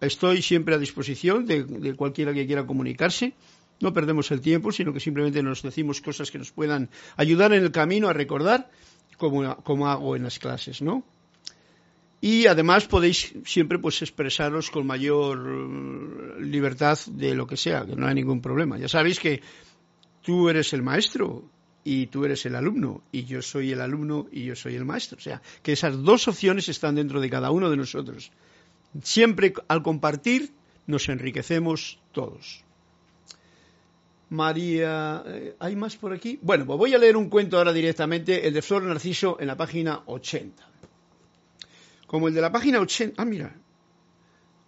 Estoy 0.06 0.42
siempre 0.42 0.76
a 0.76 0.78
disposición 0.78 1.46
de, 1.46 1.96
cualquiera 1.96 2.34
que 2.34 2.46
quiera 2.46 2.66
comunicarse 2.66 3.34
no 3.80 3.92
perdemos 3.92 4.32
el 4.32 4.40
tiempo, 4.40 4.72
sino 4.72 4.94
que 4.94 5.00
simplemente 5.00 5.44
nos 5.44 5.62
decimos 5.62 6.00
cosas 6.00 6.32
que 6.32 6.38
nos 6.38 6.52
puedan 6.52 6.90
ayudar 7.18 7.52
en 7.52 7.64
el 7.64 7.72
camino 7.72 8.08
a 8.08 8.14
recordar, 8.14 8.70
como, 9.18 9.58
como 9.58 9.90
hago 9.90 10.16
en 10.16 10.24
las 10.24 10.40
clases, 10.40 10.82
¿no? 10.82 11.04
Y 12.22 12.48
además 12.48 12.88
podéis 12.88 13.34
siempre 13.44 13.80
pues 13.80 14.02
expresaros 14.02 14.72
con 14.72 14.88
mayor 14.88 15.44
eh, 15.46 16.42
libertad 16.42 16.98
de 17.12 17.36
lo 17.36 17.46
que 17.46 17.58
sea, 17.58 17.86
que 17.86 17.98
no 17.98 18.08
hay 18.08 18.16
ningún 18.16 18.42
problema. 18.42 18.78
Ya 18.78 18.88
sabéis 18.88 19.20
que 19.20 19.42
tú 20.22 20.48
eres 20.48 20.72
el 20.72 20.82
maestro 20.82 21.44
y 21.84 22.08
tú 22.08 22.24
eres 22.24 22.46
el 22.46 22.56
alumno 22.56 23.04
y 23.12 23.26
yo 23.26 23.42
soy 23.42 23.74
el 23.74 23.82
alumno 23.82 24.28
y 24.32 24.46
yo 24.46 24.56
soy 24.56 24.76
el 24.76 24.86
maestro. 24.86 25.18
O 25.18 25.22
sea, 25.22 25.42
que 25.62 25.74
esas 25.74 26.02
dos 26.02 26.30
opciones 26.30 26.70
están 26.70 26.96
dentro 26.96 27.20
de 27.20 27.30
cada 27.30 27.52
uno 27.52 27.70
de 27.70 27.76
nosotros. 27.76 28.32
Siempre 29.02 29.54
al 29.68 29.82
compartir 29.82 30.54
nos 30.86 31.10
enriquecemos 31.10 32.00
todos. 32.12 32.64
María, 34.30 35.24
eh, 35.28 35.56
¿hay 35.60 35.76
más 35.76 35.96
por 35.96 36.14
aquí? 36.14 36.40
Bueno, 36.42 36.66
pues 36.66 36.78
voy 36.78 36.94
a 36.94 36.98
leer 36.98 37.18
un 37.18 37.30
cuento 37.30 37.58
ahora 37.58 37.72
directamente, 37.72 38.48
el 38.48 38.54
de 38.54 38.62
Flor 38.62 38.84
Narciso 38.84 39.38
en 39.40 39.48
la 39.48 39.56
página 39.56 40.02
80. 40.08 40.68
Como 42.08 42.28
el 42.28 42.34
de 42.34 42.42
la 42.42 42.52
página 42.52 42.80
80, 42.80 43.22
ah, 43.22 43.26
mira, 43.26 43.56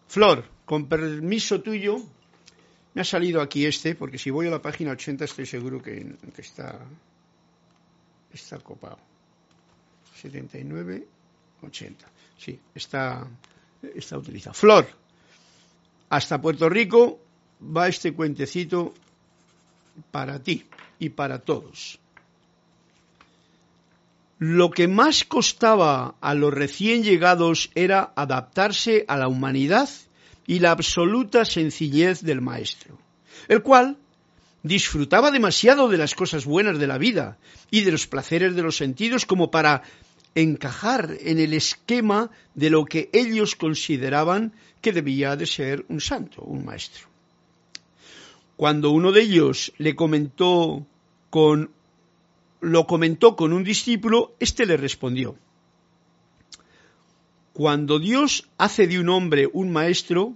Flor, 0.07 0.45
con 0.65 0.87
permiso 0.87 1.61
tuyo, 1.61 1.97
me 2.93 3.01
ha 3.01 3.03
salido 3.03 3.41
aquí 3.41 3.65
este, 3.65 3.95
porque 3.95 4.17
si 4.17 4.29
voy 4.29 4.47
a 4.47 4.51
la 4.51 4.61
página 4.61 4.91
80 4.91 5.25
estoy 5.25 5.45
seguro 5.45 5.81
que, 5.81 6.15
está, 6.37 6.79
está 8.31 8.59
copado. 8.59 8.99
79, 10.21 11.07
80. 11.63 12.05
Sí, 12.37 12.59
está, 12.73 13.27
está 13.95 14.17
utilizado. 14.17 14.53
Flor, 14.53 14.87
hasta 16.09 16.41
Puerto 16.41 16.69
Rico 16.69 17.19
va 17.61 17.87
este 17.87 18.13
cuentecito 18.13 18.93
para 20.11 20.41
ti 20.41 20.65
y 20.99 21.09
para 21.09 21.39
todos. 21.39 21.99
Lo 24.37 24.69
que 24.69 24.87
más 24.87 25.23
costaba 25.23 26.15
a 26.19 26.33
los 26.33 26.53
recién 26.53 27.03
llegados 27.03 27.71
era 27.73 28.11
adaptarse 28.15 29.05
a 29.07 29.17
la 29.17 29.29
humanidad 29.29 29.89
y 30.45 30.59
la 30.59 30.71
absoluta 30.71 31.45
sencillez 31.45 32.21
del 32.21 32.41
maestro, 32.41 32.97
el 33.47 33.61
cual 33.61 33.97
disfrutaba 34.61 35.31
demasiado 35.31 35.87
de 35.87 35.97
las 35.97 36.15
cosas 36.15 36.45
buenas 36.45 36.79
de 36.79 36.87
la 36.87 36.97
vida 36.97 37.37
y 37.71 37.81
de 37.81 37.91
los 37.91 38.07
placeres 38.07 38.55
de 38.55 38.63
los 38.63 38.75
sentidos 38.75 39.25
como 39.25 39.51
para 39.51 39.83
encajar 40.35 41.17
en 41.21 41.39
el 41.39 41.53
esquema 41.53 42.29
de 42.53 42.69
lo 42.69 42.85
que 42.85 43.09
ellos 43.13 43.55
consideraban 43.55 44.53
que 44.81 44.91
debía 44.91 45.35
de 45.35 45.45
ser 45.47 45.85
un 45.87 46.01
santo, 46.01 46.41
un 46.43 46.65
maestro. 46.65 47.07
Cuando 48.57 48.91
uno 48.91 49.11
de 49.11 49.21
ellos 49.21 49.73
le 49.77 49.95
comentó 49.95 50.85
con 51.29 51.71
lo 52.61 52.87
comentó 52.87 53.35
con 53.35 53.53
un 53.53 53.63
discípulo, 53.63 54.35
éste 54.39 54.65
le 54.65 54.77
respondió: 54.77 55.37
Cuando 57.53 57.99
Dios 57.99 58.49
hace 58.57 58.87
de 58.87 58.99
un 58.99 59.09
hombre 59.09 59.49
un 59.51 59.71
maestro, 59.71 60.33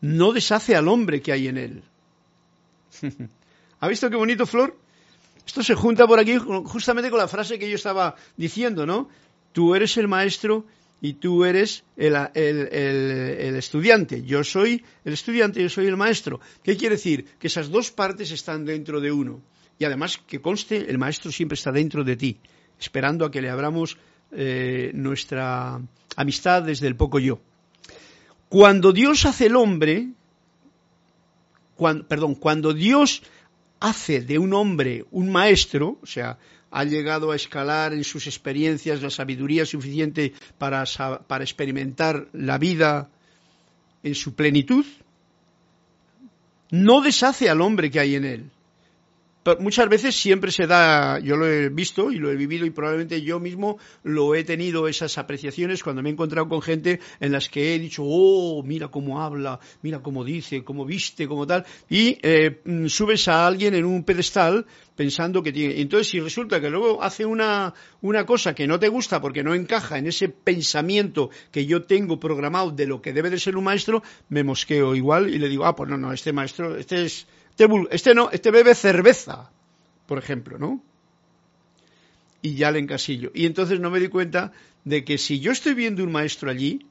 no 0.00 0.32
deshace 0.32 0.76
al 0.76 0.88
hombre 0.88 1.20
que 1.22 1.32
hay 1.32 1.48
en 1.48 1.58
él. 1.58 1.82
¿Ha 3.80 3.88
visto 3.88 4.08
qué 4.08 4.16
bonito, 4.16 4.46
Flor? 4.46 4.76
Esto 5.46 5.62
se 5.62 5.74
junta 5.74 6.06
por 6.06 6.18
aquí 6.18 6.36
justamente 6.38 7.10
con 7.10 7.18
la 7.18 7.28
frase 7.28 7.58
que 7.58 7.68
yo 7.68 7.76
estaba 7.76 8.16
diciendo, 8.36 8.86
¿no? 8.86 9.08
Tú 9.52 9.74
eres 9.74 9.96
el 9.96 10.08
maestro 10.08 10.64
y 11.00 11.14
tú 11.14 11.44
eres 11.44 11.84
el, 11.96 12.14
estudiante. 13.56 14.22
Yo 14.22 14.42
soy 14.42 14.82
el 15.04 15.12
estudiante, 15.12 15.62
yo 15.62 15.68
soy 15.68 15.86
el 15.86 15.96
maestro. 15.96 16.40
¿Qué 16.62 16.76
quiere 16.76 16.96
decir? 16.96 17.26
Que 17.38 17.48
esas 17.48 17.70
dos 17.70 17.90
partes 17.90 18.30
están 18.30 18.64
dentro 18.64 19.00
de 19.00 19.12
uno. 19.12 19.42
Y 19.78 19.84
además, 19.84 20.18
que 20.26 20.40
conste, 20.40 20.90
el 20.90 20.98
maestro 20.98 21.30
siempre 21.30 21.56
está 21.56 21.72
dentro 21.72 22.04
de 22.04 22.16
ti, 22.16 22.38
esperando 22.80 23.26
a 23.26 23.30
que 23.30 23.42
le 23.42 23.50
abramos 23.50 23.98
eh, 24.32 24.92
nuestra 24.94 25.80
amistad 26.16 26.62
desde 26.62 26.86
el 26.86 26.96
poco 26.96 27.18
yo. 27.18 27.38
Cuando 28.48 28.92
Dios 28.92 29.26
hace 29.26 29.46
el 29.46 29.56
hombre, 29.56 30.08
perdón, 32.08 32.34
cuando 32.34 32.72
Dios 32.72 33.22
hace 33.84 34.22
de 34.22 34.38
un 34.38 34.54
hombre 34.54 35.04
un 35.10 35.30
maestro, 35.30 35.98
o 36.02 36.06
sea, 36.06 36.38
ha 36.70 36.84
llegado 36.84 37.30
a 37.30 37.36
escalar 37.36 37.92
en 37.92 38.02
sus 38.02 38.26
experiencias 38.26 39.02
la 39.02 39.10
sabiduría 39.10 39.66
suficiente 39.66 40.32
para, 40.56 40.84
para 41.26 41.44
experimentar 41.44 42.26
la 42.32 42.56
vida 42.56 43.10
en 44.02 44.14
su 44.14 44.34
plenitud, 44.34 44.86
no 46.70 47.02
deshace 47.02 47.50
al 47.50 47.60
hombre 47.60 47.90
que 47.90 48.00
hay 48.00 48.14
en 48.14 48.24
él, 48.24 48.50
muchas 49.58 49.88
veces 49.88 50.14
siempre 50.14 50.50
se 50.50 50.66
da, 50.66 51.18
yo 51.18 51.36
lo 51.36 51.46
he 51.46 51.68
visto 51.68 52.10
y 52.10 52.16
lo 52.16 52.30
he 52.30 52.36
vivido 52.36 52.66
y 52.66 52.70
probablemente 52.70 53.22
yo 53.22 53.40
mismo 53.40 53.78
lo 54.02 54.34
he 54.34 54.44
tenido 54.44 54.88
esas 54.88 55.18
apreciaciones 55.18 55.82
cuando 55.82 56.02
me 56.02 56.08
he 56.08 56.12
encontrado 56.12 56.48
con 56.48 56.62
gente 56.62 57.00
en 57.20 57.32
las 57.32 57.48
que 57.48 57.74
he 57.74 57.78
dicho, 57.78 58.02
oh, 58.04 58.62
mira 58.62 58.88
cómo 58.88 59.22
habla, 59.22 59.60
mira 59.82 60.00
cómo 60.00 60.24
dice, 60.24 60.64
cómo 60.64 60.84
viste, 60.84 61.28
cómo 61.28 61.46
tal, 61.46 61.64
y 61.88 62.18
eh, 62.22 62.60
mm, 62.64 62.86
subes 62.86 63.28
a 63.28 63.46
alguien 63.46 63.74
en 63.74 63.84
un 63.84 64.04
pedestal 64.04 64.66
pensando 64.96 65.42
que 65.42 65.52
tiene. 65.52 65.80
Entonces, 65.80 66.08
si 66.08 66.20
resulta 66.20 66.60
que 66.60 66.70
luego 66.70 67.02
hace 67.02 67.26
una, 67.26 67.74
una 68.00 68.24
cosa 68.24 68.54
que 68.54 68.66
no 68.66 68.78
te 68.78 68.88
gusta 68.88 69.20
porque 69.20 69.42
no 69.42 69.54
encaja 69.54 69.98
en 69.98 70.06
ese 70.06 70.28
pensamiento 70.28 71.30
que 71.50 71.66
yo 71.66 71.82
tengo 71.82 72.18
programado 72.20 72.70
de 72.70 72.86
lo 72.86 73.02
que 73.02 73.12
debe 73.12 73.30
de 73.30 73.38
ser 73.38 73.56
un 73.56 73.64
maestro, 73.64 74.02
me 74.28 74.44
mosqueo 74.44 74.94
igual 74.94 75.28
y 75.28 75.38
le 75.38 75.48
digo, 75.48 75.66
ah, 75.66 75.74
pues 75.74 75.90
no, 75.90 75.96
no, 75.96 76.12
este 76.12 76.32
maestro, 76.32 76.76
este 76.76 77.04
es 77.04 77.26
este, 77.56 77.68
este, 77.90 78.14
no, 78.14 78.30
este 78.30 78.50
bebe 78.50 78.74
cerveza, 78.74 79.50
por 80.06 80.18
ejemplo, 80.18 80.58
¿no? 80.58 80.82
Y 82.42 82.56
ya 82.56 82.70
le 82.70 82.78
encasillo. 82.78 83.30
Y 83.34 83.46
entonces 83.46 83.80
no 83.80 83.90
me 83.90 84.00
di 84.00 84.08
cuenta 84.08 84.52
de 84.84 85.04
que 85.04 85.18
si 85.18 85.40
yo 85.40 85.52
estoy 85.52 85.74
viendo 85.74 86.02
un 86.02 86.12
maestro 86.12 86.50
allí, 86.50 86.86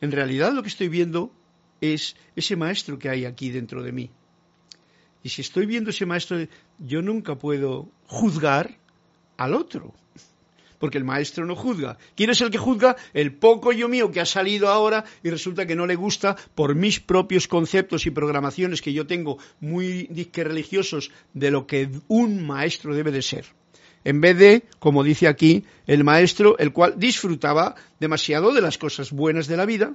en 0.00 0.12
realidad 0.12 0.52
lo 0.52 0.62
que 0.62 0.68
estoy 0.68 0.88
viendo 0.88 1.32
es 1.80 2.16
ese 2.36 2.56
maestro 2.56 2.98
que 2.98 3.08
hay 3.08 3.24
aquí 3.24 3.50
dentro 3.50 3.82
de 3.82 3.92
mí. 3.92 4.10
Y 5.22 5.30
si 5.30 5.42
estoy 5.42 5.66
viendo 5.66 5.90
ese 5.90 6.06
maestro, 6.06 6.38
yo 6.78 7.02
nunca 7.02 7.36
puedo 7.36 7.88
juzgar 8.06 8.76
al 9.36 9.54
otro 9.54 9.94
porque 10.78 10.98
el 10.98 11.04
maestro 11.04 11.44
no 11.44 11.56
juzga. 11.56 11.98
¿Quién 12.14 12.30
es 12.30 12.40
el 12.40 12.50
que 12.50 12.58
juzga? 12.58 12.96
El 13.14 13.34
poco 13.34 13.72
yo 13.72 13.88
mío 13.88 14.10
que 14.10 14.20
ha 14.20 14.26
salido 14.26 14.68
ahora 14.68 15.04
y 15.22 15.30
resulta 15.30 15.66
que 15.66 15.76
no 15.76 15.86
le 15.86 15.96
gusta 15.96 16.36
por 16.54 16.74
mis 16.74 17.00
propios 17.00 17.48
conceptos 17.48 18.06
y 18.06 18.10
programaciones 18.10 18.82
que 18.82 18.92
yo 18.92 19.06
tengo 19.06 19.38
muy 19.60 20.08
disque 20.10 20.44
religiosos 20.44 21.10
de 21.34 21.50
lo 21.50 21.66
que 21.66 21.88
un 22.08 22.46
maestro 22.46 22.94
debe 22.94 23.10
de 23.10 23.22
ser. 23.22 23.46
En 24.04 24.20
vez 24.20 24.38
de, 24.38 24.62
como 24.78 25.02
dice 25.02 25.26
aquí, 25.26 25.64
el 25.86 26.04
maestro, 26.04 26.56
el 26.58 26.72
cual 26.72 26.94
disfrutaba 26.96 27.74
demasiado 28.00 28.52
de 28.52 28.60
las 28.60 28.78
cosas 28.78 29.10
buenas 29.12 29.48
de 29.48 29.56
la 29.56 29.66
vida, 29.66 29.94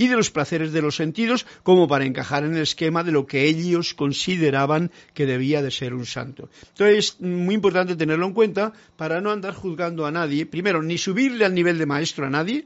y 0.00 0.08
de 0.08 0.16
los 0.16 0.30
placeres 0.30 0.72
de 0.72 0.80
los 0.80 0.96
sentidos 0.96 1.44
como 1.62 1.86
para 1.86 2.06
encajar 2.06 2.44
en 2.44 2.56
el 2.56 2.62
esquema 2.62 3.04
de 3.04 3.12
lo 3.12 3.26
que 3.26 3.44
ellos 3.44 3.92
consideraban 3.92 4.90
que 5.12 5.26
debía 5.26 5.60
de 5.60 5.70
ser 5.70 5.92
un 5.92 6.06
santo. 6.06 6.48
Entonces 6.70 6.96
es 6.96 7.20
muy 7.20 7.54
importante 7.54 7.96
tenerlo 7.96 8.24
en 8.24 8.32
cuenta 8.32 8.72
para 8.96 9.20
no 9.20 9.30
andar 9.30 9.52
juzgando 9.52 10.06
a 10.06 10.10
nadie, 10.10 10.46
primero, 10.46 10.82
ni 10.82 10.96
subirle 10.96 11.44
al 11.44 11.54
nivel 11.54 11.76
de 11.76 11.84
maestro 11.84 12.24
a 12.24 12.30
nadie, 12.30 12.64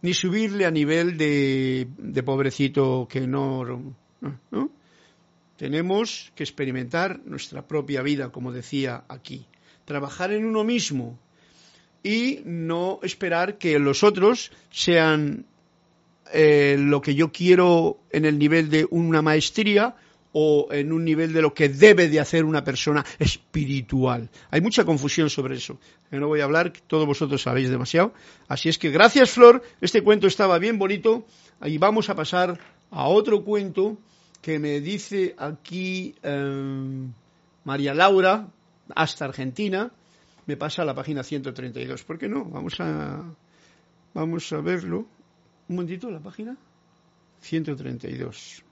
ni 0.00 0.14
subirle 0.14 0.64
a 0.64 0.70
nivel 0.70 1.18
de, 1.18 1.86
pobrecito 2.24 3.06
que 3.10 3.26
no. 3.26 3.94
Tenemos 5.58 6.32
que 6.34 6.44
experimentar 6.44 7.20
nuestra 7.26 7.68
propia 7.68 8.00
vida, 8.00 8.32
como 8.32 8.52
decía 8.52 9.04
aquí. 9.10 9.44
Trabajar 9.84 10.32
en 10.32 10.46
uno 10.46 10.64
mismo 10.64 11.18
y 12.02 12.40
no 12.46 13.00
esperar 13.02 13.58
que 13.58 13.78
los 13.78 14.02
otros 14.02 14.50
sean 14.70 15.44
eh, 16.32 16.76
lo 16.78 17.00
que 17.00 17.14
yo 17.14 17.32
quiero 17.32 17.98
en 18.10 18.24
el 18.24 18.38
nivel 18.38 18.70
de 18.70 18.86
una 18.90 19.22
maestría 19.22 19.96
o 20.32 20.68
en 20.70 20.92
un 20.92 21.04
nivel 21.04 21.32
de 21.32 21.42
lo 21.42 21.54
que 21.54 21.68
debe 21.68 22.08
de 22.08 22.20
hacer 22.20 22.44
una 22.44 22.62
persona 22.64 23.04
espiritual. 23.18 24.28
Hay 24.50 24.60
mucha 24.60 24.84
confusión 24.84 25.30
sobre 25.30 25.56
eso. 25.56 25.78
No 26.10 26.28
voy 26.28 26.40
a 26.40 26.44
hablar, 26.44 26.72
todos 26.86 27.06
vosotros 27.06 27.42
sabéis 27.42 27.70
demasiado. 27.70 28.12
Así 28.46 28.68
es 28.68 28.78
que 28.78 28.90
gracias, 28.90 29.30
Flor. 29.30 29.62
Este 29.80 30.02
cuento 30.02 30.26
estaba 30.26 30.58
bien 30.58 30.78
bonito. 30.78 31.24
Y 31.64 31.78
vamos 31.78 32.08
a 32.10 32.14
pasar 32.14 32.58
a 32.90 33.08
otro 33.08 33.42
cuento 33.42 33.98
que 34.40 34.58
me 34.58 34.80
dice 34.80 35.34
aquí 35.38 36.14
eh, 36.22 37.06
María 37.64 37.94
Laura, 37.94 38.48
hasta 38.94 39.24
Argentina. 39.24 39.90
Me 40.46 40.56
pasa 40.56 40.82
a 40.82 40.84
la 40.84 40.94
página 40.94 41.22
132. 41.22 42.04
¿Por 42.04 42.18
qué 42.18 42.28
no? 42.28 42.44
Vamos 42.44 42.78
a, 42.78 43.24
vamos 44.14 44.52
a 44.52 44.60
verlo. 44.60 45.06
Un 45.68 45.76
momentito, 45.76 46.10
la 46.10 46.20
página 46.20 46.56
132. 47.40 48.64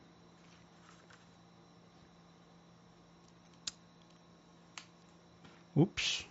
Ups. 5.75 6.27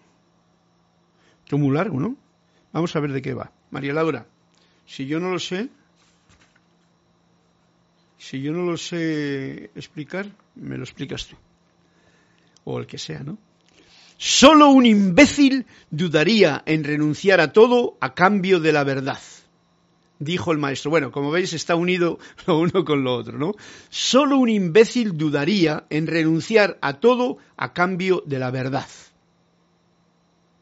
Esto 1.44 1.58
muy 1.60 1.74
largo, 1.74 2.00
¿no? 2.00 2.16
Vamos 2.74 2.96
a 2.96 3.00
ver 3.00 3.12
de 3.12 3.22
qué 3.22 3.36
va. 3.36 3.52
María 3.70 3.94
Laura, 3.94 4.26
si 4.88 5.06
yo 5.06 5.20
no 5.20 5.30
lo 5.30 5.38
sé, 5.38 5.70
si 8.18 8.42
yo 8.42 8.52
no 8.52 8.64
lo 8.64 8.76
sé 8.76 9.66
explicar, 9.76 10.26
me 10.56 10.78
lo 10.78 10.84
explicas 10.84 11.28
tú. 11.28 11.36
O 12.64 12.80
el 12.80 12.88
que 12.88 12.98
sea, 12.98 13.20
¿no? 13.20 13.38
Solo 14.18 14.70
un 14.70 14.88
imbécil 14.88 15.68
dudaría 15.92 16.64
en 16.66 16.84
renunciar 16.84 17.40
a 17.40 17.54
todo 17.54 17.98
a 18.00 18.16
cambio 18.16 18.60
de 18.60 18.74
la 18.74 18.84
verdad 18.84 19.20
dijo 20.20 20.52
el 20.52 20.58
maestro. 20.58 20.92
Bueno, 20.92 21.12
como 21.12 21.32
veis, 21.32 21.54
está 21.54 21.76
unido 21.76 22.20
lo 22.48 22.60
uno 22.60 22.86
con 22.86 23.04
lo 23.04 23.16
otro, 23.16 23.38
¿no? 23.38 23.54
Solo 23.90 24.38
un 24.38 24.50
imbécil 24.50 25.18
dudaría 25.18 25.86
en 25.90 26.08
renunciar 26.08 26.78
a 26.82 26.94
todo 26.94 27.38
a 27.58 27.74
cambio 27.74 28.24
de 28.26 28.40
la 28.40 28.52
verdad. 28.52 28.88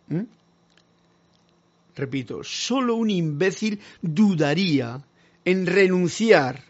¿Mm? 0.07 0.23
Repito, 1.95 2.43
solo 2.43 2.95
un 2.95 3.09
imbécil 3.09 3.79
dudaría 4.01 5.03
en 5.45 5.67
renunciar 5.67 6.63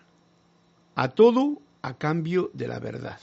a 0.95 1.09
todo 1.09 1.61
a 1.81 1.97
cambio 1.97 2.51
de 2.53 2.67
la 2.67 2.79
verdad. 2.79 3.19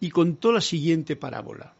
Y 0.00 0.10
contó 0.10 0.52
la 0.52 0.62
siguiente 0.62 1.16
parábola. 1.16 1.74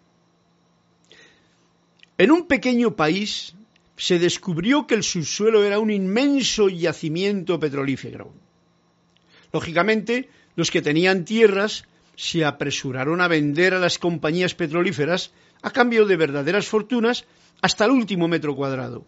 En 2.19 2.31
un 2.31 2.47
pequeño 2.47 2.95
país 2.95 3.55
se 4.01 4.19
descubrió 4.19 4.87
que 4.87 4.95
el 4.95 5.03
subsuelo 5.03 5.63
era 5.63 5.79
un 5.79 5.91
inmenso 5.91 6.71
yacimiento 6.71 7.61
petrolífero. 7.61 8.33
Lógicamente, 9.53 10.31
los 10.57 10.71
que 10.71 10.81
tenían 10.81 11.27
tierras 11.27 11.85
se 12.17 12.47
apresuraron 12.47 13.21
a 13.21 13.29
vender 13.29 13.75
a 13.75 13.79
las 13.79 13.99
compañías 13.99 14.55
petrolíferas 14.55 15.33
a 15.61 15.71
cambio 15.71 16.07
de 16.07 16.17
verdaderas 16.17 16.67
fortunas 16.67 17.27
hasta 17.61 17.85
el 17.85 17.91
último 17.91 18.27
metro 18.27 18.57
cuadrado. 18.57 19.05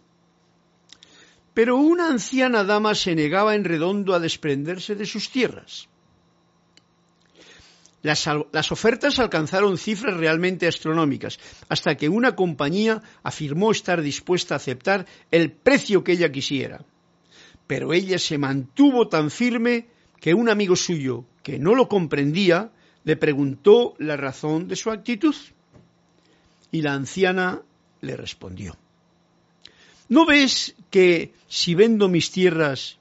Pero 1.55 1.77
una 1.77 2.11
anciana 2.11 2.63
dama 2.63 2.95
se 2.95 3.15
negaba 3.15 3.55
en 3.55 3.65
redondo 3.65 4.13
a 4.13 4.21
desprenderse 4.21 4.95
de 4.95 5.07
sus 5.07 5.31
tierras. 5.31 5.89
Las, 8.03 8.73
ofertas 8.73 9.21
alcanzaron 9.21 9.79
cifras 9.79 10.17
realmente 10.17 10.67
astronómicas, 10.67 11.39
hasta 11.69 11.97
que 11.97 12.09
una 12.09 12.35
compañía 12.35 13.01
afirmó 13.23 13.71
estar 13.71 14.03
dispuesta 14.03 14.55
a 14.55 14.57
aceptar 14.57 15.07
el 15.31 15.53
precio 15.53 16.03
que 16.03 16.13
ella 16.13 16.33
quisiera. 16.33 16.85
pero 17.69 17.95
ella 17.95 18.19
se 18.19 18.37
mantuvo 18.37 19.09
tan 19.09 19.31
firme 19.31 19.87
que 20.21 20.35
un 20.35 20.51
amigo 20.51 20.77
suyo, 20.77 21.25
que 21.43 21.59
no 21.59 21.75
lo 21.75 21.89
comprendía, 21.89 22.71
le 23.05 23.17
preguntó 23.17 23.95
la 23.99 24.17
razón 24.17 24.69
de 24.69 24.77
su 24.77 24.91
actitud. 24.91 25.35
Y 26.71 26.83
la 26.83 26.93
anciana 26.93 27.63
le 28.01 28.17
respondió, 28.17 28.77
¿no 30.09 30.27
ves 30.27 30.75
que 30.91 31.33
si 31.49 31.75
vendo 31.75 32.09
mis 32.09 32.31
tierras 32.31 32.99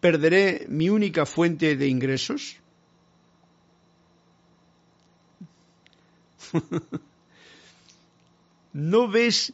perderé 0.00 0.66
mi 0.68 0.90
única 0.90 1.24
fuente 1.24 1.76
de 1.76 1.88
ingresos? 1.88 2.58
¿No 8.72 9.08
ves 9.08 9.52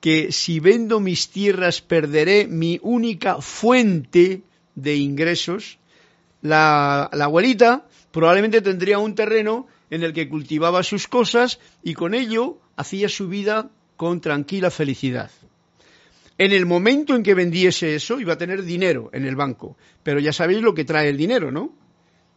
que 0.00 0.30
si 0.32 0.60
vendo 0.60 1.00
mis 1.00 1.30
tierras 1.30 1.80
perderé 1.80 2.46
mi 2.46 2.78
única 2.82 3.40
fuente 3.40 4.42
de 4.74 4.96
ingresos? 4.96 5.78
La, 6.42 7.08
la 7.12 7.24
abuelita 7.24 7.86
probablemente 8.12 8.60
tendría 8.60 8.98
un 8.98 9.14
terreno 9.14 9.66
en 9.90 10.02
el 10.02 10.12
que 10.12 10.28
cultivaba 10.28 10.82
sus 10.82 11.08
cosas 11.08 11.58
y 11.82 11.94
con 11.94 12.14
ello 12.14 12.58
hacía 12.76 13.08
su 13.08 13.28
vida 13.28 13.70
con 13.96 14.20
tranquila 14.20 14.70
felicidad. 14.70 15.30
En 16.38 16.52
el 16.52 16.66
momento 16.66 17.14
en 17.14 17.22
que 17.22 17.34
vendiese 17.34 17.94
eso, 17.94 18.20
iba 18.20 18.34
a 18.34 18.38
tener 18.38 18.62
dinero 18.62 19.08
en 19.12 19.24
el 19.24 19.36
banco. 19.36 19.76
Pero 20.02 20.20
ya 20.20 20.32
sabéis 20.32 20.60
lo 20.60 20.74
que 20.74 20.84
trae 20.84 21.08
el 21.08 21.16
dinero, 21.16 21.50
¿no? 21.50 21.72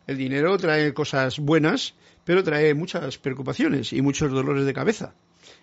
El 0.10 0.18
dinero 0.18 0.57
trae 0.57 0.91
cosas 0.91 1.38
buenas, 1.38 1.93
pero 2.26 2.43
trae 2.43 2.74
muchas 2.74 3.20
preocupaciones 3.20 3.93
y 3.93 4.01
muchos 4.01 4.32
dolores 4.32 4.66
de 4.66 4.74
cabeza. 4.74 5.14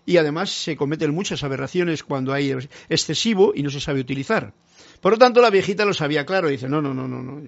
Y 0.06 0.18
además 0.18 0.50
se 0.50 0.76
cometen 0.76 1.12
muchas 1.12 1.42
aberraciones 1.42 2.04
cuando 2.04 2.32
hay 2.32 2.54
excesivo 2.88 3.52
y 3.56 3.64
no 3.64 3.70
se 3.70 3.80
sabe 3.80 3.98
utilizar. 3.98 4.54
Por 5.00 5.10
lo 5.14 5.18
tanto, 5.18 5.42
la 5.42 5.50
viejita 5.50 5.84
lo 5.84 5.92
sabía 5.92 6.24
claro 6.24 6.46
dice, 6.46 6.68
no, 6.68 6.80
no, 6.80 6.94
no, 6.94 7.08
no, 7.08 7.22
no. 7.22 7.42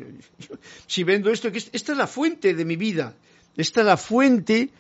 Si 0.89 1.05
vendo 1.05 1.31
esto, 1.31 1.47
esta 1.55 1.93
es 1.93 1.99
la 1.99 2.09
fuente 2.09 2.53
de 2.55 2.65
mi 2.65 2.75
vida, 2.75 3.15
esta 3.57 3.83
es 3.83 3.87
la 3.87 3.97
fuente 3.97 4.71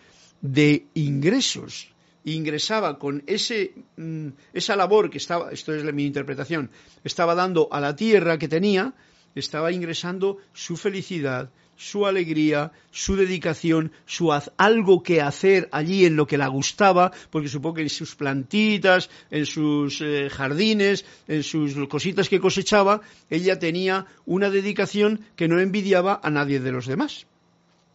de 0.40 0.86
ingresos 0.94 1.92
ingresaba 2.24 2.98
con 2.98 3.22
ese, 3.26 3.72
mm, 3.96 4.28
esa 4.52 4.74
labor 4.74 5.08
que 5.08 5.16
estaba, 5.16 5.50
esto 5.50 5.72
es 5.72 5.84
mi 5.94 6.04
interpretación, 6.04 6.70
estaba 7.04 7.34
dando 7.34 7.68
a 7.70 7.80
la 7.80 7.96
tierra 7.96 8.38
que 8.38 8.48
tenía, 8.48 8.92
estaba 9.34 9.72
ingresando 9.72 10.38
su 10.52 10.76
felicidad, 10.76 11.50
su 11.78 12.06
alegría, 12.06 12.72
su 12.90 13.16
dedicación, 13.16 13.92
su 14.04 14.30
algo 14.58 15.02
que 15.02 15.22
hacer 15.22 15.68
allí 15.72 16.04
en 16.04 16.16
lo 16.16 16.26
que 16.26 16.36
la 16.36 16.48
gustaba, 16.48 17.12
porque 17.30 17.48
supongo 17.48 17.76
que 17.76 17.82
en 17.82 17.88
sus 17.88 18.16
plantitas, 18.16 19.08
en 19.30 19.46
sus 19.46 20.02
eh, 20.02 20.28
jardines, 20.28 21.06
en 21.28 21.42
sus 21.42 21.88
cositas 21.88 22.28
que 22.28 22.40
cosechaba, 22.40 23.00
ella 23.30 23.58
tenía 23.58 24.06
una 24.26 24.50
dedicación 24.50 25.24
que 25.36 25.48
no 25.48 25.60
envidiaba 25.60 26.20
a 26.22 26.28
nadie 26.28 26.60
de 26.60 26.72
los 26.72 26.86
demás. 26.86 27.26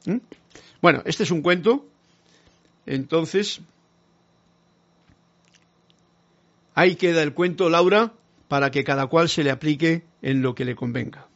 ¿Mm? 0.06 0.18
Bueno, 0.82 1.04
este 1.06 1.24
es 1.24 1.32
un 1.32 1.42
cuento. 1.44 1.86
Entonces, 2.86 3.62
Ahí 6.76 6.96
queda 6.96 7.22
el 7.22 7.34
cuento, 7.34 7.70
Laura, 7.70 8.14
para 8.48 8.72
que 8.72 8.84
cada 8.84 9.08
cual 9.08 9.30
se 9.30 9.44
le 9.44 9.52
aplique 9.52 10.04
en 10.22 10.42
lo 10.42 10.56
que 10.56 10.66
le 10.66 10.76
convenga. 10.76 11.28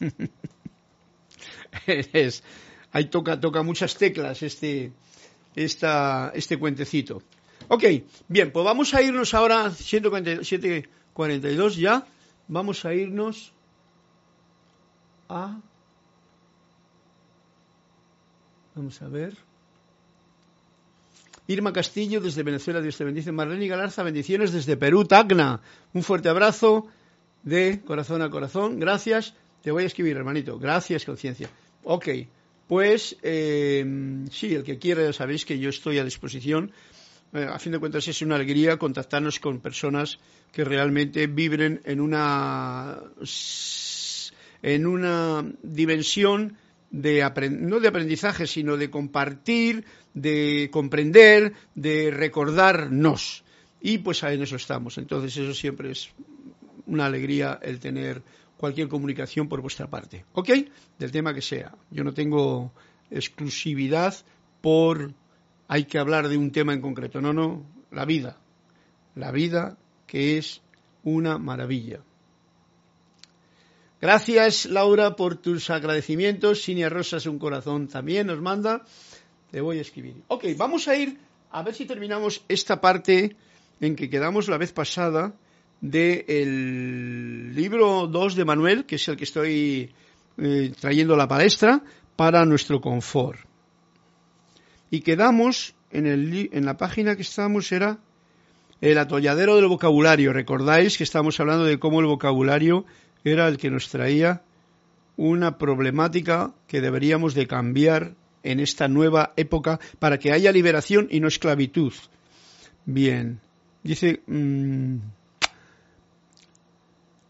ahí 2.92 3.04
toca, 3.06 3.40
toca 3.40 3.62
muchas 3.62 3.96
teclas 3.96 4.42
este, 4.42 4.92
esta, 5.54 6.32
este 6.34 6.58
cuentecito. 6.58 7.22
Ok, 7.68 7.84
bien, 8.28 8.52
pues 8.52 8.64
vamos 8.64 8.94
a 8.94 9.02
irnos 9.02 9.34
ahora, 9.34 9.70
147.42 9.70 11.76
ya, 11.76 12.06
vamos 12.48 12.84
a 12.84 12.94
irnos 12.94 13.52
a... 15.28 15.60
Vamos 18.74 19.00
a 19.02 19.08
ver. 19.08 19.36
Irma 21.46 21.72
Castillo 21.72 22.20
desde 22.20 22.42
Venezuela, 22.44 22.80
Dios 22.80 22.96
te 22.96 23.04
bendice. 23.04 23.32
Marlene 23.32 23.66
Galarza, 23.66 24.04
bendiciones 24.04 24.52
desde 24.52 24.76
Perú, 24.76 25.04
Tacna. 25.04 25.60
Un 25.92 26.04
fuerte 26.04 26.28
abrazo 26.28 26.86
de 27.42 27.82
corazón 27.84 28.22
a 28.22 28.30
corazón. 28.30 28.78
Gracias. 28.78 29.34
Te 29.62 29.70
voy 29.70 29.84
a 29.84 29.86
escribir, 29.86 30.16
hermanito. 30.16 30.58
Gracias, 30.58 31.04
conciencia. 31.04 31.50
Ok, 31.84 32.08
pues 32.66 33.16
eh, 33.22 33.84
sí, 34.30 34.54
el 34.54 34.62
que 34.62 34.78
quiera, 34.78 35.02
ya 35.02 35.12
sabéis 35.12 35.44
que 35.44 35.58
yo 35.58 35.70
estoy 35.70 35.98
a 35.98 36.04
disposición. 36.04 36.72
Eh, 37.32 37.46
a 37.48 37.58
fin 37.58 37.72
de 37.72 37.78
cuentas 37.78 38.08
es 38.08 38.22
una 38.22 38.36
alegría 38.36 38.78
contactarnos 38.78 39.38
con 39.38 39.60
personas 39.60 40.18
que 40.52 40.64
realmente 40.64 41.26
vibren 41.26 41.80
en 41.84 42.00
una 42.00 42.98
en 44.62 44.86
una 44.86 45.44
dimensión 45.62 46.56
de 46.90 47.24
no 47.50 47.80
de 47.80 47.88
aprendizaje, 47.88 48.46
sino 48.46 48.76
de 48.76 48.90
compartir, 48.90 49.84
de 50.12 50.68
comprender, 50.72 51.52
de 51.74 52.10
recordarnos. 52.10 53.44
Y 53.80 53.98
pues 53.98 54.22
en 54.22 54.42
eso 54.42 54.56
estamos. 54.56 54.98
Entonces 54.98 55.36
eso 55.36 55.54
siempre 55.54 55.92
es 55.92 56.10
una 56.86 57.06
alegría 57.06 57.58
el 57.62 57.78
tener 57.78 58.22
cualquier 58.60 58.88
comunicación 58.88 59.48
por 59.48 59.62
vuestra 59.62 59.88
parte. 59.88 60.26
¿Ok? 60.34 60.50
Del 60.98 61.10
tema 61.10 61.32
que 61.32 61.40
sea. 61.40 61.72
Yo 61.90 62.04
no 62.04 62.12
tengo 62.12 62.72
exclusividad 63.10 64.14
por 64.60 65.14
hay 65.66 65.84
que 65.84 65.98
hablar 65.98 66.28
de 66.28 66.36
un 66.36 66.52
tema 66.52 66.74
en 66.74 66.82
concreto. 66.82 67.22
No, 67.22 67.32
no, 67.32 67.64
la 67.90 68.04
vida. 68.04 68.36
La 69.14 69.30
vida 69.32 69.78
que 70.06 70.36
es 70.36 70.60
una 71.04 71.38
maravilla. 71.38 72.00
Gracias, 73.98 74.66
Laura, 74.66 75.16
por 75.16 75.36
tus 75.36 75.70
agradecimientos. 75.70 76.62
Sinia 76.62 76.90
Rosas, 76.90 77.24
un 77.24 77.38
corazón 77.38 77.88
también 77.88 78.26
nos 78.26 78.42
manda. 78.42 78.84
Te 79.50 79.62
voy 79.62 79.78
a 79.78 79.80
escribir. 79.80 80.22
Ok, 80.28 80.44
vamos 80.58 80.86
a 80.86 80.96
ir 80.96 81.18
a 81.50 81.62
ver 81.62 81.74
si 81.74 81.86
terminamos 81.86 82.44
esta 82.46 82.78
parte 82.78 83.36
en 83.80 83.96
que 83.96 84.10
quedamos 84.10 84.48
la 84.48 84.58
vez 84.58 84.72
pasada 84.72 85.32
del 85.80 87.54
libro 87.54 88.06
2 88.06 88.34
de 88.34 88.44
Manuel, 88.44 88.84
que 88.84 88.96
es 88.96 89.08
el 89.08 89.16
que 89.16 89.24
estoy 89.24 89.92
eh, 90.38 90.72
trayendo 90.78 91.14
a 91.14 91.16
la 91.16 91.28
palestra, 91.28 91.82
para 92.16 92.44
nuestro 92.44 92.80
confort. 92.80 93.40
Y 94.90 95.00
quedamos 95.00 95.74
en, 95.90 96.06
el, 96.06 96.50
en 96.52 96.64
la 96.64 96.76
página 96.76 97.16
que 97.16 97.22
estábamos, 97.22 97.72
era 97.72 97.98
el 98.80 98.98
atolladero 98.98 99.56
del 99.56 99.68
vocabulario. 99.68 100.32
Recordáis 100.32 100.98
que 100.98 101.04
estamos 101.04 101.38
hablando 101.40 101.64
de 101.64 101.78
cómo 101.78 102.00
el 102.00 102.06
vocabulario 102.06 102.84
era 103.24 103.48
el 103.48 103.58
que 103.58 103.70
nos 103.70 103.88
traía 103.88 104.42
una 105.16 105.58
problemática 105.58 106.52
que 106.66 106.80
deberíamos 106.80 107.34
de 107.34 107.46
cambiar 107.46 108.14
en 108.42 108.58
esta 108.58 108.88
nueva 108.88 109.32
época 109.36 109.78
para 109.98 110.18
que 110.18 110.32
haya 110.32 110.52
liberación 110.52 111.08
y 111.10 111.20
no 111.20 111.28
esclavitud. 111.28 111.92
Bien, 112.86 113.40
dice, 113.82 114.22
mm, 114.26 114.96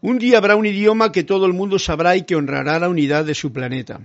un 0.01 0.19
día 0.19 0.37
habrá 0.37 0.55
un 0.55 0.65
idioma 0.65 1.11
que 1.11 1.23
todo 1.23 1.45
el 1.45 1.53
mundo 1.53 1.79
sabrá 1.79 2.15
y 2.15 2.23
que 2.23 2.35
honrará 2.35 2.79
la 2.79 2.89
unidad 2.89 3.25
de 3.25 3.35
su 3.35 3.51
planeta. 3.53 4.01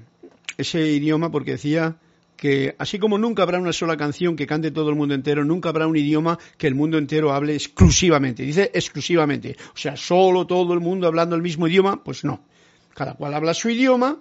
Ese 0.59 0.90
idioma 0.90 1.30
porque 1.30 1.53
decía 1.53 1.97
que 2.36 2.74
así 2.78 2.99
como 2.99 3.18
nunca 3.18 3.42
habrá 3.42 3.59
una 3.59 3.72
sola 3.72 3.97
canción 3.97 4.36
que 4.36 4.47
cante 4.47 4.70
todo 4.70 4.90
el 4.90 4.97
mundo 4.97 5.14
entero, 5.14 5.44
nunca 5.44 5.70
habrá 5.70 5.86
un 5.86 5.97
idioma 5.97 6.38
que 6.59 6.66
el 6.66 6.74
mundo 6.74 6.99
entero 6.99 7.32
hable 7.32 7.55
exclusivamente. 7.55 8.42
Dice 8.42 8.70
exclusivamente. 8.74 9.57
O 9.74 9.78
sea, 9.78 9.97
solo 9.97 10.47
todo 10.47 10.74
el 10.74 10.80
mundo 10.80 11.07
hablando 11.07 11.34
el 11.34 11.42
mismo 11.42 11.66
idioma, 11.66 12.03
pues 12.05 12.24
no. 12.24 12.42
Cada 12.94 13.14
cual 13.14 13.34
habla 13.34 13.55
su 13.55 13.70
idioma, 13.70 14.18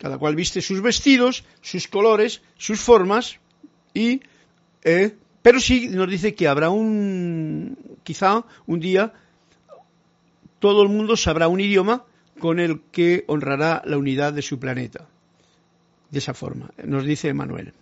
cada 0.00 0.18
cual 0.18 0.34
viste 0.34 0.62
sus 0.62 0.80
vestidos, 0.80 1.44
sus 1.60 1.86
colores, 1.88 2.40
sus 2.56 2.80
formas, 2.80 3.38
y, 3.92 4.22
eh, 4.84 5.14
pero 5.42 5.60
sí 5.60 5.88
nos 5.88 6.08
dice 6.08 6.34
que 6.34 6.48
habrá 6.48 6.70
un, 6.70 7.76
quizá 8.02 8.44
un 8.66 8.80
día, 8.80 9.12
todo 10.58 10.82
el 10.82 10.88
mundo 10.88 11.16
sabrá 11.16 11.48
un 11.48 11.60
idioma 11.60 12.04
con 12.38 12.60
el 12.60 12.80
que 12.92 13.24
honrará 13.28 13.82
la 13.84 13.98
unidad 13.98 14.32
de 14.32 14.42
su 14.42 14.58
planeta 14.58 15.06
de 16.10 16.18
esa 16.18 16.34
forma, 16.34 16.70
nos 16.84 17.04
dice 17.04 17.32
Manuel. 17.34 17.72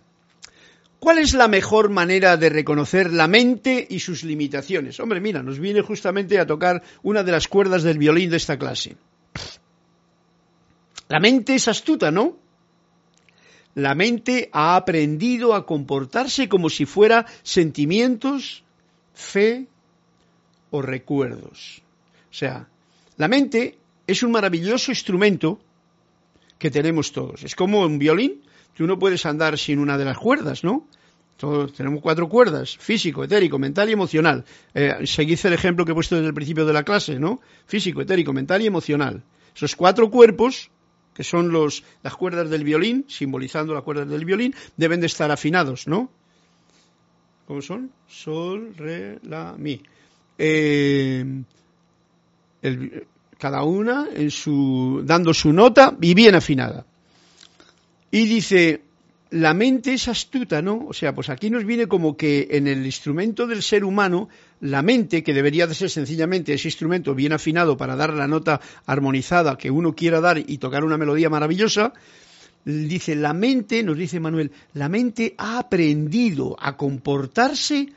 ¿Cuál 0.99 1.19
es 1.19 1.33
la 1.33 1.47
mejor 1.47 1.89
manera 1.89 2.35
de 2.37 2.49
reconocer 2.49 3.13
la 3.13 3.27
mente 3.27 3.85
y 3.89 3.99
sus 3.99 4.23
limitaciones? 4.23 4.99
Hombre, 4.99 5.19
mira, 5.21 5.43
nos 5.43 5.59
viene 5.59 5.81
justamente 5.81 6.39
a 6.39 6.47
tocar 6.47 6.81
una 7.03 7.21
de 7.21 7.31
las 7.31 7.47
cuerdas 7.47 7.83
del 7.83 7.99
violín 7.99 8.31
de 8.31 8.37
esta 8.37 8.57
clase. 8.57 8.97
La 11.07 11.19
mente 11.19 11.53
es 11.53 11.67
astuta, 11.67 12.09
¿no? 12.09 12.37
La 13.75 13.93
mente 13.93 14.49
ha 14.51 14.75
aprendido 14.75 15.53
a 15.53 15.65
comportarse 15.65 16.49
como 16.49 16.69
si 16.69 16.85
fuera 16.85 17.25
sentimientos, 17.43 18.63
fe 19.13 19.67
o 20.71 20.81
recuerdos. 20.81 21.84
O 22.35 22.37
sea, 22.37 22.67
la 23.15 23.29
mente 23.29 23.77
es 24.05 24.21
un 24.21 24.31
maravilloso 24.31 24.91
instrumento 24.91 25.57
que 26.59 26.69
tenemos 26.69 27.13
todos. 27.13 27.43
Es 27.43 27.55
como 27.55 27.79
un 27.79 27.97
violín, 27.97 28.41
tú 28.75 28.85
no 28.85 28.99
puedes 28.99 29.25
andar 29.25 29.57
sin 29.57 29.79
una 29.79 29.97
de 29.97 30.03
las 30.03 30.17
cuerdas, 30.17 30.61
¿no? 30.61 30.85
tenemos 31.77 32.01
cuatro 32.01 32.27
cuerdas, 32.27 32.77
físico, 32.77 33.23
etérico, 33.23 33.57
mental 33.57 33.89
y 33.89 33.93
emocional. 33.93 34.43
Eh, 34.73 35.05
seguid 35.05 35.39
el 35.45 35.53
ejemplo 35.53 35.85
que 35.85 35.91
he 35.91 35.95
puesto 35.95 36.15
desde 36.15 36.27
el 36.27 36.33
principio 36.33 36.65
de 36.65 36.73
la 36.73 36.83
clase, 36.83 37.19
¿no? 37.19 37.39
Físico, 37.67 38.01
etérico, 38.01 38.33
mental 38.33 38.61
y 38.61 38.67
emocional. 38.67 39.23
Esos 39.55 39.75
cuatro 39.75 40.09
cuerpos, 40.09 40.71
que 41.13 41.23
son 41.23 41.51
los, 41.51 41.83
las 42.03 42.15
cuerdas 42.15 42.49
del 42.49 42.63
violín, 42.63 43.05
simbolizando 43.07 43.73
las 43.73 43.83
cuerdas 43.83 44.09
del 44.09 44.25
violín, 44.25 44.55
deben 44.75 45.01
de 45.01 45.07
estar 45.07 45.29
afinados, 45.29 45.87
¿no? 45.87 46.09
¿Cómo 47.47 47.61
son? 47.61 47.91
Sol, 48.07 48.73
re, 48.75 49.19
la, 49.23 49.55
mi. 49.57 49.81
Eh, 50.37 51.43
cada 53.37 53.63
una 53.63 54.07
en 54.13 54.31
su, 54.31 55.01
dando 55.03 55.33
su 55.33 55.51
nota 55.53 55.95
y 56.01 56.13
bien 56.13 56.35
afinada. 56.35 56.85
Y 58.11 58.27
dice, 58.27 58.81
la 59.31 59.53
mente 59.53 59.93
es 59.93 60.07
astuta, 60.07 60.61
¿no? 60.61 60.85
O 60.87 60.93
sea, 60.93 61.13
pues 61.13 61.29
aquí 61.29 61.49
nos 61.49 61.65
viene 61.65 61.87
como 61.87 62.15
que 62.15 62.47
en 62.51 62.67
el 62.67 62.85
instrumento 62.85 63.47
del 63.47 63.61
ser 63.61 63.83
humano, 63.83 64.29
la 64.61 64.81
mente, 64.81 65.23
que 65.23 65.33
debería 65.33 65.67
de 65.67 65.75
ser 65.75 65.89
sencillamente 65.89 66.53
ese 66.53 66.69
instrumento 66.69 67.13
bien 67.13 67.33
afinado 67.33 67.75
para 67.75 67.95
dar 67.95 68.13
la 68.13 68.27
nota 68.27 68.61
armonizada 68.85 69.57
que 69.57 69.71
uno 69.71 69.95
quiera 69.95 70.21
dar 70.21 70.37
y 70.37 70.57
tocar 70.57 70.83
una 70.83 70.97
melodía 70.97 71.29
maravillosa, 71.29 71.93
dice, 72.63 73.15
la 73.15 73.33
mente, 73.33 73.83
nos 73.83 73.97
dice 73.97 74.19
Manuel, 74.19 74.51
la 74.73 74.89
mente 74.89 75.35
ha 75.37 75.59
aprendido 75.59 76.55
a 76.59 76.77
comportarse 76.77 77.89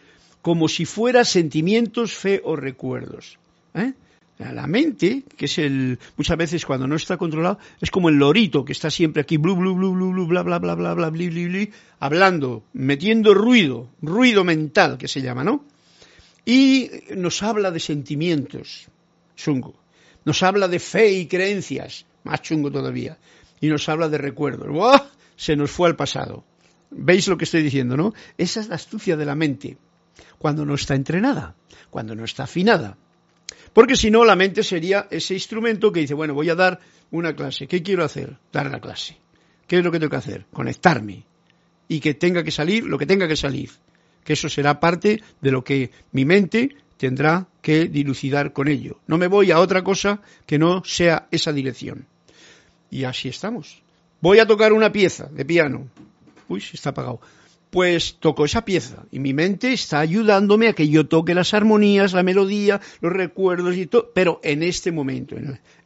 como 0.42 0.68
si 0.68 0.84
fuera 0.84 1.24
sentimientos, 1.24 2.14
fe 2.14 2.40
o 2.44 2.56
recuerdos. 2.56 3.38
¿eh? 3.74 3.92
La 4.38 4.68
mente, 4.68 5.24
que 5.36 5.46
es 5.46 5.58
el, 5.58 5.98
muchas 6.16 6.36
veces 6.36 6.64
cuando 6.64 6.86
no 6.86 6.94
está 6.94 7.16
controlado, 7.16 7.58
es 7.80 7.90
como 7.90 8.08
el 8.08 8.14
lorito 8.14 8.64
que 8.64 8.72
está 8.72 8.88
siempre 8.88 9.22
aquí, 9.22 9.36
blu, 9.36 9.56
blu, 9.56 9.74
blu, 9.74 9.94
blu, 9.94 10.12
blu, 10.12 10.26
bla, 10.28 10.42
bla, 10.42 10.58
bla, 10.60 10.76
bla, 10.76 10.94
bla, 10.94 11.10
bli, 11.10 11.28
bli, 11.28 11.48
bli, 11.48 11.72
hablando, 11.98 12.62
metiendo 12.72 13.34
ruido, 13.34 13.90
ruido 14.00 14.44
mental 14.44 14.96
que 14.96 15.08
se 15.08 15.22
llama, 15.22 15.42
¿no? 15.42 15.64
Y 16.44 16.88
nos 17.16 17.42
habla 17.42 17.72
de 17.72 17.80
sentimientos, 17.80 18.86
chungo. 19.34 19.74
Nos 20.24 20.42
habla 20.44 20.68
de 20.68 20.78
fe 20.78 21.10
y 21.12 21.26
creencias, 21.26 22.06
más 22.22 22.40
chungo 22.40 22.70
todavía. 22.70 23.18
Y 23.60 23.66
nos 23.66 23.88
habla 23.88 24.08
de 24.08 24.18
recuerdos. 24.18 24.68
¡Buah! 24.68 25.02
Se 25.36 25.56
nos 25.56 25.70
fue 25.70 25.88
al 25.88 25.96
pasado. 25.96 26.44
¿Veis 26.90 27.26
lo 27.26 27.36
que 27.36 27.44
estoy 27.44 27.62
diciendo, 27.62 27.96
no? 27.96 28.14
Esa 28.38 28.60
es 28.60 28.68
la 28.68 28.76
astucia 28.76 29.16
de 29.16 29.26
la 29.26 29.34
mente. 29.34 29.78
Cuando 30.38 30.64
no 30.64 30.74
está 30.74 30.94
entrenada, 30.94 31.56
cuando 31.90 32.14
no 32.14 32.24
está 32.24 32.44
afinada. 32.44 32.96
Porque 33.78 33.94
si 33.94 34.10
no, 34.10 34.24
la 34.24 34.34
mente 34.34 34.64
sería 34.64 35.06
ese 35.08 35.34
instrumento 35.34 35.92
que 35.92 36.00
dice, 36.00 36.12
bueno, 36.12 36.34
voy 36.34 36.50
a 36.50 36.56
dar 36.56 36.80
una 37.12 37.36
clase. 37.36 37.68
¿Qué 37.68 37.80
quiero 37.80 38.02
hacer? 38.04 38.36
Dar 38.52 38.68
la 38.68 38.80
clase. 38.80 39.16
¿Qué 39.68 39.78
es 39.78 39.84
lo 39.84 39.92
que 39.92 40.00
tengo 40.00 40.10
que 40.10 40.16
hacer? 40.16 40.46
Conectarme. 40.52 41.22
Y 41.86 42.00
que 42.00 42.14
tenga 42.14 42.42
que 42.42 42.50
salir 42.50 42.82
lo 42.82 42.98
que 42.98 43.06
tenga 43.06 43.28
que 43.28 43.36
salir. 43.36 43.70
Que 44.24 44.32
eso 44.32 44.48
será 44.48 44.80
parte 44.80 45.22
de 45.40 45.52
lo 45.52 45.62
que 45.62 45.92
mi 46.10 46.24
mente 46.24 46.74
tendrá 46.96 47.46
que 47.62 47.84
dilucidar 47.84 48.52
con 48.52 48.66
ello. 48.66 48.98
No 49.06 49.16
me 49.16 49.28
voy 49.28 49.52
a 49.52 49.60
otra 49.60 49.84
cosa 49.84 50.22
que 50.44 50.58
no 50.58 50.82
sea 50.84 51.28
esa 51.30 51.52
dirección. 51.52 52.08
Y 52.90 53.04
así 53.04 53.28
estamos. 53.28 53.80
Voy 54.20 54.40
a 54.40 54.46
tocar 54.48 54.72
una 54.72 54.90
pieza 54.90 55.28
de 55.28 55.44
piano. 55.44 55.88
Uy, 56.48 56.64
está 56.72 56.90
apagado 56.90 57.20
pues 57.70 58.16
toco 58.20 58.44
esa 58.44 58.64
pieza 58.64 59.04
y 59.10 59.18
mi 59.18 59.34
mente 59.34 59.72
está 59.72 60.00
ayudándome 60.00 60.68
a 60.68 60.72
que 60.72 60.88
yo 60.88 61.06
toque 61.06 61.34
las 61.34 61.54
armonías, 61.54 62.12
la 62.12 62.22
melodía, 62.22 62.80
los 63.00 63.12
recuerdos 63.12 63.76
y 63.76 63.86
todo, 63.86 64.10
pero 64.14 64.40
en 64.42 64.62
este 64.62 64.92
momento. 64.92 65.36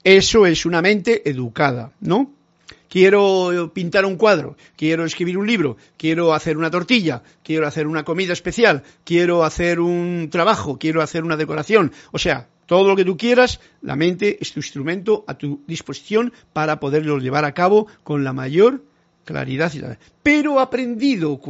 Eso 0.04 0.46
es 0.46 0.66
una 0.66 0.82
mente 0.82 1.28
educada, 1.28 1.92
¿no? 2.00 2.32
Quiero 2.88 3.72
pintar 3.72 4.04
un 4.04 4.16
cuadro, 4.16 4.56
quiero 4.76 5.06
escribir 5.06 5.38
un 5.38 5.46
libro, 5.46 5.78
quiero 5.96 6.34
hacer 6.34 6.58
una 6.58 6.70
tortilla, 6.70 7.22
quiero 7.42 7.66
hacer 7.66 7.86
una 7.86 8.04
comida 8.04 8.34
especial, 8.34 8.82
quiero 9.04 9.44
hacer 9.44 9.80
un 9.80 10.28
trabajo, 10.30 10.78
quiero 10.78 11.00
hacer 11.00 11.24
una 11.24 11.38
decoración. 11.38 11.92
O 12.10 12.18
sea, 12.18 12.48
todo 12.66 12.86
lo 12.86 12.94
que 12.94 13.06
tú 13.06 13.16
quieras, 13.16 13.60
la 13.80 13.96
mente 13.96 14.36
es 14.40 14.52
tu 14.52 14.60
instrumento 14.60 15.24
a 15.26 15.34
tu 15.34 15.62
disposición 15.66 16.34
para 16.52 16.80
poderlo 16.80 17.18
llevar 17.18 17.46
a 17.46 17.54
cabo 17.54 17.86
con 18.04 18.24
la 18.24 18.34
mayor 18.34 18.82
claridad, 19.24 19.72
pero 20.22 20.60
aprendido 20.60 21.40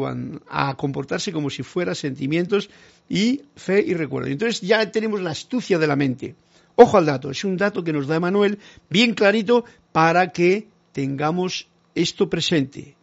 a 0.48 0.74
comportarse 0.76 1.32
como 1.32 1.50
si 1.50 1.62
fuera 1.62 1.94
sentimientos 1.94 2.70
y 3.08 3.42
fe 3.56 3.84
y 3.86 3.94
recuerdo. 3.94 4.28
Entonces 4.28 4.60
ya 4.60 4.90
tenemos 4.90 5.20
la 5.20 5.30
astucia 5.30 5.78
de 5.78 5.86
la 5.86 5.96
mente. 5.96 6.34
Ojo 6.76 6.98
al 6.98 7.06
dato, 7.06 7.30
es 7.30 7.44
un 7.44 7.56
dato 7.56 7.84
que 7.84 7.92
nos 7.92 8.06
da 8.06 8.20
Manuel 8.20 8.58
bien 8.88 9.14
clarito 9.14 9.64
para 9.92 10.32
que 10.32 10.68
tengamos 10.92 11.68
esto 11.94 12.28
presente. 12.28 12.96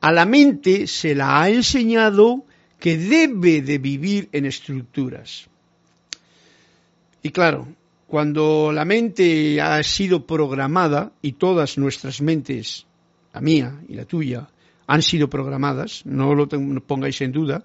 A 0.00 0.12
la 0.12 0.26
mente 0.26 0.86
se 0.86 1.14
la 1.14 1.40
ha 1.40 1.48
enseñado 1.48 2.44
que 2.78 2.98
debe 2.98 3.62
de 3.62 3.78
vivir 3.78 4.28
en 4.32 4.44
estructuras. 4.44 5.46
Y 7.22 7.30
claro, 7.30 7.68
cuando 8.06 8.70
la 8.72 8.84
mente 8.84 9.60
ha 9.60 9.82
sido 9.82 10.26
programada, 10.26 11.12
y 11.22 11.32
todas 11.32 11.78
nuestras 11.78 12.20
mentes 12.20 12.86
la 13.34 13.40
mía 13.40 13.80
y 13.88 13.94
la 13.94 14.04
tuya, 14.04 14.48
han 14.86 15.02
sido 15.02 15.28
programadas, 15.28 16.02
no 16.06 16.34
lo 16.34 16.48
pongáis 16.86 17.20
en 17.20 17.32
duda. 17.32 17.64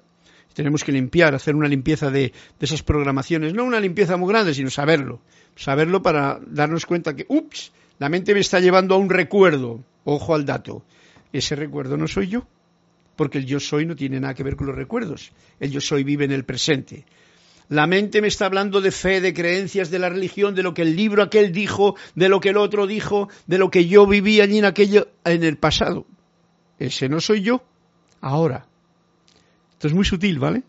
Tenemos 0.54 0.84
que 0.84 0.92
limpiar, 0.92 1.36
hacer 1.36 1.56
una 1.56 1.68
limpieza 1.68 2.10
de, 2.10 2.34
esas 2.60 2.82
programaciones, 2.82 3.54
no 3.54 3.64
una 3.64 3.80
limpieza 3.80 4.18
muy 4.18 4.30
grande, 4.30 4.54
sino 4.54 4.70
saberlo. 4.70 5.22
Saberlo 5.56 6.02
para 6.02 6.40
darnos 6.48 6.86
cuenta 6.86 7.16
que, 7.16 7.26
ups, 7.30 7.72
la 8.00 8.10
mente 8.10 8.34
me 8.34 8.40
está 8.40 8.60
llevando 8.60 8.96
a 8.96 8.98
un 8.98 9.10
recuerdo. 9.10 9.84
Ojo 10.06 10.34
al 10.34 10.46
dato. 10.46 10.84
Ese 11.32 11.56
recuerdo 11.56 11.98
no 11.98 12.08
soy 12.08 12.28
yo, 12.28 12.48
porque 13.16 13.38
el 13.38 13.46
yo 13.46 13.60
soy 13.60 13.86
no 13.86 13.96
tiene 13.96 14.20
nada 14.20 14.34
que 14.34 14.44
ver 14.44 14.56
con 14.56 14.68
los 14.68 14.76
recuerdos. 14.76 15.32
El 15.60 15.70
yo 15.70 15.82
soy 15.82 16.04
vive 16.04 16.26
en 16.26 16.32
el 16.32 16.46
presente. 16.46 17.06
La 17.70 17.86
mente 17.86 18.22
me 18.22 18.28
está 18.28 18.48
hablando 18.48 18.82
de 18.82 18.92
fe, 18.92 19.22
de 19.22 19.34
creencias, 19.34 19.92
de 19.92 20.00
la 20.00 20.10
religión, 20.10 20.56
de 20.56 20.64
lo 20.64 20.74
que 20.74 20.82
el 20.82 20.96
libro 20.96 21.22
aquel 21.22 21.52
dijo, 21.52 21.96
de 22.16 22.28
lo 22.28 22.40
que 22.40 22.50
el 22.50 22.58
otro 22.58 22.88
dijo, 22.88 23.30
de 23.46 23.60
lo 23.60 23.70
que 23.70 23.86
yo 23.86 24.08
viví 24.08 24.42
allí 24.42 24.58
en 24.58 24.66
aquello, 24.66 25.08
en 25.24 25.44
el 25.44 25.58
pasado. 25.58 26.08
Ese 26.80 27.08
no 27.10 27.22
soy 27.22 27.42
yo, 27.42 27.64
ahora. 28.22 28.66
Esto 29.74 29.88
es 29.88 29.94
muy 29.94 30.04
sutil, 30.04 30.40
¿vale? 30.40 30.64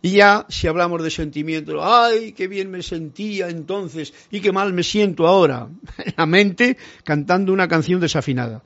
Y 0.00 0.12
ya, 0.12 0.46
si 0.48 0.66
hablamos 0.66 1.02
de 1.02 1.10
sentimiento, 1.10 1.84
ay, 1.84 2.32
qué 2.32 2.48
bien 2.48 2.70
me 2.70 2.82
sentía 2.82 3.50
entonces 3.50 4.14
y 4.30 4.40
qué 4.40 4.50
mal 4.50 4.72
me 4.72 4.82
siento 4.82 5.26
ahora. 5.26 5.68
La 6.16 6.24
mente 6.24 6.78
cantando 7.04 7.52
una 7.52 7.68
canción 7.68 8.00
desafinada. 8.00 8.62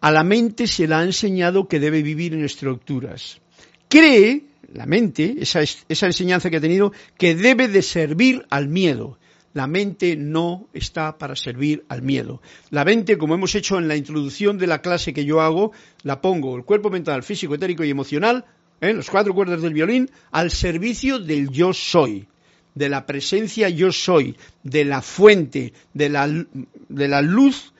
A 0.00 0.10
la 0.10 0.22
mente 0.22 0.66
se 0.66 0.86
le 0.86 0.96
ha 0.96 1.02
enseñado 1.02 1.66
que 1.66 1.80
debe 1.80 2.02
vivir 2.02 2.34
en 2.34 2.44
estructuras. 2.44 3.40
Cree 3.88 4.44
la 4.72 4.86
mente, 4.86 5.36
esa, 5.38 5.60
esa 5.62 6.06
enseñanza 6.06 6.50
que 6.50 6.56
ha 6.56 6.60
tenido, 6.60 6.92
que 7.18 7.34
debe 7.34 7.68
de 7.68 7.82
servir 7.82 8.46
al 8.50 8.68
miedo. 8.68 9.18
La 9.52 9.68
mente 9.68 10.16
no 10.16 10.68
está 10.72 11.16
para 11.16 11.36
servir 11.36 11.84
al 11.88 12.02
miedo. 12.02 12.42
La 12.70 12.84
mente, 12.84 13.16
como 13.16 13.34
hemos 13.34 13.54
hecho 13.54 13.78
en 13.78 13.86
la 13.86 13.96
introducción 13.96 14.58
de 14.58 14.66
la 14.66 14.82
clase 14.82 15.14
que 15.14 15.24
yo 15.24 15.40
hago, 15.40 15.70
la 16.02 16.20
pongo, 16.20 16.56
el 16.56 16.64
cuerpo 16.64 16.90
mental, 16.90 17.22
físico, 17.22 17.54
etérico 17.54 17.84
y 17.84 17.90
emocional, 17.90 18.44
¿eh? 18.80 18.92
los 18.92 19.10
cuatro 19.10 19.32
cuerdas 19.32 19.62
del 19.62 19.72
violín, 19.72 20.10
al 20.32 20.50
servicio 20.50 21.20
del 21.20 21.50
yo 21.50 21.72
soy, 21.72 22.26
de 22.74 22.88
la 22.88 23.06
presencia 23.06 23.68
yo 23.68 23.92
soy, 23.92 24.36
de 24.64 24.84
la 24.84 25.02
fuente, 25.02 25.72
de 25.92 26.08
la, 26.08 26.26
de 26.26 27.08
la 27.08 27.22
luz 27.22 27.72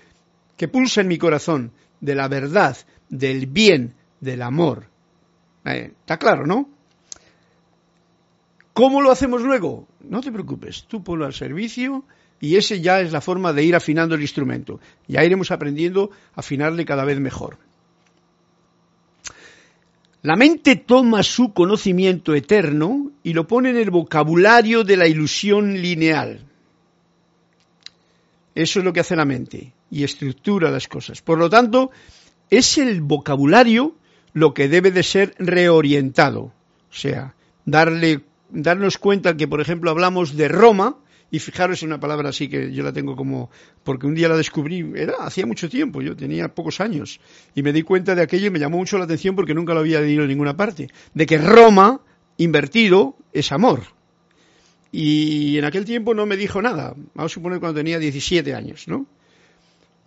que 0.56 0.68
pulsa 0.68 1.00
en 1.00 1.08
mi 1.08 1.18
corazón, 1.18 1.72
de 2.00 2.14
la 2.14 2.28
verdad, 2.28 2.76
del 3.08 3.46
bien, 3.46 3.94
del 4.20 4.42
amor. 4.42 4.93
Eh, 5.64 5.92
¿Está 6.00 6.18
claro, 6.18 6.46
no? 6.46 6.68
¿Cómo 8.72 9.00
lo 9.00 9.10
hacemos 9.10 9.42
luego? 9.42 9.86
No 10.00 10.20
te 10.20 10.32
preocupes, 10.32 10.84
tú 10.88 11.02
ponlo 11.02 11.24
al 11.24 11.32
servicio 11.32 12.04
y 12.40 12.56
ese 12.56 12.80
ya 12.80 13.00
es 13.00 13.12
la 13.12 13.20
forma 13.20 13.52
de 13.52 13.64
ir 13.64 13.76
afinando 13.76 14.14
el 14.14 14.22
instrumento. 14.22 14.80
Ya 15.06 15.24
iremos 15.24 15.50
aprendiendo 15.50 16.10
a 16.34 16.40
afinarle 16.40 16.84
cada 16.84 17.04
vez 17.04 17.20
mejor. 17.20 17.56
La 20.22 20.36
mente 20.36 20.76
toma 20.76 21.22
su 21.22 21.52
conocimiento 21.52 22.34
eterno 22.34 23.12
y 23.22 23.34
lo 23.34 23.46
pone 23.46 23.70
en 23.70 23.76
el 23.76 23.90
vocabulario 23.90 24.82
de 24.82 24.96
la 24.96 25.06
ilusión 25.06 25.80
lineal. 25.80 26.40
Eso 28.54 28.78
es 28.78 28.84
lo 28.84 28.92
que 28.92 29.00
hace 29.00 29.16
la 29.16 29.24
mente 29.24 29.72
y 29.90 30.02
estructura 30.02 30.70
las 30.70 30.88
cosas. 30.88 31.20
Por 31.22 31.38
lo 31.38 31.50
tanto, 31.50 31.90
es 32.50 32.78
el 32.78 33.00
vocabulario 33.02 33.96
lo 34.34 34.52
que 34.52 34.68
debe 34.68 34.90
de 34.90 35.02
ser 35.02 35.34
reorientado. 35.38 36.52
O 36.90 36.96
sea, 36.96 37.34
darle 37.64 38.20
darnos 38.50 38.98
cuenta 38.98 39.36
que, 39.36 39.48
por 39.48 39.60
ejemplo, 39.60 39.90
hablamos 39.90 40.36
de 40.36 40.48
Roma, 40.48 40.98
y 41.30 41.40
fijaros 41.40 41.82
en 41.82 41.88
una 41.88 41.98
palabra 41.98 42.28
así 42.28 42.48
que 42.48 42.72
yo 42.72 42.84
la 42.84 42.92
tengo 42.92 43.16
como, 43.16 43.50
porque 43.82 44.06
un 44.06 44.14
día 44.14 44.28
la 44.28 44.36
descubrí, 44.36 44.92
era 44.94 45.14
hacía 45.20 45.46
mucho 45.46 45.68
tiempo, 45.68 46.00
yo 46.00 46.14
tenía 46.14 46.54
pocos 46.54 46.80
años, 46.80 47.20
y 47.54 47.62
me 47.62 47.72
di 47.72 47.82
cuenta 47.82 48.14
de 48.14 48.22
aquello 48.22 48.46
y 48.46 48.50
me 48.50 48.60
llamó 48.60 48.76
mucho 48.76 48.98
la 48.98 49.04
atención 49.04 49.34
porque 49.34 49.54
nunca 49.54 49.74
lo 49.74 49.80
había 49.80 50.00
leído 50.00 50.22
en 50.22 50.28
ninguna 50.28 50.56
parte, 50.56 50.90
de 51.12 51.26
que 51.26 51.38
Roma, 51.38 52.00
invertido, 52.36 53.16
es 53.32 53.50
amor. 53.50 53.82
Y 54.92 55.58
en 55.58 55.64
aquel 55.64 55.84
tiempo 55.84 56.14
no 56.14 56.24
me 56.24 56.36
dijo 56.36 56.62
nada, 56.62 56.94
vamos 57.14 57.32
a 57.32 57.34
suponer 57.34 57.58
cuando 57.58 57.80
tenía 57.80 57.98
17 57.98 58.54
años, 58.54 58.86
¿no? 58.86 59.06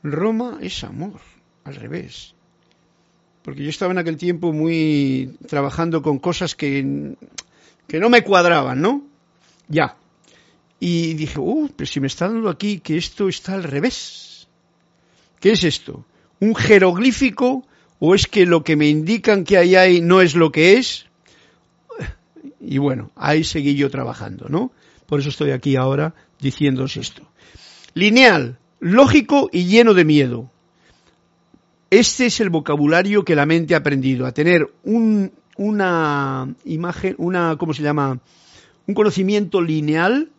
Roma 0.04 0.60
es 0.62 0.82
amor, 0.86 1.20
al 1.66 1.76
revés. 1.76 2.37
Porque 3.48 3.64
yo 3.64 3.70
estaba 3.70 3.94
en 3.94 3.98
aquel 3.98 4.18
tiempo 4.18 4.52
muy 4.52 5.38
trabajando 5.48 6.02
con 6.02 6.20
cosas 6.20 6.54
que, 6.54 7.16
que 7.88 7.98
no 7.98 8.10
me 8.10 8.22
cuadraban, 8.22 8.82
¿no? 8.82 9.08
Ya. 9.70 9.96
Y 10.82 11.14
dije, 11.14 11.40
uh, 11.40 11.70
pero 11.74 11.88
si 11.88 12.02
me 12.02 12.08
está 12.08 12.28
dando 12.28 12.50
aquí 12.50 12.82
que 12.82 12.98
esto 12.98 13.30
está 13.30 13.54
al 13.54 13.64
revés. 13.64 14.50
¿Qué 15.40 15.54
es 15.54 15.64
esto? 15.64 16.04
¿Un 16.42 16.56
jeroglífico 16.56 17.66
o 18.00 18.16
es 18.16 18.28
que 18.28 18.46
lo 18.46 18.66
que 18.66 18.76
me 18.76 18.90
indican 18.90 19.46
que 19.46 19.58
ahí 19.58 19.76
hay 19.76 20.02
no 20.02 20.20
es 20.20 20.36
lo 20.36 20.52
que 20.52 20.74
es? 20.74 21.06
Y 22.60 22.80
bueno, 22.80 23.12
ahí 23.16 23.46
seguí 23.46 23.76
yo 23.76 23.90
trabajando, 23.90 24.48
¿no? 24.50 24.74
Por 25.06 25.22
eso 25.22 25.30
estoy 25.30 25.52
aquí 25.52 25.78
ahora 25.78 26.14
diciéndoos 26.42 26.98
esto. 26.98 27.22
Lineal, 27.94 28.60
lógico 28.82 29.50
y 29.54 29.68
lleno 29.68 29.94
de 29.94 30.04
miedo. 30.04 30.52
Este 31.90 32.26
es 32.26 32.42
el 32.42 32.50
vocabulario 32.50 33.24
que 33.24 33.36
la 33.36 33.46
mente 33.46 33.74
ha 33.74 33.78
aprendido, 33.78 34.26
a 34.26 34.34
tener 34.34 34.74
un, 34.84 35.32
una 35.56 36.54
imagen, 36.66 37.16
una, 37.18 37.56
¿cómo 37.58 37.74
se 37.74 37.82
llama? 37.82 38.20
Un 38.88 38.94
conocimiento 38.94 39.62
lineal, 39.62 40.30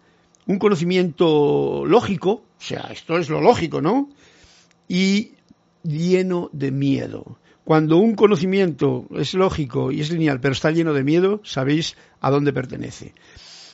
un 0.47 0.59
conocimiento 0.59 1.87
lógico, 1.87 2.31
o 2.31 2.63
sea, 2.63 2.89
esto 2.91 3.17
es 3.17 3.31
lo 3.31 3.41
lógico, 3.41 3.81
¿no? 3.81 4.11
Y 4.89 5.33
lleno 5.83 6.51
de 6.53 6.71
miedo. 6.71 7.39
Cuando 7.65 7.97
un 7.97 8.15
conocimiento 8.15 9.07
es 9.15 9.33
lógico 9.33 9.91
y 9.91 10.03
es 10.03 10.11
lineal, 10.11 10.41
pero 10.41 10.53
está 10.53 10.71
lleno 10.71 10.93
de 10.93 11.05
miedo, 11.05 11.41
sabéis 11.45 11.97
a 12.21 12.31
dónde 12.31 12.53
pertenece. 12.53 13.15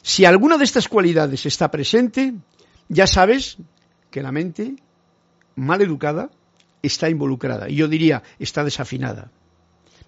Si 0.02 0.24
alguna 0.24 0.58
de 0.58 0.64
estas 0.64 0.86
cualidades 0.88 1.44
está 1.46 1.72
presente, 1.72 2.34
ya 2.88 3.08
sabes 3.08 3.56
que 4.12 4.22
la 4.22 4.30
mente 4.30 4.76
mal 5.56 5.82
educada 5.82 6.30
está 6.86 7.10
involucrada. 7.10 7.68
Y 7.68 7.76
yo 7.76 7.88
diría, 7.88 8.22
está 8.38 8.64
desafinada. 8.64 9.30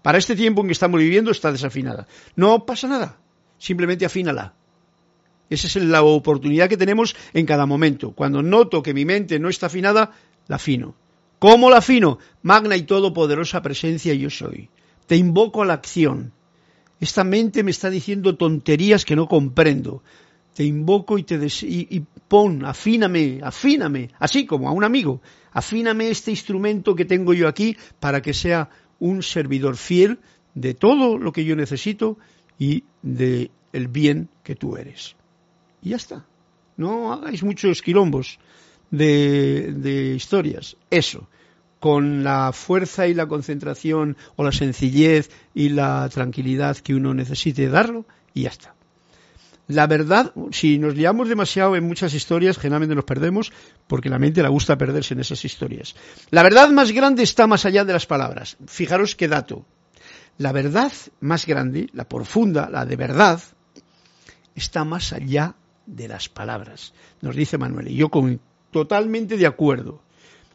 Para 0.02 0.18
este 0.18 0.36
tiempo 0.36 0.60
en 0.60 0.68
que 0.68 0.72
estamos 0.72 1.00
viviendo 1.00 1.30
está 1.30 1.50
desafinada. 1.50 2.06
No 2.36 2.64
pasa 2.64 2.86
nada, 2.86 3.18
simplemente 3.58 4.04
afínala. 4.04 4.54
Esa 5.50 5.66
es 5.66 5.76
la 5.76 6.02
oportunidad 6.02 6.68
que 6.68 6.76
tenemos 6.76 7.16
en 7.32 7.46
cada 7.46 7.66
momento. 7.66 8.12
Cuando 8.12 8.42
noto 8.42 8.82
que 8.82 8.94
mi 8.94 9.04
mente 9.04 9.38
no 9.38 9.48
está 9.48 9.66
afinada, 9.66 10.12
la 10.48 10.56
afino. 10.56 10.94
¿Cómo 11.38 11.70
la 11.70 11.78
afino? 11.78 12.18
Magna 12.42 12.76
y 12.76 12.82
todopoderosa 12.82 13.62
presencia 13.62 14.14
yo 14.14 14.30
soy. 14.30 14.70
Te 15.06 15.16
invoco 15.16 15.62
a 15.62 15.66
la 15.66 15.74
acción. 15.74 16.32
Esta 17.00 17.24
mente 17.24 17.62
me 17.62 17.70
está 17.70 17.90
diciendo 17.90 18.36
tonterías 18.36 19.04
que 19.04 19.16
no 19.16 19.28
comprendo. 19.28 20.02
Te 20.54 20.64
invoco 20.64 21.18
y 21.18 21.22
te 21.22 21.38
y 21.62 22.02
pon, 22.28 22.64
afíname, 22.64 23.40
afíname, 23.42 24.10
así 24.18 24.46
como 24.46 24.68
a 24.68 24.72
un 24.72 24.84
amigo 24.84 25.20
afíname 25.56 26.10
este 26.10 26.30
instrumento 26.30 26.94
que 26.94 27.06
tengo 27.06 27.32
yo 27.32 27.48
aquí 27.48 27.78
para 27.98 28.20
que 28.20 28.34
sea 28.34 28.68
un 28.98 29.22
servidor 29.22 29.78
fiel 29.78 30.18
de 30.54 30.74
todo 30.74 31.16
lo 31.16 31.32
que 31.32 31.46
yo 31.46 31.56
necesito 31.56 32.18
y 32.58 32.84
de 33.00 33.50
el 33.72 33.88
bien 33.88 34.28
que 34.44 34.54
tú 34.54 34.76
eres. 34.76 35.16
Y 35.80 35.90
ya 35.90 35.96
está. 35.96 36.26
No 36.76 37.10
hagáis 37.10 37.42
muchos 37.42 37.80
quilombos 37.80 38.38
de, 38.90 39.72
de 39.72 40.14
historias. 40.14 40.76
Eso, 40.90 41.26
con 41.80 42.22
la 42.22 42.52
fuerza 42.52 43.08
y 43.08 43.14
la 43.14 43.26
concentración 43.26 44.18
o 44.36 44.44
la 44.44 44.52
sencillez 44.52 45.30
y 45.54 45.70
la 45.70 46.06
tranquilidad 46.10 46.76
que 46.76 46.94
uno 46.94 47.14
necesite 47.14 47.70
darlo, 47.70 48.04
y 48.34 48.42
ya 48.42 48.50
está. 48.50 48.75
La 49.68 49.86
verdad, 49.88 50.32
si 50.52 50.78
nos 50.78 50.94
liamos 50.94 51.28
demasiado 51.28 51.74
en 51.74 51.84
muchas 51.84 52.14
historias, 52.14 52.56
generalmente 52.56 52.94
nos 52.94 53.04
perdemos 53.04 53.52
porque 53.88 54.08
la 54.08 54.18
mente 54.18 54.42
le 54.42 54.48
gusta 54.48 54.78
perderse 54.78 55.14
en 55.14 55.20
esas 55.20 55.44
historias. 55.44 55.96
La 56.30 56.44
verdad 56.44 56.68
más 56.70 56.92
grande 56.92 57.24
está 57.24 57.46
más 57.48 57.64
allá 57.64 57.84
de 57.84 57.92
las 57.92 58.06
palabras. 58.06 58.56
Fijaros 58.66 59.16
qué 59.16 59.26
dato. 59.26 59.64
La 60.38 60.52
verdad 60.52 60.92
más 61.20 61.46
grande, 61.46 61.88
la 61.94 62.08
profunda, 62.08 62.68
la 62.70 62.84
de 62.84 62.96
verdad, 62.96 63.40
está 64.54 64.84
más 64.84 65.12
allá 65.12 65.56
de 65.86 66.08
las 66.08 66.28
palabras, 66.28 66.92
nos 67.20 67.34
dice 67.34 67.58
Manuel. 67.58 67.88
Y 67.88 67.96
yo 67.96 68.08
con, 68.08 68.40
totalmente 68.70 69.36
de 69.36 69.46
acuerdo. 69.46 70.02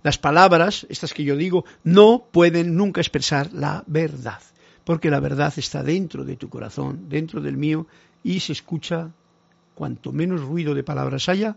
Las 0.04 0.18
palabras, 0.18 0.86
estas 0.90 1.14
que 1.14 1.24
yo 1.24 1.36
digo, 1.36 1.64
no 1.84 2.28
pueden 2.32 2.76
nunca 2.76 3.02
expresar 3.02 3.54
la 3.54 3.84
verdad, 3.88 4.42
porque 4.84 5.12
la 5.12 5.20
verdad 5.20 5.54
está 5.58 5.84
dentro 5.84 6.26
de 6.26 6.38
tu 6.38 6.50
corazón, 6.50 7.08
dentro 7.08 7.40
del 7.40 7.56
mío, 7.58 7.88
y 8.24 8.40
se 8.40 8.54
escucha 8.54 9.12
cuanto 9.74 10.12
menos 10.12 10.42
ruido 10.42 10.76
de 10.76 10.84
palabras 10.84 11.30
haya, 11.30 11.56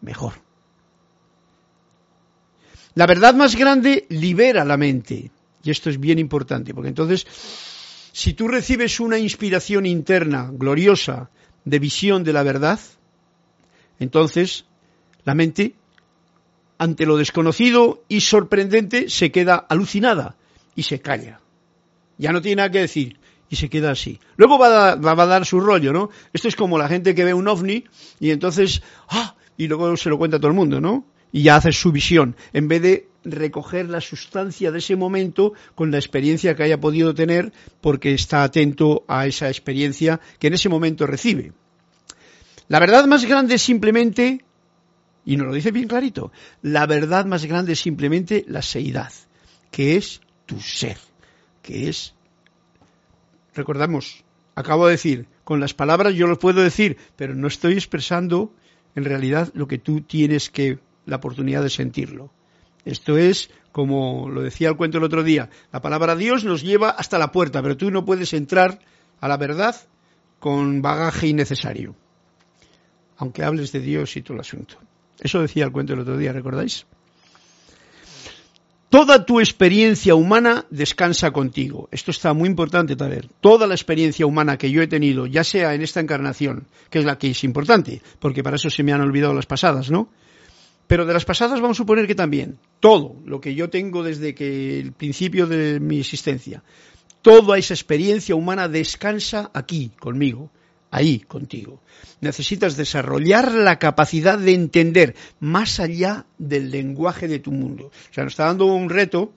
mejor. 0.00 0.32
La 2.94 3.06
verdad 3.06 3.34
más 3.34 3.54
grande 3.54 4.06
libera 4.08 4.64
la 4.64 4.76
mente. 4.76 5.30
Y 5.62 5.70
esto 5.70 5.90
es 5.90 6.00
bien 6.00 6.18
importante, 6.18 6.74
porque 6.74 6.88
entonces, 6.88 7.26
si 8.12 8.34
tú 8.34 8.48
recibes 8.48 8.98
una 8.98 9.18
inspiración 9.18 9.86
interna, 9.86 10.50
gloriosa, 10.52 11.30
de 11.64 11.78
visión 11.78 12.24
de 12.24 12.32
la 12.32 12.42
verdad, 12.42 12.80
entonces 13.98 14.64
la 15.24 15.34
mente, 15.34 15.74
ante 16.78 17.04
lo 17.04 17.18
desconocido 17.18 18.02
y 18.08 18.22
sorprendente, 18.22 19.10
se 19.10 19.30
queda 19.30 19.54
alucinada 19.56 20.36
y 20.74 20.84
se 20.84 21.00
calla. 21.00 21.40
Ya 22.16 22.32
no 22.32 22.40
tiene 22.40 22.56
nada 22.56 22.70
que 22.70 22.80
decir 22.80 23.19
y 23.50 23.56
se 23.56 23.68
queda 23.68 23.90
así. 23.90 24.20
Luego 24.36 24.58
va 24.58 24.92
a, 24.92 25.26
dar 25.26 25.44
su 25.44 25.60
rollo, 25.60 25.92
¿no? 25.92 26.08
Esto 26.32 26.48
es 26.48 26.54
como 26.54 26.78
la 26.78 26.88
gente 26.88 27.14
que 27.14 27.24
ve 27.24 27.34
un 27.34 27.48
ovni 27.48 27.84
y 28.20 28.30
entonces, 28.30 28.80
¡ah! 29.08 29.34
Y 29.56 29.66
luego 29.66 29.94
se 29.96 30.08
lo 30.08 30.16
cuenta 30.16 30.36
a 30.36 30.40
todo 30.40 30.52
el 30.52 30.56
mundo, 30.56 30.80
¿no? 30.80 31.04
Y 31.32 31.42
ya 31.42 31.56
hace 31.56 31.72
su 31.72 31.92
visión, 31.92 32.36
en 32.52 32.68
vez 32.68 32.80
de 32.80 33.08
recoger 33.24 33.90
la 33.90 34.00
sustancia 34.00 34.70
de 34.70 34.78
ese 34.78 34.96
momento 34.96 35.52
con 35.74 35.90
la 35.90 35.98
experiencia 35.98 36.54
que 36.54 36.62
haya 36.62 36.80
podido 36.80 37.12
tener 37.12 37.52
porque 37.80 38.14
está 38.14 38.44
atento 38.44 39.04
a 39.08 39.26
esa 39.26 39.48
experiencia 39.48 40.20
que 40.38 40.46
en 40.46 40.54
ese 40.54 40.68
momento 40.68 41.06
recibe. 41.06 41.52
La 42.68 42.78
verdad 42.78 43.04
más 43.06 43.24
grande 43.24 43.56
es 43.56 43.62
simplemente, 43.62 44.44
y 45.26 45.36
nos 45.36 45.48
lo 45.48 45.54
dice 45.54 45.72
bien 45.72 45.88
clarito, 45.88 46.30
la 46.62 46.86
verdad 46.86 47.26
más 47.26 47.44
grande 47.44 47.72
es 47.72 47.80
simplemente 47.80 48.44
la 48.46 48.62
seidad, 48.62 49.12
que 49.72 49.96
es 49.96 50.20
tu 50.46 50.60
ser, 50.60 50.96
que 51.62 51.88
es 51.88 52.14
recordamos, 53.60 54.24
acabo 54.54 54.86
de 54.86 54.92
decir, 54.92 55.26
con 55.44 55.60
las 55.60 55.74
palabras 55.74 56.14
yo 56.14 56.26
lo 56.26 56.38
puedo 56.38 56.62
decir, 56.62 56.96
pero 57.16 57.34
no 57.34 57.46
estoy 57.46 57.74
expresando 57.74 58.52
en 58.94 59.04
realidad 59.04 59.50
lo 59.54 59.68
que 59.68 59.78
tú 59.78 60.00
tienes 60.00 60.50
que 60.50 60.78
la 61.06 61.16
oportunidad 61.16 61.62
de 61.62 61.70
sentirlo. 61.70 62.30
Esto 62.84 63.18
es 63.18 63.50
como 63.72 64.28
lo 64.30 64.42
decía 64.42 64.68
el 64.68 64.76
cuento 64.76 64.98
el 64.98 65.04
otro 65.04 65.22
día, 65.22 65.50
la 65.72 65.80
palabra 65.80 66.16
Dios 66.16 66.44
nos 66.44 66.62
lleva 66.62 66.90
hasta 66.90 67.18
la 67.18 67.30
puerta, 67.30 67.62
pero 67.62 67.76
tú 67.76 67.90
no 67.90 68.04
puedes 68.04 68.32
entrar 68.32 68.80
a 69.20 69.28
la 69.28 69.36
verdad 69.36 69.76
con 70.38 70.82
bagaje 70.82 71.28
innecesario, 71.28 71.94
aunque 73.18 73.44
hables 73.44 73.72
de 73.72 73.80
Dios 73.80 74.16
y 74.16 74.22
todo 74.22 74.34
el 74.34 74.40
asunto. 74.40 74.76
Eso 75.20 75.40
decía 75.40 75.66
el 75.66 75.72
cuento 75.72 75.92
el 75.92 76.00
otro 76.00 76.16
día, 76.16 76.32
¿recordáis? 76.32 76.86
Toda 78.90 79.24
tu 79.24 79.38
experiencia 79.38 80.16
humana 80.16 80.66
descansa 80.68 81.30
contigo. 81.30 81.88
Esto 81.92 82.10
está 82.10 82.34
muy 82.34 82.48
importante 82.48 82.96
también. 82.96 83.30
Toda 83.40 83.68
la 83.68 83.74
experiencia 83.74 84.26
humana 84.26 84.58
que 84.58 84.72
yo 84.72 84.82
he 84.82 84.88
tenido, 84.88 85.26
ya 85.26 85.44
sea 85.44 85.74
en 85.74 85.82
esta 85.82 86.00
encarnación, 86.00 86.66
que 86.90 86.98
es 86.98 87.04
la 87.04 87.16
que 87.16 87.30
es 87.30 87.44
importante, 87.44 88.02
porque 88.18 88.42
para 88.42 88.56
eso 88.56 88.68
se 88.68 88.82
me 88.82 88.92
han 88.92 89.00
olvidado 89.00 89.32
las 89.32 89.46
pasadas, 89.46 89.92
¿no? 89.92 90.08
Pero 90.88 91.06
de 91.06 91.12
las 91.12 91.24
pasadas 91.24 91.60
vamos 91.60 91.76
a 91.76 91.82
suponer 91.82 92.08
que 92.08 92.16
también, 92.16 92.58
todo 92.80 93.14
lo 93.24 93.40
que 93.40 93.54
yo 93.54 93.70
tengo 93.70 94.02
desde 94.02 94.34
que 94.34 94.80
el 94.80 94.90
principio 94.90 95.46
de 95.46 95.78
mi 95.78 96.00
existencia, 96.00 96.64
toda 97.22 97.58
esa 97.58 97.74
experiencia 97.74 98.34
humana 98.34 98.66
descansa 98.66 99.52
aquí, 99.54 99.92
conmigo 100.00 100.50
ahí 100.90 101.20
contigo. 101.20 101.80
Necesitas 102.20 102.76
desarrollar 102.76 103.52
la 103.52 103.78
capacidad 103.78 104.38
de 104.38 104.54
entender 104.54 105.14
más 105.38 105.80
allá 105.80 106.26
del 106.38 106.70
lenguaje 106.70 107.28
de 107.28 107.38
tu 107.38 107.52
mundo. 107.52 107.86
O 107.86 108.14
sea, 108.14 108.24
nos 108.24 108.32
está 108.32 108.46
dando 108.46 108.66
un 108.66 108.90
reto 108.90 109.32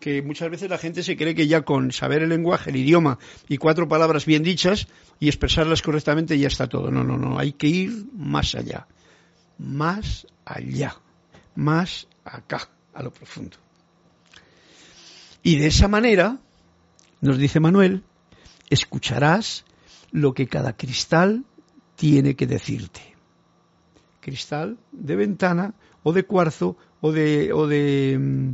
que 0.00 0.22
muchas 0.22 0.50
veces 0.50 0.68
la 0.68 0.78
gente 0.78 1.02
se 1.02 1.16
cree 1.16 1.34
que 1.34 1.46
ya 1.46 1.62
con 1.62 1.92
saber 1.92 2.22
el 2.22 2.28
lenguaje, 2.28 2.70
el 2.70 2.76
idioma 2.76 3.18
y 3.48 3.56
cuatro 3.56 3.88
palabras 3.88 4.26
bien 4.26 4.42
dichas 4.42 4.86
y 5.18 5.28
expresarlas 5.28 5.82
correctamente 5.82 6.38
ya 6.38 6.48
está 6.48 6.68
todo. 6.68 6.90
No, 6.90 7.04
no, 7.04 7.16
no, 7.16 7.38
hay 7.38 7.52
que 7.52 7.68
ir 7.68 8.06
más 8.12 8.54
allá. 8.54 8.86
Más 9.58 10.26
allá. 10.44 10.96
Más 11.54 12.08
acá, 12.24 12.68
a 12.92 13.02
lo 13.02 13.12
profundo. 13.12 13.56
Y 15.42 15.56
de 15.56 15.68
esa 15.68 15.88
manera, 15.88 16.38
nos 17.20 17.38
dice 17.38 17.60
Manuel, 17.60 18.02
escucharás 18.70 19.64
lo 20.14 20.32
que 20.32 20.46
cada 20.46 20.76
cristal 20.76 21.44
tiene 21.96 22.36
que 22.36 22.46
decirte. 22.46 23.00
Cristal 24.20 24.78
de 24.92 25.16
ventana 25.16 25.74
o 26.04 26.12
de 26.12 26.22
cuarzo 26.22 26.76
o 27.00 27.10
de, 27.10 27.52
o 27.52 27.66
de 27.66 28.16
mm, 28.18 28.50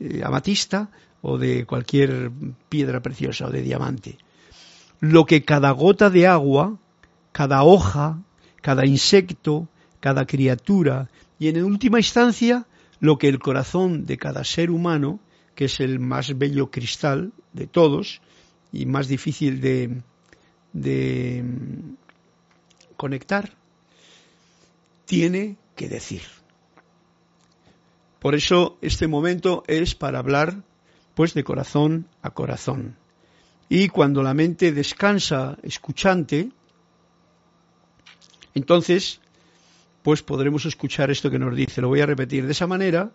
eh, 0.00 0.22
amatista 0.24 0.90
o 1.22 1.38
de 1.38 1.64
cualquier 1.64 2.32
piedra 2.68 3.00
preciosa 3.00 3.46
o 3.46 3.50
de 3.50 3.62
diamante. 3.62 4.18
Lo 4.98 5.26
que 5.26 5.44
cada 5.44 5.70
gota 5.70 6.10
de 6.10 6.26
agua, 6.26 6.76
cada 7.30 7.62
hoja, 7.62 8.18
cada 8.60 8.84
insecto, 8.84 9.68
cada 10.00 10.26
criatura 10.26 11.08
y 11.38 11.46
en 11.46 11.62
última 11.62 12.00
instancia 12.00 12.66
lo 12.98 13.16
que 13.16 13.28
el 13.28 13.38
corazón 13.38 14.06
de 14.06 14.18
cada 14.18 14.42
ser 14.42 14.72
humano 14.72 15.20
que 15.54 15.66
es 15.66 15.78
el 15.78 16.00
más 16.00 16.36
bello 16.36 16.72
cristal 16.72 17.32
de 17.52 17.68
todos 17.68 18.20
y 18.72 18.86
más 18.86 19.06
difícil 19.06 19.60
de, 19.60 20.02
de 20.76 21.42
mm, 21.42 21.94
conectar, 22.96 23.52
tiene 25.06 25.56
que 25.74 25.88
decir. 25.88 26.22
Por 28.20 28.34
eso 28.34 28.76
este 28.82 29.06
momento 29.06 29.64
es 29.66 29.94
para 29.94 30.18
hablar 30.18 30.62
pues 31.14 31.32
de 31.32 31.44
corazón 31.44 32.08
a 32.22 32.30
corazón. 32.30 32.96
Y 33.68 33.88
cuando 33.88 34.22
la 34.22 34.34
mente 34.34 34.72
descansa 34.72 35.56
escuchante, 35.62 36.50
entonces 38.54 39.20
pues 40.02 40.22
podremos 40.22 40.66
escuchar 40.66 41.10
esto 41.10 41.30
que 41.30 41.38
nos 41.38 41.56
dice. 41.56 41.80
Lo 41.80 41.88
voy 41.88 42.00
a 42.00 42.06
repetir 42.06 42.46
de 42.46 42.52
esa 42.52 42.66
manera. 42.66 43.10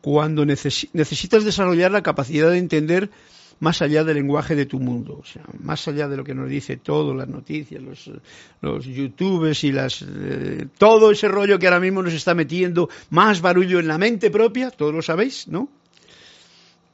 Cuando 0.00 0.46
necesitas 0.46 1.44
desarrollar 1.44 1.90
la 1.90 2.02
capacidad 2.02 2.50
de 2.50 2.58
entender 2.58 3.10
más 3.60 3.82
allá 3.82 4.04
del 4.04 4.16
lenguaje 4.16 4.54
de 4.54 4.66
tu 4.66 4.78
mundo, 4.78 5.18
o 5.20 5.24
sea, 5.24 5.42
más 5.60 5.88
allá 5.88 6.08
de 6.08 6.16
lo 6.16 6.24
que 6.24 6.34
nos 6.34 6.48
dice 6.48 6.76
todo, 6.76 7.14
las 7.14 7.28
noticias, 7.28 7.82
los, 7.82 8.10
los 8.60 8.84
youtubers 8.84 9.64
y 9.64 9.72
las, 9.72 10.02
eh, 10.02 10.66
todo 10.76 11.10
ese 11.10 11.28
rollo 11.28 11.58
que 11.58 11.66
ahora 11.66 11.80
mismo 11.80 12.02
nos 12.02 12.12
está 12.12 12.34
metiendo 12.34 12.88
más 13.10 13.40
barullo 13.40 13.80
en 13.80 13.88
la 13.88 13.98
mente 13.98 14.30
propia, 14.30 14.70
todos 14.70 14.94
lo 14.94 15.02
sabéis, 15.02 15.48
¿no? 15.48 15.68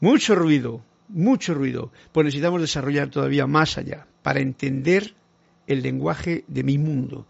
Mucho 0.00 0.34
ruido, 0.34 0.82
mucho 1.08 1.54
ruido. 1.54 1.92
Pues 2.12 2.24
necesitamos 2.24 2.60
desarrollar 2.60 3.08
todavía 3.08 3.46
más 3.46 3.78
allá 3.78 4.06
para 4.22 4.40
entender 4.40 5.14
el 5.66 5.82
lenguaje 5.82 6.44
de 6.48 6.62
mi 6.62 6.78
mundo. 6.78 7.26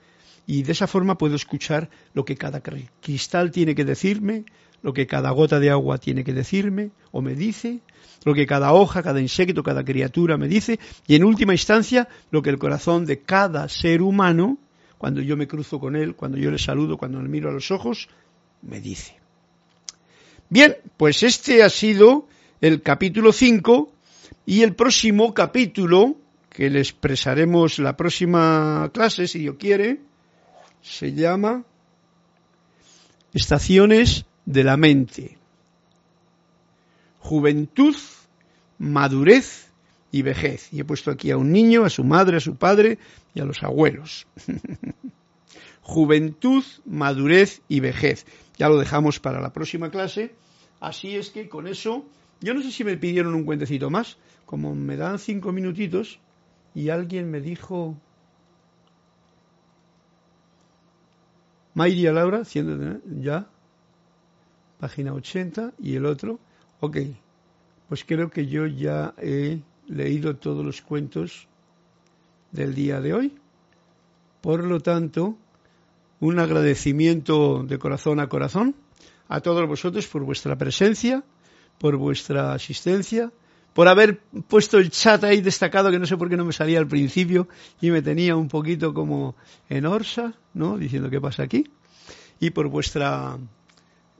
Y 0.46 0.62
de 0.62 0.72
esa 0.72 0.86
forma 0.86 1.18
puedo 1.18 1.36
escuchar 1.36 1.90
lo 2.14 2.24
que 2.24 2.36
cada 2.36 2.62
cristal 3.00 3.50
tiene 3.50 3.74
que 3.74 3.84
decirme, 3.84 4.44
lo 4.82 4.92
que 4.92 5.06
cada 5.06 5.30
gota 5.30 5.60
de 5.60 5.70
agua 5.70 5.98
tiene 5.98 6.24
que 6.24 6.32
decirme 6.32 6.90
o 7.12 7.22
me 7.22 7.34
dice, 7.34 7.80
lo 8.24 8.34
que 8.34 8.46
cada 8.46 8.72
hoja, 8.72 9.02
cada 9.02 9.20
insecto, 9.20 9.62
cada 9.62 9.84
criatura 9.84 10.36
me 10.36 10.48
dice, 10.48 10.78
y 11.06 11.14
en 11.14 11.24
última 11.24 11.54
instancia 11.54 12.08
lo 12.30 12.42
que 12.42 12.50
el 12.50 12.58
corazón 12.58 13.06
de 13.06 13.20
cada 13.20 13.68
ser 13.68 14.02
humano, 14.02 14.58
cuando 14.98 15.20
yo 15.20 15.36
me 15.36 15.48
cruzo 15.48 15.80
con 15.80 15.96
él, 15.96 16.14
cuando 16.14 16.38
yo 16.38 16.50
le 16.50 16.58
saludo, 16.58 16.96
cuando 16.96 17.20
le 17.20 17.28
miro 17.28 17.48
a 17.48 17.52
los 17.52 17.70
ojos, 17.70 18.08
me 18.62 18.80
dice. 18.80 19.16
Bien, 20.48 20.76
pues 20.96 21.22
este 21.22 21.62
ha 21.62 21.70
sido 21.70 22.26
el 22.60 22.82
capítulo 22.82 23.32
5 23.32 23.92
y 24.46 24.62
el 24.62 24.74
próximo 24.74 25.32
capítulo, 25.34 26.16
que 26.50 26.68
le 26.68 26.80
expresaremos 26.80 27.78
la 27.78 27.96
próxima 27.96 28.90
clase, 28.92 29.26
si 29.26 29.38
Dios 29.38 29.56
quiere, 29.58 30.00
se 30.82 31.12
llama 31.12 31.64
Estaciones 33.32 34.26
de 34.44 34.64
la 34.64 34.76
mente. 34.76 35.38
Juventud, 37.18 37.96
madurez 38.78 39.70
y 40.10 40.22
vejez. 40.22 40.72
Y 40.72 40.80
he 40.80 40.84
puesto 40.84 41.10
aquí 41.10 41.30
a 41.30 41.36
un 41.36 41.52
niño, 41.52 41.84
a 41.84 41.90
su 41.90 42.04
madre, 42.04 42.36
a 42.36 42.40
su 42.40 42.56
padre 42.56 42.98
y 43.34 43.40
a 43.40 43.44
los 43.44 43.62
abuelos. 43.62 44.26
Juventud, 45.82 46.64
madurez 46.84 47.62
y 47.68 47.80
vejez. 47.80 48.26
Ya 48.58 48.68
lo 48.68 48.78
dejamos 48.78 49.20
para 49.20 49.40
la 49.40 49.52
próxima 49.52 49.90
clase. 49.90 50.34
Así 50.80 51.16
es 51.16 51.30
que 51.30 51.48
con 51.48 51.66
eso, 51.66 52.04
yo 52.40 52.54
no 52.54 52.62
sé 52.62 52.72
si 52.72 52.84
me 52.84 52.96
pidieron 52.96 53.34
un 53.34 53.44
cuentecito 53.44 53.88
más, 53.88 54.18
como 54.46 54.74
me 54.74 54.96
dan 54.96 55.18
cinco 55.18 55.52
minutitos 55.52 56.18
y 56.74 56.88
alguien 56.88 57.30
me 57.30 57.40
dijo, 57.40 57.96
Mayria 61.74 62.12
Laura, 62.12 62.42
ya, 63.20 63.46
página 64.82 65.14
80, 65.14 65.74
y 65.78 65.94
el 65.94 66.06
otro, 66.06 66.40
ok, 66.80 66.96
pues 67.88 68.04
creo 68.04 68.30
que 68.30 68.48
yo 68.48 68.66
ya 68.66 69.14
he 69.16 69.60
leído 69.86 70.34
todos 70.34 70.66
los 70.66 70.82
cuentos 70.82 71.46
del 72.50 72.74
día 72.74 73.00
de 73.00 73.14
hoy. 73.14 73.38
Por 74.40 74.64
lo 74.64 74.80
tanto, 74.80 75.36
un 76.18 76.40
agradecimiento 76.40 77.62
de 77.62 77.78
corazón 77.78 78.18
a 78.18 78.28
corazón 78.28 78.74
a 79.28 79.40
todos 79.40 79.68
vosotros 79.68 80.08
por 80.08 80.24
vuestra 80.24 80.58
presencia, 80.58 81.22
por 81.78 81.96
vuestra 81.96 82.52
asistencia, 82.52 83.30
por 83.74 83.86
haber 83.86 84.18
puesto 84.48 84.78
el 84.78 84.90
chat 84.90 85.22
ahí 85.22 85.42
destacado 85.42 85.92
que 85.92 86.00
no 86.00 86.06
sé 86.06 86.16
por 86.16 86.28
qué 86.28 86.36
no 86.36 86.44
me 86.44 86.52
salía 86.52 86.80
al 86.80 86.88
principio 86.88 87.46
y 87.80 87.92
me 87.92 88.02
tenía 88.02 88.34
un 88.34 88.48
poquito 88.48 88.92
como 88.92 89.36
en 89.68 89.86
orsa, 89.86 90.34
¿no? 90.54 90.76
Diciendo 90.76 91.08
qué 91.08 91.20
pasa 91.20 91.44
aquí. 91.44 91.70
Y 92.40 92.50
por 92.50 92.66
vuestra 92.66 93.38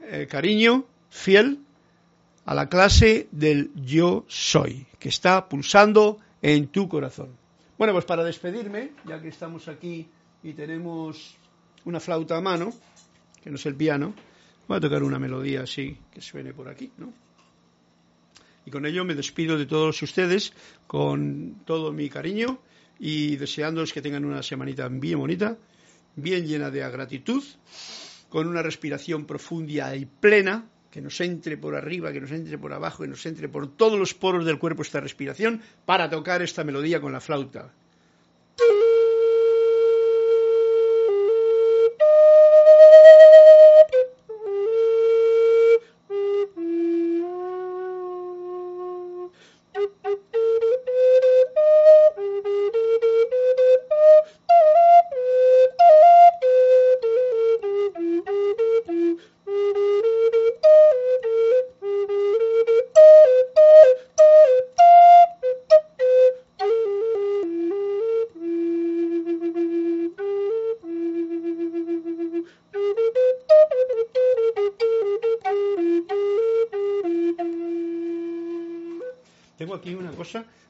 eh, 0.05 0.27
cariño 0.29 0.85
fiel 1.09 1.59
a 2.45 2.53
la 2.53 2.67
clase 2.67 3.27
del 3.31 3.71
yo 3.75 4.25
soy, 4.27 4.85
que 4.99 5.09
está 5.09 5.47
pulsando 5.47 6.19
en 6.41 6.67
tu 6.67 6.89
corazón. 6.89 7.29
Bueno, 7.77 7.93
pues 7.93 8.05
para 8.05 8.23
despedirme, 8.23 8.91
ya 9.05 9.21
que 9.21 9.29
estamos 9.29 9.67
aquí 9.67 10.07
y 10.43 10.53
tenemos 10.53 11.35
una 11.85 11.99
flauta 11.99 12.37
a 12.37 12.41
mano, 12.41 12.73
que 13.41 13.49
no 13.49 13.55
es 13.55 13.65
el 13.65 13.75
piano, 13.75 14.13
voy 14.67 14.77
a 14.77 14.81
tocar 14.81 15.03
una 15.03 15.19
melodía 15.19 15.63
así 15.63 15.97
que 16.11 16.21
suene 16.21 16.53
por 16.53 16.67
aquí, 16.67 16.91
¿no? 16.97 17.13
Y 18.65 18.71
con 18.71 18.85
ello 18.85 19.03
me 19.03 19.15
despido 19.15 19.57
de 19.57 19.65
todos 19.65 20.01
ustedes 20.01 20.53
con 20.87 21.61
todo 21.65 21.91
mi 21.91 22.09
cariño 22.09 22.59
y 22.97 23.35
deseándoles 23.35 23.91
que 23.91 24.01
tengan 24.01 24.23
una 24.23 24.41
semanita 24.41 24.87
bien 24.87 25.19
bonita, 25.19 25.57
bien 26.15 26.45
llena 26.45 26.71
de 26.71 26.79
gratitud 26.89 27.43
con 28.33 28.47
una 28.47 28.63
respiración 28.63 29.25
profunda 29.25 29.95
y 29.95 30.07
plena, 30.07 30.65
que 30.89 31.01
nos 31.01 31.21
entre 31.21 31.55
por 31.55 31.75
arriba, 31.75 32.11
que 32.11 32.19
nos 32.19 32.31
entre 32.31 32.57
por 32.57 32.73
abajo, 32.73 33.03
que 33.03 33.07
nos 33.07 33.23
entre 33.27 33.47
por 33.47 33.67
todos 33.67 33.99
los 33.99 34.15
poros 34.15 34.43
del 34.43 34.57
cuerpo 34.57 34.81
esta 34.81 34.99
respiración 34.99 35.61
para 35.85 36.09
tocar 36.09 36.41
esta 36.41 36.63
melodía 36.63 36.99
con 36.99 37.11
la 37.11 37.21
flauta. 37.21 37.69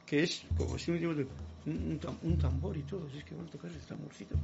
Que 0.06 0.22
es 0.22 0.42
como 0.56 0.78
si 0.78 0.90
un, 0.90 1.26
un, 1.66 2.00
un 2.22 2.38
tambor 2.38 2.76
y 2.76 2.82
todo, 2.82 3.08
si 3.10 3.18
es 3.18 3.24
que 3.24 3.34
van 3.34 3.46
a 3.46 3.50
tocar 3.50 3.70
el 3.70 3.80
tamborcito. 3.80 4.34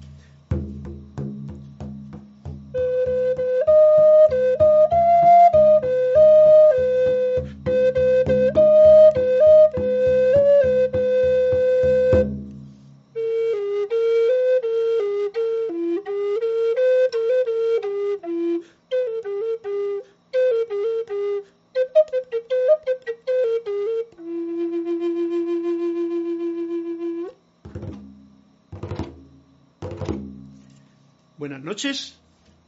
Noches, 31.81 32.15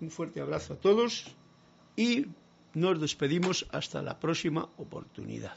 un 0.00 0.10
fuerte 0.10 0.40
abrazo 0.40 0.72
a 0.72 0.76
todos 0.76 1.26
y 1.96 2.28
nos 2.72 2.98
despedimos 2.98 3.66
hasta 3.70 4.00
la 4.00 4.18
próxima 4.18 4.70
oportunidad. 4.78 5.54